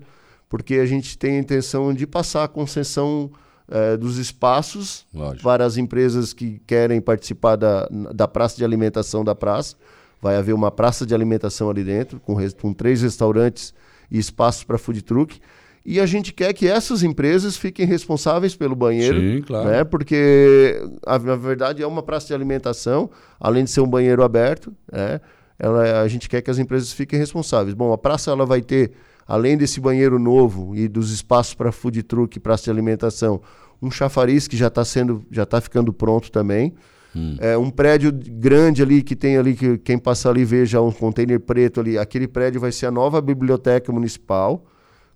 [0.50, 3.32] porque a gente tem a intenção de passar a concessão
[3.72, 5.44] é, dos espaços Lógico.
[5.44, 9.76] para as empresas que querem participar da, da praça de alimentação da praça.
[10.22, 13.74] Vai haver uma praça de alimentação ali dentro, com, com três restaurantes
[14.12, 15.40] e espaços para food truck.
[15.84, 19.68] E a gente quer que essas empresas fiquem responsáveis pelo banheiro, Sim, claro.
[19.68, 19.84] né?
[19.84, 24.72] Porque a, na verdade é uma praça de alimentação, além de ser um banheiro aberto,
[24.92, 25.20] né?
[25.58, 27.74] Ela, a gente quer que as empresas fiquem responsáveis.
[27.74, 28.92] Bom, a praça ela vai ter,
[29.28, 33.42] além desse banheiro novo e dos espaços para food truck, praça de alimentação,
[33.82, 36.74] um chafariz que já está sendo, já está ficando pronto também.
[37.16, 37.36] Hum.
[37.40, 41.40] É, um prédio grande ali que tem ali, que quem passa ali veja um container
[41.40, 41.98] preto ali.
[41.98, 44.66] Aquele prédio vai ser a nova biblioteca municipal,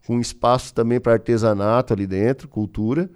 [0.06, 3.10] com espaço também para artesanato ali dentro, cultura.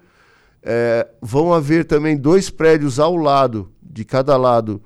[0.62, 4.82] É, vão haver também dois prédios ao lado, de cada lado,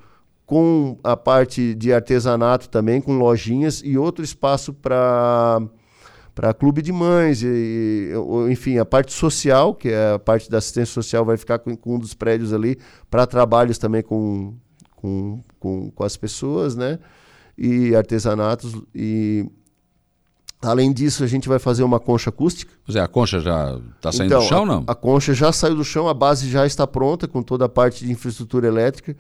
[0.47, 5.63] com a parte de artesanato também, com lojinhas, e outro espaço para
[6.35, 8.13] para clube de mães, e, e,
[8.51, 11.95] enfim, a parte social, que é a parte da assistência social, vai ficar com, com
[11.95, 12.77] um dos prédios ali,
[13.09, 14.55] para trabalhos também com,
[14.97, 16.99] com, com, com, as pessoas, né?
[17.57, 18.75] E artesanatos.
[18.93, 19.49] E
[20.61, 22.73] além disso, a gente vai fazer uma concha acústica.
[22.85, 24.85] Pois é, a concha já está saindo então, do chão, não?
[24.89, 27.69] A, a concha já saiu do chão, a base já está pronta, com toda a
[27.69, 29.17] parte de infraestrutura elétrica.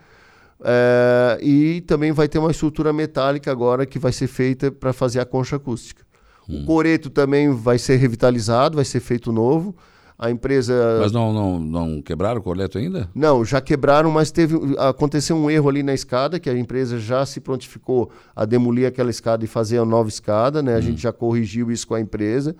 [0.64, 5.20] É, e também vai ter uma estrutura metálica agora que vai ser feita para fazer
[5.20, 6.04] a concha acústica.
[6.48, 6.62] Hum.
[6.62, 9.74] O coreto também vai ser revitalizado, vai ser feito novo.
[10.16, 10.98] A empresa.
[11.00, 13.10] Mas não, não, não quebraram o coleto ainda?
[13.12, 17.26] Não, já quebraram, mas teve aconteceu um erro ali na escada, que a empresa já
[17.26, 20.76] se prontificou a demolir aquela escada e fazer a nova escada, né?
[20.76, 20.82] A hum.
[20.82, 22.54] gente já corrigiu isso com a empresa.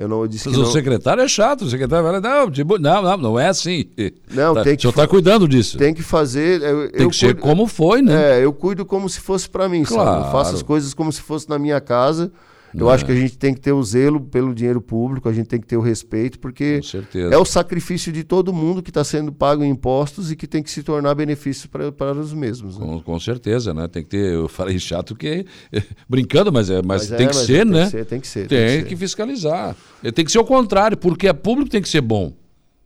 [0.00, 0.72] Eu não eu disse Mas que o não...
[0.72, 3.86] secretário é chato, o secretário fala, não, tipo, não, não, não é assim.
[4.30, 4.78] Não, tá, tem que.
[4.78, 5.76] O senhor está cuidando disso.
[5.76, 6.62] Tem que fazer.
[6.62, 8.38] Eu, tem eu que ser como foi, né?
[8.38, 10.08] É, eu cuido como se fosse para mim, claro.
[10.08, 10.26] sabe?
[10.26, 12.32] Eu faço as coisas como se fosse na minha casa.
[12.74, 12.94] Eu é.
[12.94, 15.60] acho que a gente tem que ter o zelo pelo dinheiro público, a gente tem
[15.60, 16.80] que ter o respeito, porque
[17.14, 20.62] é o sacrifício de todo mundo que está sendo pago em impostos e que tem
[20.62, 22.78] que se tornar benefício para, os mesmos.
[22.78, 22.86] Né?
[22.86, 23.88] Com, com, certeza, né?
[23.88, 25.44] Tem que ter, eu falei chato que
[26.08, 27.84] brincando, mas, é, mas, mas tem, é, que mas ser, né?
[27.84, 28.88] Que ser, tem que ser, tem, tem que, ser.
[28.88, 29.76] que fiscalizar.
[30.14, 32.32] Tem que ser o contrário, porque é público tem que ser bom.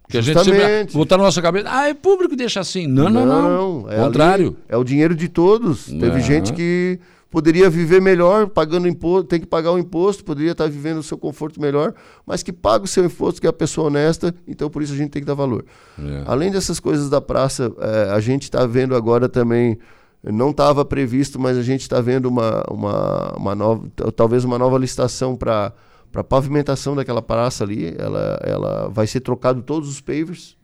[0.08, 0.50] Que Justamente.
[0.50, 2.86] a gente sempre botar na nossa cabeça, ah, é público, deixa assim.
[2.86, 3.82] Não, não, não.
[3.82, 3.90] não.
[3.90, 4.48] É contrário.
[4.48, 5.86] Ali, é o dinheiro de todos.
[5.86, 6.98] Teve gente que
[7.34, 11.18] poderia viver melhor pagando imposto, tem que pagar o imposto, poderia estar vivendo o seu
[11.18, 11.92] conforto melhor,
[12.24, 14.96] mas que paga o seu imposto, que é a pessoa honesta, então por isso a
[14.96, 15.64] gente tem que dar valor.
[15.98, 16.22] É.
[16.26, 19.76] Além dessas coisas da praça, é, a gente está vendo agora também,
[20.22, 23.84] não estava previsto, mas a gente está vendo uma, uma, uma nova,
[24.14, 25.72] talvez uma nova licitação para
[26.12, 30.56] para pavimentação daquela praça ali, ela, ela vai ser trocado todos os pavers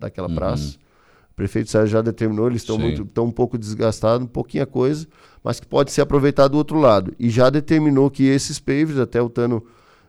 [0.00, 0.34] daquela uhum.
[0.34, 0.76] praça.
[1.30, 4.66] O prefeito Sérgio já determinou, eles estão muito estão um pouco desgastados, um pouquinho a
[4.66, 5.06] coisa
[5.42, 7.14] mas que pode ser aproveitado do outro lado.
[7.18, 9.64] E já determinou que esses pavers, até o Tano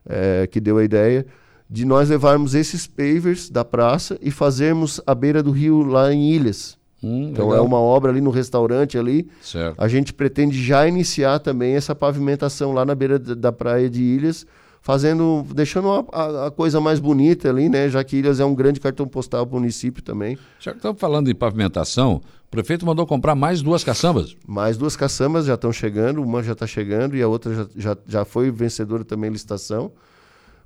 [0.05, 1.25] é, que deu a ideia,
[1.69, 6.31] de nós levarmos esses pavers da praça e fazermos a beira do rio lá em
[6.31, 6.77] Ilhas.
[7.01, 7.65] Hum, então é legal.
[7.65, 9.27] é uma obra ali no restaurante ali.
[9.41, 9.75] Certo.
[9.81, 14.45] A gente pretende já iniciar também essa pavimentação lá na beira da praia de Ilhas,
[14.81, 17.87] fazendo, deixando a, a, a, coisa mais bonita ali, né?
[17.87, 20.37] Já que Ilhas é um grande cartão postal para o município também.
[20.59, 24.35] Já que estamos falando de pavimentação, o prefeito mandou comprar mais duas caçambas.
[24.45, 27.97] Mais duas caçambas já estão chegando, uma já está chegando e a outra já, já,
[28.07, 29.91] já foi vencedora também em licitação,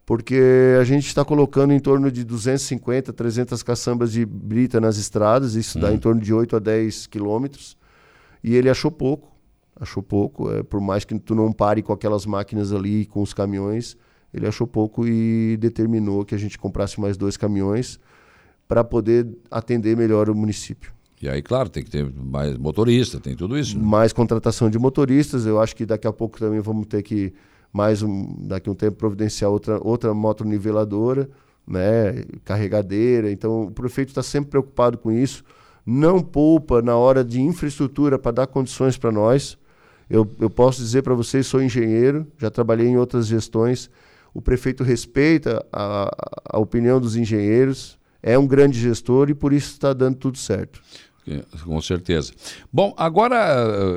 [0.05, 0.41] porque
[0.79, 5.77] a gente está colocando em torno de 250, 300 caçambas de brita nas estradas, isso
[5.77, 5.81] hum.
[5.81, 7.75] dá em torno de 8 a 10 quilômetros,
[8.41, 9.35] e ele achou pouco,
[9.75, 13.33] achou pouco, é, por mais que tu não pare com aquelas máquinas ali, com os
[13.33, 13.97] caminhões,
[14.35, 17.97] ele achou pouco e determinou que a gente comprasse mais dois caminhões
[18.67, 20.91] para poder atender melhor o município.
[21.21, 23.77] E aí, claro, tem que ter mais motorista, tem tudo isso.
[23.77, 23.85] Né?
[23.85, 25.45] Mais contratação de motoristas.
[25.45, 27.33] Eu acho que daqui a pouco também vamos ter que
[27.71, 31.29] mais um, daqui a um tempo providenciar outra, outra moto niveladora,
[31.65, 33.31] né, carregadeira.
[33.31, 35.43] Então o prefeito está sempre preocupado com isso.
[35.85, 39.57] Não poupa na hora de infraestrutura para dar condições para nós.
[40.09, 43.89] Eu, eu posso dizer para vocês, sou engenheiro, já trabalhei em outras gestões.
[44.35, 46.11] O prefeito respeita a,
[46.51, 50.81] a opinião dos engenheiros, é um grande gestor e por isso está dando tudo certo.
[51.27, 52.33] É, com certeza.
[52.71, 53.35] Bom, agora,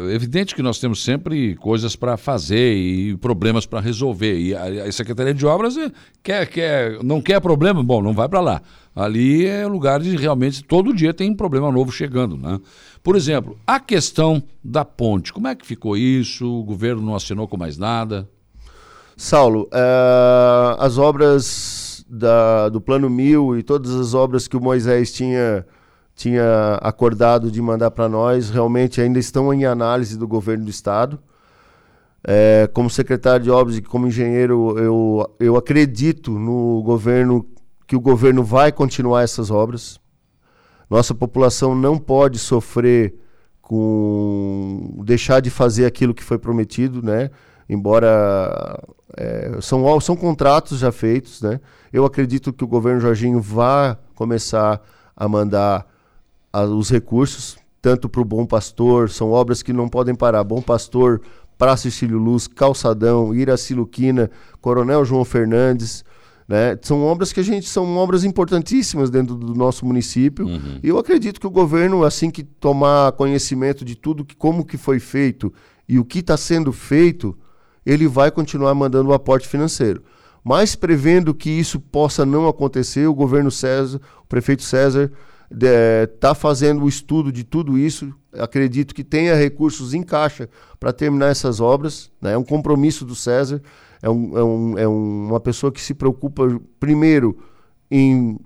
[0.09, 4.39] é evidente que nós temos sempre coisas para fazer e problemas para resolver.
[4.39, 5.91] E a, Secretaria de Obras é,
[6.23, 8.63] quer, quer, não quer problema, bom, não vai para lá.
[8.95, 12.37] Ali é lugar de realmente, todo dia tem um problema novo chegando.
[12.37, 12.61] Né?
[13.03, 16.47] Por exemplo, a questão da ponte, como é que ficou isso?
[16.49, 18.29] O governo não assinou com mais nada?
[19.21, 25.13] Saulo, uh, as obras da, do Plano Mil e todas as obras que o Moisés
[25.13, 25.67] tinha
[26.15, 31.19] tinha acordado de mandar para nós, realmente ainda estão em análise do governo do estado.
[32.25, 37.47] É, como secretário de obras e como engenheiro, eu, eu acredito no governo
[37.87, 40.01] que o governo vai continuar essas obras.
[40.91, 43.15] Nossa população não pode sofrer
[43.63, 47.31] com deixar de fazer aquilo que foi prometido, né?
[47.69, 48.83] Embora
[49.17, 51.61] é, são, são contratos já feitos, né?
[51.93, 54.81] Eu acredito que o governo Jorginho vá começar
[55.17, 55.87] a mandar
[56.53, 60.45] a, os recursos, tanto para o Bom Pastor, são obras que não podem parar.
[60.45, 61.21] Bom Pastor,
[61.57, 64.31] Praça Cílio Luz, Calçadão, Iraci Luquina,
[64.61, 66.05] Coronel João Fernandes,
[66.47, 66.79] né?
[66.81, 70.47] São obras que a gente são obras importantíssimas dentro do nosso município.
[70.47, 70.79] Uhum.
[70.83, 74.79] E eu acredito que o governo, assim que tomar conhecimento de tudo que como que
[74.79, 75.53] foi feito
[75.87, 77.37] e o que está sendo feito,
[77.89, 80.03] ele vai continuar mandando o aporte financeiro.
[80.45, 85.11] Mas prevendo que isso possa não acontecer, o governo César, o prefeito César
[85.51, 88.15] está fazendo o estudo de tudo isso.
[88.35, 92.11] Acredito que tenha recursos em caixa para terminar essas obras.
[92.21, 92.35] Né?
[92.35, 93.63] É um compromisso do César.
[94.03, 97.39] É, um, é, um, é uma pessoa que se preocupa, primeiro,
[97.91, 98.39] em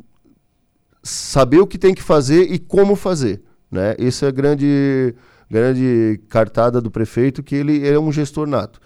[1.03, 3.43] saber o que tem que fazer e como fazer.
[3.69, 3.97] Né?
[3.99, 5.15] Essa é a grande,
[5.51, 8.81] grande cartada do prefeito, que ele, ele é um gestor nato.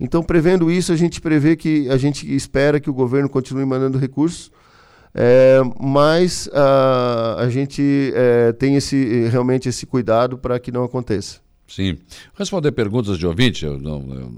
[0.00, 3.98] Então, prevendo isso, a gente prevê que a gente espera que o governo continue mandando
[3.98, 4.50] recursos
[5.14, 11.40] é, mas uh, a gente é, tem esse, realmente esse cuidado para que não aconteça.
[11.68, 11.96] Sim.
[12.34, 14.32] Responder perguntas de ouvinte, eu não, eu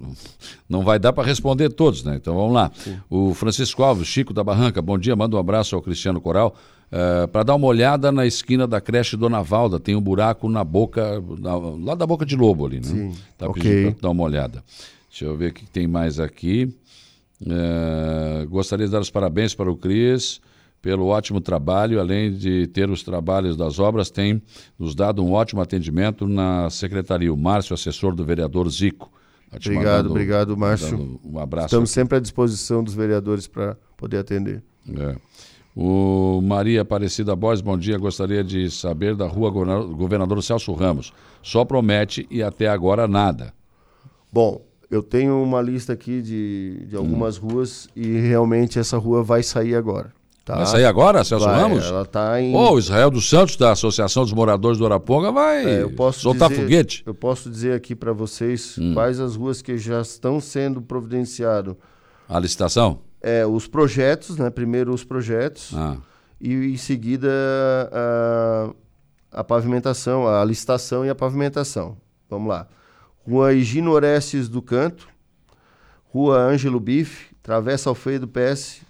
[0.69, 2.17] não vai dar para responder todos, né?
[2.17, 2.71] Então vamos lá.
[2.75, 2.97] Sim.
[3.11, 6.55] O Francisco Alves, Chico da Barranca, bom dia, manda um abraço ao Cristiano Coral.
[6.93, 10.63] Uh, para dar uma olhada na esquina da creche Dona Valda, tem um buraco na
[10.63, 12.87] boca, na, lá da boca de lobo ali, né?
[12.87, 13.15] Sim.
[13.37, 13.63] Tá okay.
[13.63, 14.63] pedindo para dar uma olhada.
[15.15, 16.75] Deixa eu ver o que tem mais aqui.
[17.41, 20.41] Uh, gostaria de dar os parabéns para o Cris
[20.83, 24.43] pelo ótimo trabalho, além de ter os trabalhos das obras, tem
[24.77, 27.33] nos dado um ótimo atendimento na secretaria.
[27.33, 29.09] O Márcio, assessor do vereador Zico.
[29.51, 31.21] Tá obrigado, mandando, obrigado, Márcio.
[31.25, 31.69] Um abraço.
[31.69, 34.65] Estamos sempre à disposição dos vereadores para poder atender.
[34.99, 35.15] É.
[35.77, 37.97] O Maria Aparecida Borges, bom dia.
[37.97, 41.13] Gostaria de saber da rua Governador Celso Ramos.
[41.41, 43.55] Só promete e até agora nada.
[44.33, 47.49] Bom, eu tenho uma lista aqui de, de algumas hum.
[47.49, 50.13] ruas e realmente essa rua vai sair agora.
[50.45, 50.57] Tá.
[50.57, 51.85] Vai sair agora, Celso vai, Ramos?
[51.87, 52.55] Ela tá em.
[52.55, 56.61] Ô, oh, Israel dos Santos, da Associação dos Moradores do Araponga, vai é, soltar dizer,
[56.61, 57.03] foguete.
[57.07, 58.93] Eu posso dizer aqui para vocês hum.
[58.93, 61.79] quais as ruas que já estão sendo providenciado.
[62.29, 62.99] A licitação?
[63.23, 64.51] É, os projetos, né?
[64.51, 65.71] Primeiro os projetos.
[65.75, 65.97] Ah.
[66.39, 67.31] E em seguida
[67.91, 71.97] a, a pavimentação, a licitação e a pavimentação.
[72.29, 72.69] Vamos lá.
[73.27, 75.09] Rua Higino Orestes do Canto,
[76.13, 78.83] Rua Ângelo Bife, Travessa Alfredo PS,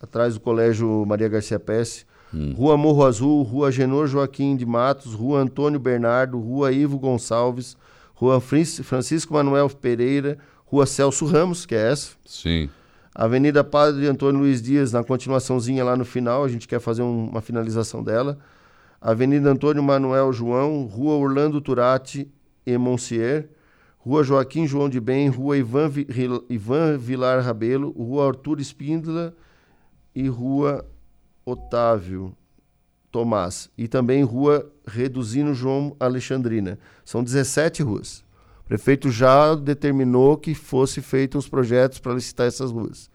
[0.00, 2.04] atrás do Colégio Maria Garcia Pesce,
[2.34, 2.52] hum.
[2.52, 7.76] Rua Morro Azul, Rua Genor Joaquim de Matos, Rua Antônio Bernardo, Rua Ivo Gonçalves,
[8.14, 12.12] Rua Francisco Manuel Pereira, Rua Celso Ramos, que é essa.
[12.24, 12.68] Sim.
[13.14, 17.28] Avenida Padre Antônio Luiz Dias, na continuaçãozinha lá no final, a gente quer fazer um,
[17.28, 18.36] uma finalização dela.
[19.00, 22.28] Avenida Antônio Manuel João, Rua Orlando Turati
[22.66, 23.48] e Monsier,
[24.06, 25.90] Rua Joaquim João de Bem, Rua Ivan,
[26.48, 29.34] Ivan Vilar Rabelo, Rua Arthur Espíndola
[30.14, 30.86] e Rua
[31.44, 32.32] Otávio
[33.10, 33.68] Tomás.
[33.76, 36.78] E também Rua Reduzino João Alexandrina.
[37.04, 38.24] São 17 ruas.
[38.60, 43.10] O prefeito já determinou que fosse feitos os projetos para licitar essas ruas.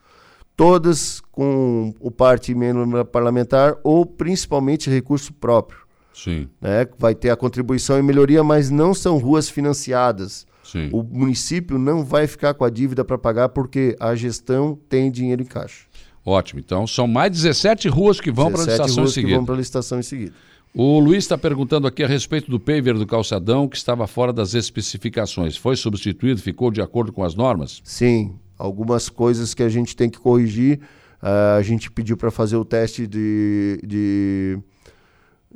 [0.58, 5.80] Todas com o parte membro parlamentar ou principalmente recurso próprio.
[6.14, 6.50] Sim.
[6.60, 6.86] Né?
[7.00, 10.51] Vai ter a contribuição e melhoria, mas não são ruas financiadas.
[10.72, 10.89] Sim.
[10.93, 15.41] O município não vai ficar com a dívida para pagar porque a gestão tem dinheiro
[15.41, 15.85] em caixa.
[16.26, 16.60] Ótimo.
[16.60, 19.31] Então, são mais 17 ruas que vão para a licitação ruas em seguida.
[19.31, 20.34] que vão para a licitação em seguida.
[20.73, 24.53] O Luiz está perguntando aqui a respeito do paver do calçadão que estava fora das
[24.53, 25.57] especificações.
[25.57, 27.81] Foi substituído, ficou de acordo com as normas?
[27.84, 28.35] Sim.
[28.57, 30.80] algumas coisas que a gente tem que corrigir.
[31.22, 34.60] Uh, a gente pediu para fazer o teste de, de,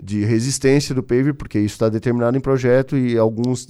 [0.03, 3.67] de resistência do paver, porque isso está determinado em projeto e alguns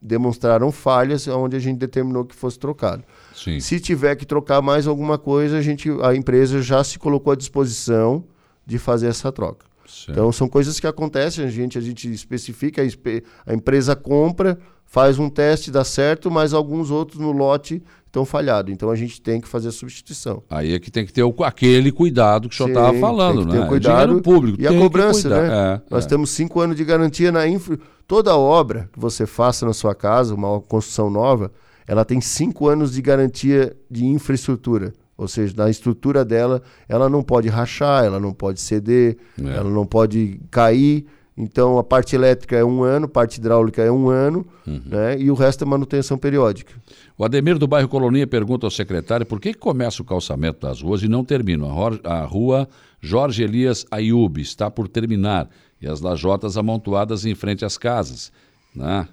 [0.00, 3.04] demonstraram falhas onde a gente determinou que fosse trocado.
[3.34, 3.60] Sim.
[3.60, 7.36] Se tiver que trocar mais alguma coisa, a, gente, a empresa já se colocou à
[7.36, 8.24] disposição
[8.66, 9.66] de fazer essa troca.
[9.86, 10.12] Certo.
[10.12, 15.18] Então são coisas que acontecem, a gente, a gente especifica, a, a empresa compra, faz
[15.18, 18.72] um teste, dá certo, mas alguns outros no lote estão falhados.
[18.72, 20.42] Então a gente tem que fazer a substituição.
[20.50, 23.52] Aí é que tem que ter o, aquele cuidado que o senhor estava falando, né?
[23.52, 24.60] ter É cuidado dinheiro público.
[24.60, 25.48] E a cobrança, né?
[25.48, 26.08] É, Nós é.
[26.08, 27.78] temos cinco anos de garantia na infra.
[28.06, 31.52] Toda obra que você faça na sua casa, uma construção nova,
[31.86, 34.92] ela tem cinco anos de garantia de infraestrutura.
[35.16, 39.56] Ou seja, na estrutura dela, ela não pode rachar, ela não pode ceder, É.
[39.56, 41.06] ela não pode cair.
[41.42, 44.82] Então, a parte elétrica é um ano, parte hidráulica é um ano, Uhum.
[44.86, 45.18] né?
[45.18, 46.72] e o resto é manutenção periódica.
[47.16, 51.02] O Ademir do bairro Colonia pergunta ao secretário por que, começa o calçamento das ruas
[51.02, 51.66] e não termina.
[52.04, 52.68] A, rua
[53.00, 55.48] Jorge Elias Ayub está por terminar
[55.80, 58.30] e as lajotas amontoadas em frente às casas.
[58.74, 59.08] Né?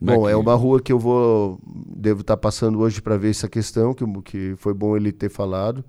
[0.00, 3.30] Como Bom, é, que- uma rua que eu vou devo estar passando hoje para ver
[3.30, 5.84] essa questão, que, que foi bom ele ter falado.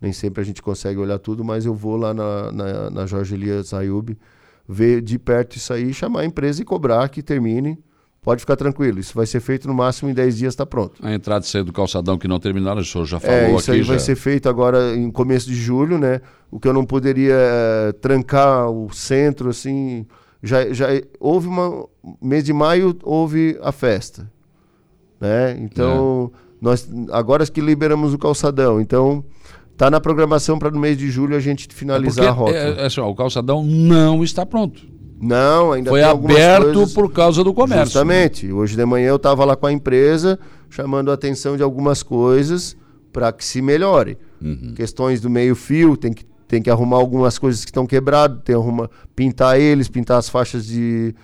[0.00, 3.34] Nem sempre a gente consegue olhar tudo, mas eu vou lá na, na, na Jorge
[3.34, 4.16] Elias Ayub
[4.68, 7.78] ver de perto isso aí, chamar a empresa e cobrar que termine.
[8.22, 10.94] Pode ficar tranquilo, isso vai ser feito no máximo em 10 dias, está pronto.
[11.06, 13.70] A entrada e saída do calçadão que não terminaram, o senhor já falou É, isso
[13.70, 13.80] aqui.
[13.80, 14.04] aí vai já.
[14.06, 16.22] ser feito agora em começo de julho, né?
[16.50, 20.06] O que eu não poderia é, trancar o centro, assim.
[20.42, 20.86] Já, já
[21.20, 21.86] houve uma.
[22.22, 24.30] Mês de maio houve a festa.
[25.20, 25.58] Né?
[25.60, 26.38] Então, É.
[26.62, 28.80] nós agora que liberamos o calçadão.
[28.80, 29.22] Então,
[29.76, 32.80] tá na programação para no mês de julho a gente finalizar a Porque, rota.
[32.80, 34.82] é, é assim, ó, o calçadão não está pronto.
[35.20, 37.86] Não, ainda Foi aberto coisas- por causa do comércio.
[37.86, 38.52] Justamente.
[38.52, 40.38] Hoje de manhã eu estava lá com a empresa,
[40.68, 42.76] chamando a atenção de algumas coisas
[43.12, 44.18] para que se melhore.
[44.42, 44.74] Uhum.
[44.76, 48.60] Questões do meio-fio, tem que, tem que arrumar algumas coisas que estão quebradas, tem que
[48.60, 51.14] arrumar, pintar eles, pintar as faixas de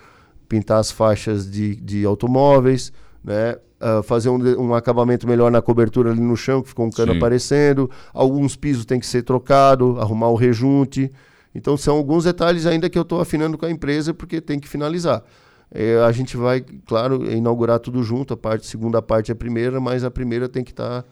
[0.48, 3.56] pintar as faixas de, de automóveis, né?
[3.80, 7.12] Ah, fazer um, um acabamento melhor na cobertura ali no chão, que ficou um cano
[7.12, 7.18] Sim.
[7.18, 7.90] aparecendo.
[8.12, 11.10] Alguns pisos tem que ser trocado, arrumar o rejunte.
[11.54, 14.68] Então são alguns detalhes ainda que eu estou afinando com a empresa porque tem que
[14.68, 15.24] finalizar.
[15.72, 18.34] É, a gente vai, claro, inaugurar tudo junto.
[18.34, 21.04] A parte, segunda parte é a primeira, mas a primeira tem que estar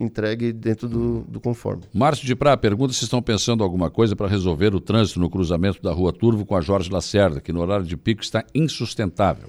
[0.00, 1.84] entregue dentro do, do conforme.
[1.94, 5.80] Márcio de Prá pergunta se estão pensando alguma coisa para resolver o trânsito no cruzamento
[5.80, 9.48] da Rua Turvo com a Jorge Lacerda, que no horário de pico está insustentável.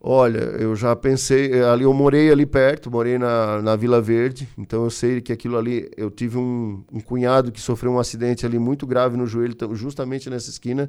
[0.00, 4.48] Olha, eu já pensei, eh, ali eu morei ali perto, morei na, na Vila Verde,
[4.56, 8.46] então eu sei que aquilo ali, eu tive um, um cunhado que sofreu um acidente
[8.46, 10.88] ali muito grave no joelho, justamente nessa esquina,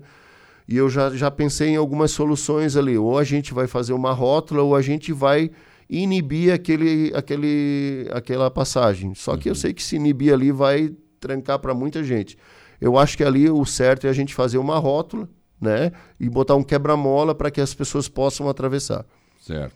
[0.67, 4.13] e eu já, já pensei em algumas soluções ali, ou a gente vai fazer uma
[4.13, 5.49] rótula, ou a gente vai
[5.89, 9.15] inibir aquele, aquele, aquela passagem.
[9.15, 12.37] Só que eu sei que se inibir ali vai trancar para muita gente.
[12.79, 15.27] Eu acho que ali o certo é a gente fazer uma rótula,
[15.59, 15.91] né?
[16.19, 19.05] E botar um quebra-mola para que as pessoas possam atravessar.
[19.41, 19.75] Certo.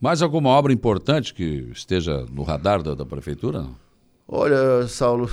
[0.00, 3.66] Mais alguma obra importante que esteja no radar da, da prefeitura?
[4.26, 5.28] Olha, Saulo,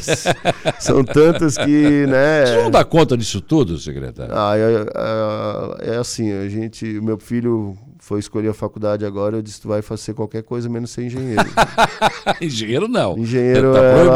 [0.80, 2.46] são tantas que, né?
[2.46, 4.34] Você não dá conta disso tudo, secretário?
[4.34, 9.42] Ah, é, é- é assim, a gente, meu filho foi escolher a faculdade agora, eu
[9.42, 11.42] disse, tu vai fazer qualquer coisa menos ser engenheiro.
[12.40, 13.16] Engenheiro não.
[13.18, 14.10] Engenheiro, Tá ela-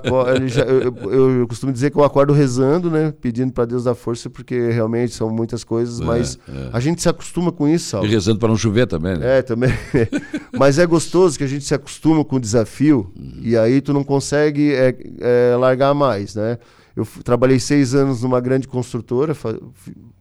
[0.00, 0.34] proibido.
[0.36, 3.12] ele já- eu, eu- eu costumo dizer que eu acordo rezando, né?
[3.20, 6.68] Pedindo para Deus dar força, porque realmente são muitas coisas, É, mas é.
[6.72, 7.96] a gente se acostuma com isso.
[8.04, 9.38] E rezando para não chover também, né?
[9.38, 9.70] É, também.
[10.58, 13.10] Mas é gostoso que a gente se acostuma com o desafio
[13.40, 16.58] e aí tu não consegue é, é, largar mais, né?
[16.94, 19.58] Eu trabalhei seis anos numa grande construtora, fa-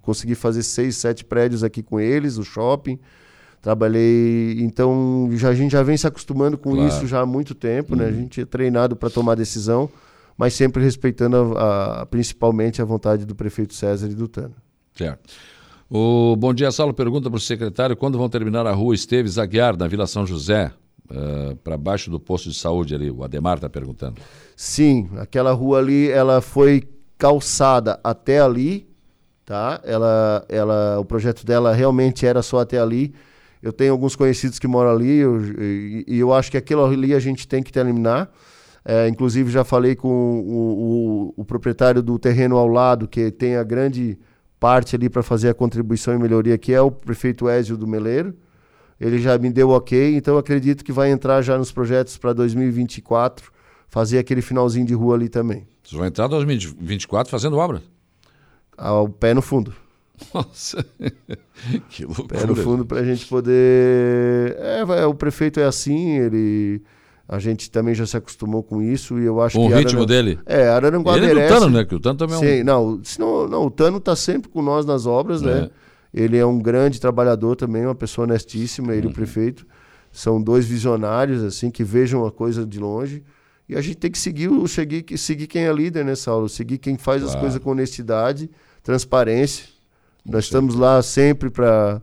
[0.02, 2.98] consegui fazer seis, sete prédios aqui com eles, o shopping.
[3.62, 6.88] Trabalhei, então já, a gente já vem se acostumando com Claro.
[6.88, 8.06] isso já há muito tempo, né?
[8.06, 8.14] A Uhum.
[8.16, 9.90] gente é treinado para tomar decisão,
[10.38, 14.56] mas sempre respeitando a- a- principalmente a vontade do prefeito César e do Tano.
[14.96, 15.34] Certo.
[15.90, 19.78] O Bom Dia Saulo pergunta para o secretário quando vão terminar a rua Esteves Aguiar,
[19.78, 20.72] na Vila São José,
[21.64, 23.10] para baixo do posto de saúde ali.
[23.12, 24.22] O Ademar está perguntando.
[24.56, 26.84] Sim, aquela rua ali, ela foi
[27.18, 28.88] calçada até ali,
[29.46, 29.80] tá?
[29.84, 33.14] Ela, ela, o projeto dela realmente era só até ali.
[33.62, 37.14] Eu tenho alguns conhecidos que moram ali eu- e, e eu acho que aquilo ali
[37.14, 38.32] a gente tem que terminar.
[38.84, 40.08] É, inclusive já falei com
[40.40, 44.18] o, o- o proprietário do terreno ao lado, que tem a grande
[44.60, 48.34] parte ali para fazer a contribuição e melhoria, que é o prefeito Ézio do Meleiro.
[49.02, 52.34] Ele já me deu ok, então eu acredito que vai entrar já nos projetos para
[52.34, 53.52] 2024,
[53.90, 55.66] fazer aquele finalzinho de rua ali também.
[55.84, 57.82] Vocês vão entrar em 2024 fazendo obra.
[58.78, 59.74] Ao pé no fundo.
[60.32, 60.86] Nossa,
[61.90, 62.28] que loucura.
[62.28, 64.56] Pé no fundo para a gente poder.
[64.60, 66.84] É, o prefeito é assim, ele.
[67.28, 69.74] A gente também já se acostumou com isso e eu acho Com que.
[69.74, 70.38] o ritmo dele?
[70.46, 71.54] É, Araranguá Ele o merece.
[71.54, 71.86] Tano, né?
[71.86, 74.62] Que o Tano também é um- Sim, não, senão, não, o Tano tá sempre com
[74.62, 75.70] nós nas obras, né?
[76.14, 79.12] Ele é um grande trabalhador também, uma pessoa honestíssima, ele e Uhum.
[79.12, 79.66] o prefeito.
[80.12, 83.24] São dois visionários, assim, que vejam a coisa de longe.
[83.70, 86.50] E a gente tem que seguir, o- seguir, seguir quem é líder, né, Saulo?
[86.50, 87.40] Seguir quem faz as Claro.
[87.42, 88.50] coisas com honestidade,
[88.84, 89.66] transparência.
[90.26, 92.02] Nós estamos lá sempre para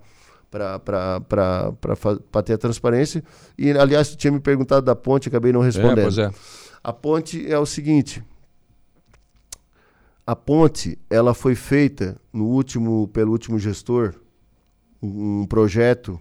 [0.51, 3.23] para ter a transparência.
[3.59, 6.03] E, aliás, tu tinha me perguntado da ponte, acabei não respondendo.
[6.03, 6.31] pois é.
[6.83, 8.23] A ponte é o seguinte.
[10.29, 14.15] A ponte, ela foi feita no último, pelo último gestor,
[15.03, 16.21] um, projeto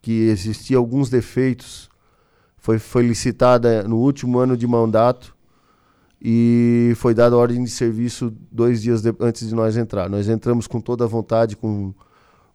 [0.00, 1.90] que existia alguns defeitos.
[2.56, 5.36] Foi, foi licitada no último ano de mandato
[6.18, 10.08] e foi dada ordem de serviço dois dias de- antes de nós entrar.
[10.08, 11.92] Nós entramos com toda a vontade, com,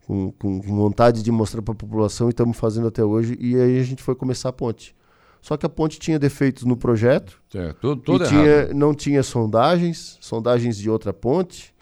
[0.07, 3.37] com, com vontade de mostrar para a população e estamos fazendo até hoje.
[3.39, 4.95] E aí a gente foi começar a ponte.
[5.41, 7.41] Só que a ponte tinha defeitos no projeto.
[7.55, 8.43] É, tudo, tudo e errado.
[8.67, 11.73] tinha, não tinha sondagens, sondagens de outra ponte.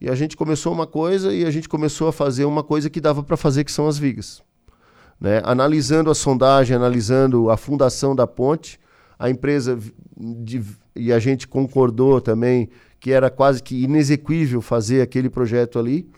[0.00, 3.00] E a gente começou uma coisa e a gente começou a fazer uma coisa que
[3.00, 4.42] dava para fazer, que são as vigas.
[5.20, 5.40] Né?
[5.44, 8.78] Analisando a sondagem, analisando a fundação da ponte,
[9.18, 9.78] a empresa
[10.18, 10.62] de-
[10.94, 12.68] e a gente concordou também
[13.00, 16.08] que era quase que inexequível fazer aquele projeto ali.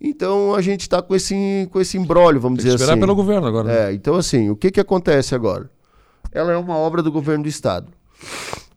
[0.00, 3.00] Então a gente está com esse, com esse embrólio, vamos Tem que dizer esperar assim.
[3.00, 3.90] pelo governo agora, né?
[3.90, 5.70] É, então assim, o que, que acontece agora?
[6.32, 7.92] Ela é uma obra do governo do estado.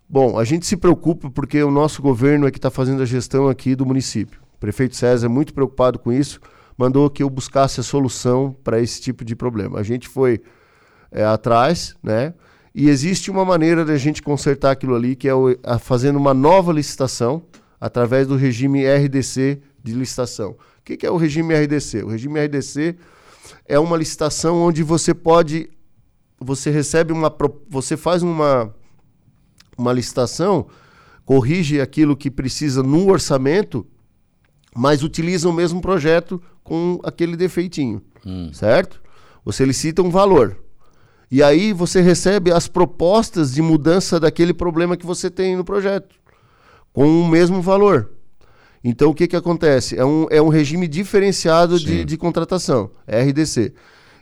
[0.07, 3.47] Bom, a gente se preocupa porque o nosso governo é que está fazendo a gestão
[3.47, 4.41] aqui do município.
[4.55, 6.39] O prefeito César é muito preocupado com isso,
[6.77, 9.79] mandou que eu buscasse a solução para esse tipo de problema.
[9.79, 10.41] A gente foi
[11.11, 12.33] é, atrás, né?
[12.75, 16.33] E existe uma maneira da gente consertar aquilo ali, que é o, a, fazendo uma
[16.33, 17.43] nova licitação
[17.79, 20.51] através do regime RDC de licitação.
[20.51, 22.03] O que, que é o regime RDC?
[22.03, 22.95] O regime RDC
[23.67, 25.69] é uma licitação onde você pode,
[26.43, 27.33] você recebe uma,
[27.69, 28.73] você faz uma
[29.77, 30.67] uma licitação,
[31.25, 33.85] corrige aquilo que precisa no orçamento,
[34.75, 38.01] mas utiliza o mesmo projeto com aquele defeitinho,
[38.53, 39.01] certo?
[39.45, 40.57] Você licita um valor.
[41.29, 46.15] E aí você recebe as propostas de mudança daquele problema que você tem no projeto,
[46.91, 48.11] com o mesmo valor.
[48.83, 49.97] Então o que, que acontece?
[49.97, 53.73] É um, é um regime diferenciado de, de contratação, RDC.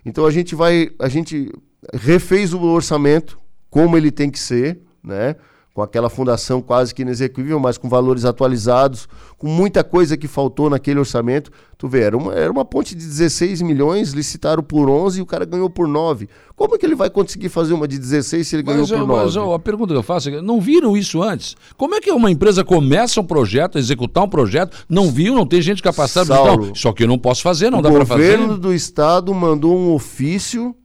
[0.06, 1.52] Então a gente vai, a gente
[1.94, 3.40] refez o orçamento
[3.70, 5.36] como ele tem que ser, né?
[5.74, 10.70] Com aquela fundação quase que inexequível, mas com valores atualizados, com muita coisa que faltou
[10.70, 11.49] naquele orçamento.
[11.78, 15.26] Tu vê, era uma, era uma ponte de 16 milhões, licitaram por 11 e o
[15.26, 16.28] cara ganhou por 9.
[16.58, 18.98] Como é que ele vai conseguir fazer uma de 16 se ele ganhou Mas, por
[18.99, 19.24] ó, 9?
[19.24, 21.56] mas a pergunta que eu faço é: não viram isso antes?
[21.78, 25.62] Como é que uma empresa começa um projeto, executar um projeto, não viu, não tem
[25.62, 26.36] gente capacitada?
[26.36, 28.34] Saulo, Não, só que eu não posso fazer, não o dá para fazer.
[28.38, 30.76] governo do estado mandou um ofício,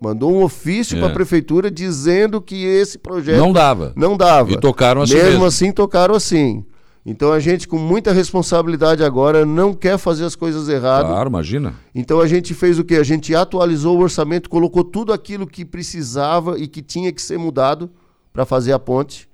[0.00, 1.00] mandou um ofício É.
[1.00, 3.92] para a prefeitura dizendo que esse projeto Não dava.
[3.96, 4.52] Não dava.
[4.52, 5.30] E tocaram assim mesmo.
[5.30, 5.44] mesmo.
[5.44, 6.64] assim tocaram assim.
[7.08, 11.08] Então a gente com muita responsabilidade agora não quer fazer as coisas erradas.
[11.08, 11.74] Claro, imagina.
[11.94, 12.96] Então a gente fez o quê?
[12.96, 17.38] A gente atualizou o orçamento, colocou tudo aquilo que precisava e que tinha que ser
[17.38, 17.88] mudado
[18.32, 19.28] para fazer a ponte.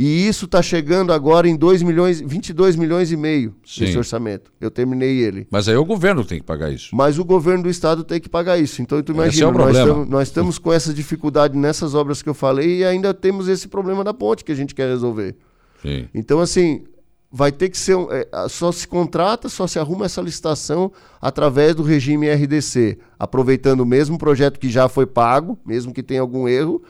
[0.00, 3.82] E isso está chegando agora em 2 milhões, 22 milhões e meio Sim.
[3.84, 4.52] esse orçamento.
[4.60, 5.48] Eu terminei ele.
[5.50, 6.94] Mas aí é o governo tem que pagar isso.
[6.94, 8.80] Mas o governo do estado tem que pagar isso.
[8.80, 12.22] Então tu Esse imagina, é o nós, estamos, nós estamos com essa dificuldade nessas obras
[12.22, 15.34] que eu falei e ainda temos esse problema da ponte que a gente quer resolver.
[15.82, 16.06] Sim.
[16.14, 16.84] Então, assim,
[17.30, 17.96] vai ter que ser.
[17.96, 23.80] um- é, só se contrata, só se arruma essa licitação através do regime RDC, aproveitando
[23.80, 26.80] o mesmo projeto que já foi pago, mesmo que tenha algum erro,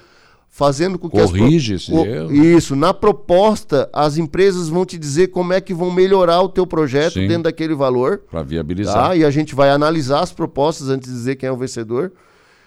[0.59, 2.35] fazendo com que as Corrige esse o- erro.
[2.35, 6.67] Isso, na proposta, as empresas vão te dizer como é que vão melhorar o teu
[6.67, 7.29] projeto Sim.
[7.29, 8.23] dentro daquele valor.
[8.29, 9.11] Para viabilizar.
[9.11, 9.17] Tá?
[9.17, 12.11] E a gente vai analisar as propostas antes de dizer quem é o vencedor.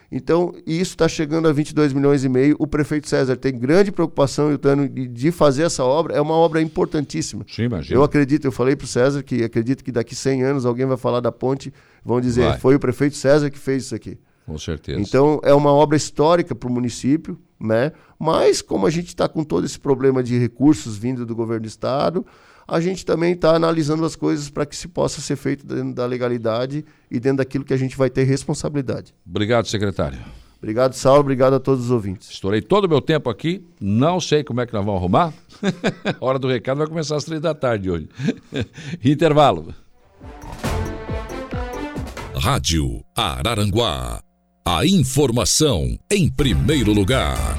[0.09, 2.55] Então, isso está chegando a 22 milhões e meio.
[2.59, 6.15] O prefeito César tem grande preocupação, Iltano, de, de fazer essa obra.
[6.15, 7.45] É uma obra importantíssima.
[7.49, 7.97] Sim, imagina.
[7.99, 10.97] Eu acredito, eu falei para o César que acredito que daqui 100 anos alguém vai
[10.97, 11.73] falar da ponte,
[12.05, 12.57] vão dizer, Vai.
[12.59, 14.17] foi o prefeito César que fez isso aqui.
[14.45, 14.99] Com certeza.
[14.99, 17.91] Então, é uma obra histórica para o município, né?
[18.17, 21.67] Mas, como a gente está com todo esse problema de recursos vindo do governo do
[21.67, 22.25] estado,
[22.67, 26.05] a gente também está analisando as coisas para que se possa ser feito dentro da
[26.05, 29.13] legalidade e dentro daquilo que a gente vai ter responsabilidade.
[29.27, 30.19] Obrigado, secretário.
[30.57, 31.21] Obrigado, Saulo.
[31.21, 32.29] Obrigado a todos os ouvintes.
[32.29, 33.65] Estourei todo o meu tempo aqui.
[33.79, 35.33] Não sei como é que nós vamos arrumar.
[36.21, 38.07] Hora do recado vai começar às três da tarde hoje.
[39.03, 39.73] Intervalo.
[42.35, 44.21] Rádio Araranguá.
[44.63, 47.57] A informação em primeiro lugar.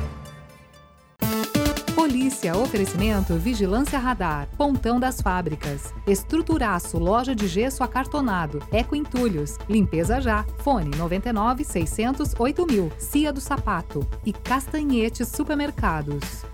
[1.96, 10.20] Polícia oferecimento Vigilância Radar, Pontão das Fábricas, Estruturaço, Loja de Gesso Acartonado, Eco Entulhos, Limpeza
[10.20, 16.44] Já, Fone 99 600 8000, Cia do Sapato e Castanhetes Supermercados.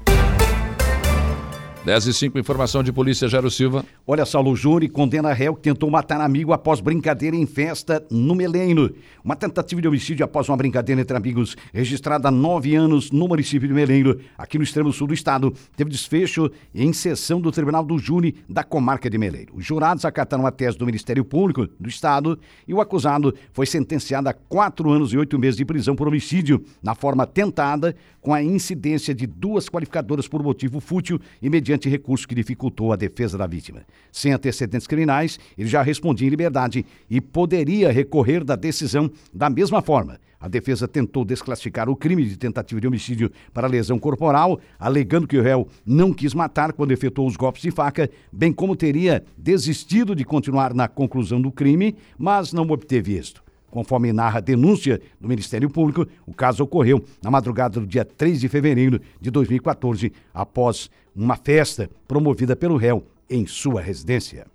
[1.88, 3.82] 10 e 5, informação de polícia, Jairo Silva.
[4.06, 8.90] Olha, Saulo Júri condena réu que tentou matar amigo após brincadeira em festa no Meleno.
[9.24, 13.66] Uma tentativa de homicídio após uma brincadeira entre amigos registrada há nove anos no município
[13.66, 17.98] de Meleno, aqui no extremo sul do estado, teve desfecho em sessão do Tribunal do
[17.98, 19.54] Júri da comarca de Meleiro.
[19.56, 24.28] Os jurados acataram a tese do Ministério Público do Estado e o acusado foi sentenciado
[24.28, 28.42] a quatro anos e oito meses de prisão por homicídio, na forma tentada, com a
[28.42, 33.46] incidência de duas qualificadoras por motivo fútil e mediante recurso que dificultou a defesa da
[33.46, 33.82] vítima.
[34.10, 39.82] Sem antecedentes criminais, ele já respondia em liberdade e poderia recorrer da decisão da mesma
[39.82, 40.18] forma.
[40.40, 45.36] A defesa tentou desclassificar o crime de tentativa de homicídio para lesão corporal, alegando que
[45.36, 50.14] o réu não quis matar quando efetuou os golpes de faca, bem como teria desistido
[50.14, 53.47] de continuar na conclusão do crime, mas não obteve êxito.
[53.70, 58.40] Conforme narra a denúncia do Ministério Público, o caso ocorreu na madrugada do dia 3
[58.40, 64.46] de fevereiro de 2014, após uma festa promovida pelo réu em sua residência.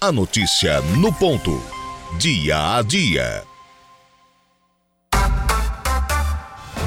[0.00, 1.60] A notícia no ponto.
[2.18, 3.53] Dia a dia.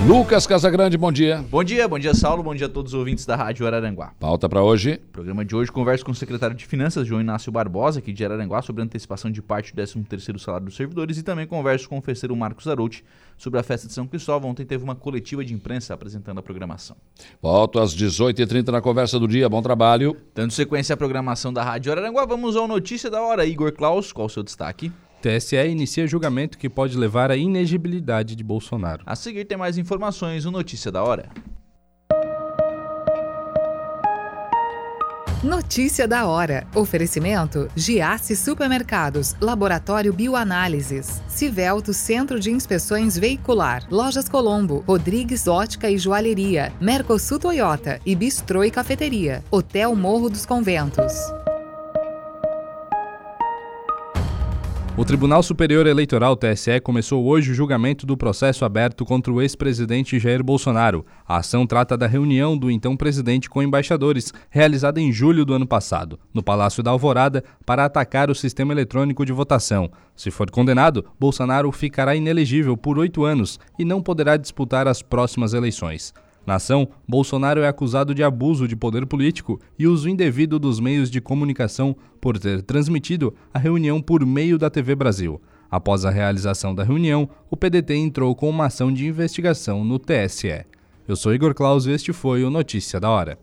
[0.05, 1.43] Lucas Casagrande, bom dia.
[1.49, 2.43] Bom dia, bom dia, Saulo.
[2.43, 4.13] Bom dia a todos os ouvintes da Rádio Araranguá.
[4.19, 5.01] Pauta para hoje.
[5.11, 8.61] Programa de hoje conversa com o secretário de Finanças, João Inácio Barbosa, aqui de Araranguá,
[8.61, 12.01] sobre a antecipação de parte do 13º salário dos servidores e também converso com o
[12.01, 13.03] festeiro Marcos Zarouti
[13.37, 14.51] sobre a festa de São Cristóvão.
[14.51, 16.95] Ontem teve uma coletiva de imprensa apresentando a programação.
[17.41, 19.49] Volto às 18h30 na conversa do dia.
[19.49, 20.15] Bom trabalho.
[20.33, 23.45] Dando sequência à programação da Rádio Araranguá, vamos ao Notícia da Hora.
[23.45, 24.91] Igor Klaus, qual o seu destaque?
[25.21, 29.03] TSE inicia julgamento que pode levar à inegibilidade de Bolsonaro.
[29.05, 31.29] A seguir tem mais informações no Notícia da Hora.
[35.43, 36.65] Notícia da hora.
[36.73, 45.97] Oferecimento: Giasse Supermercados, Laboratório Bioanálises, Civelto Centro de Inspeções Veicular, Lojas Colombo, Rodrigues Ótica e
[45.97, 51.13] Joalheria, Mercosul Toyota e Bistrô e Cafeteria, Hotel Morro dos Conventos.
[54.97, 60.17] O Tribunal Superior Eleitoral TSE começou hoje o julgamento do processo aberto contra o ex-presidente
[60.17, 61.05] Jair Bolsonaro.
[61.27, 65.67] A ação trata da reunião do então presidente com embaixadores, realizada em julho do ano
[65.67, 69.91] passado, no Palácio da Alvorada, para atacar o sistema eletrônico de votação.
[70.15, 75.53] Se for condenado, Bolsonaro ficará inelegível por oito anos e não poderá disputar as próximas
[75.53, 76.11] eleições.
[76.47, 81.11] Na ação, Bolsonaro é acusado de abuso de poder político e uso indevido dos meios
[81.11, 85.41] de comunicação por ter transmitido a reunião por meio da TV Brasil.
[85.69, 90.65] Após a realização da reunião, o PDT entrou com uma ação de investigação no TSE.
[91.05, 93.37] Eu sou Igor Claus e este foi o Notícia da Hora.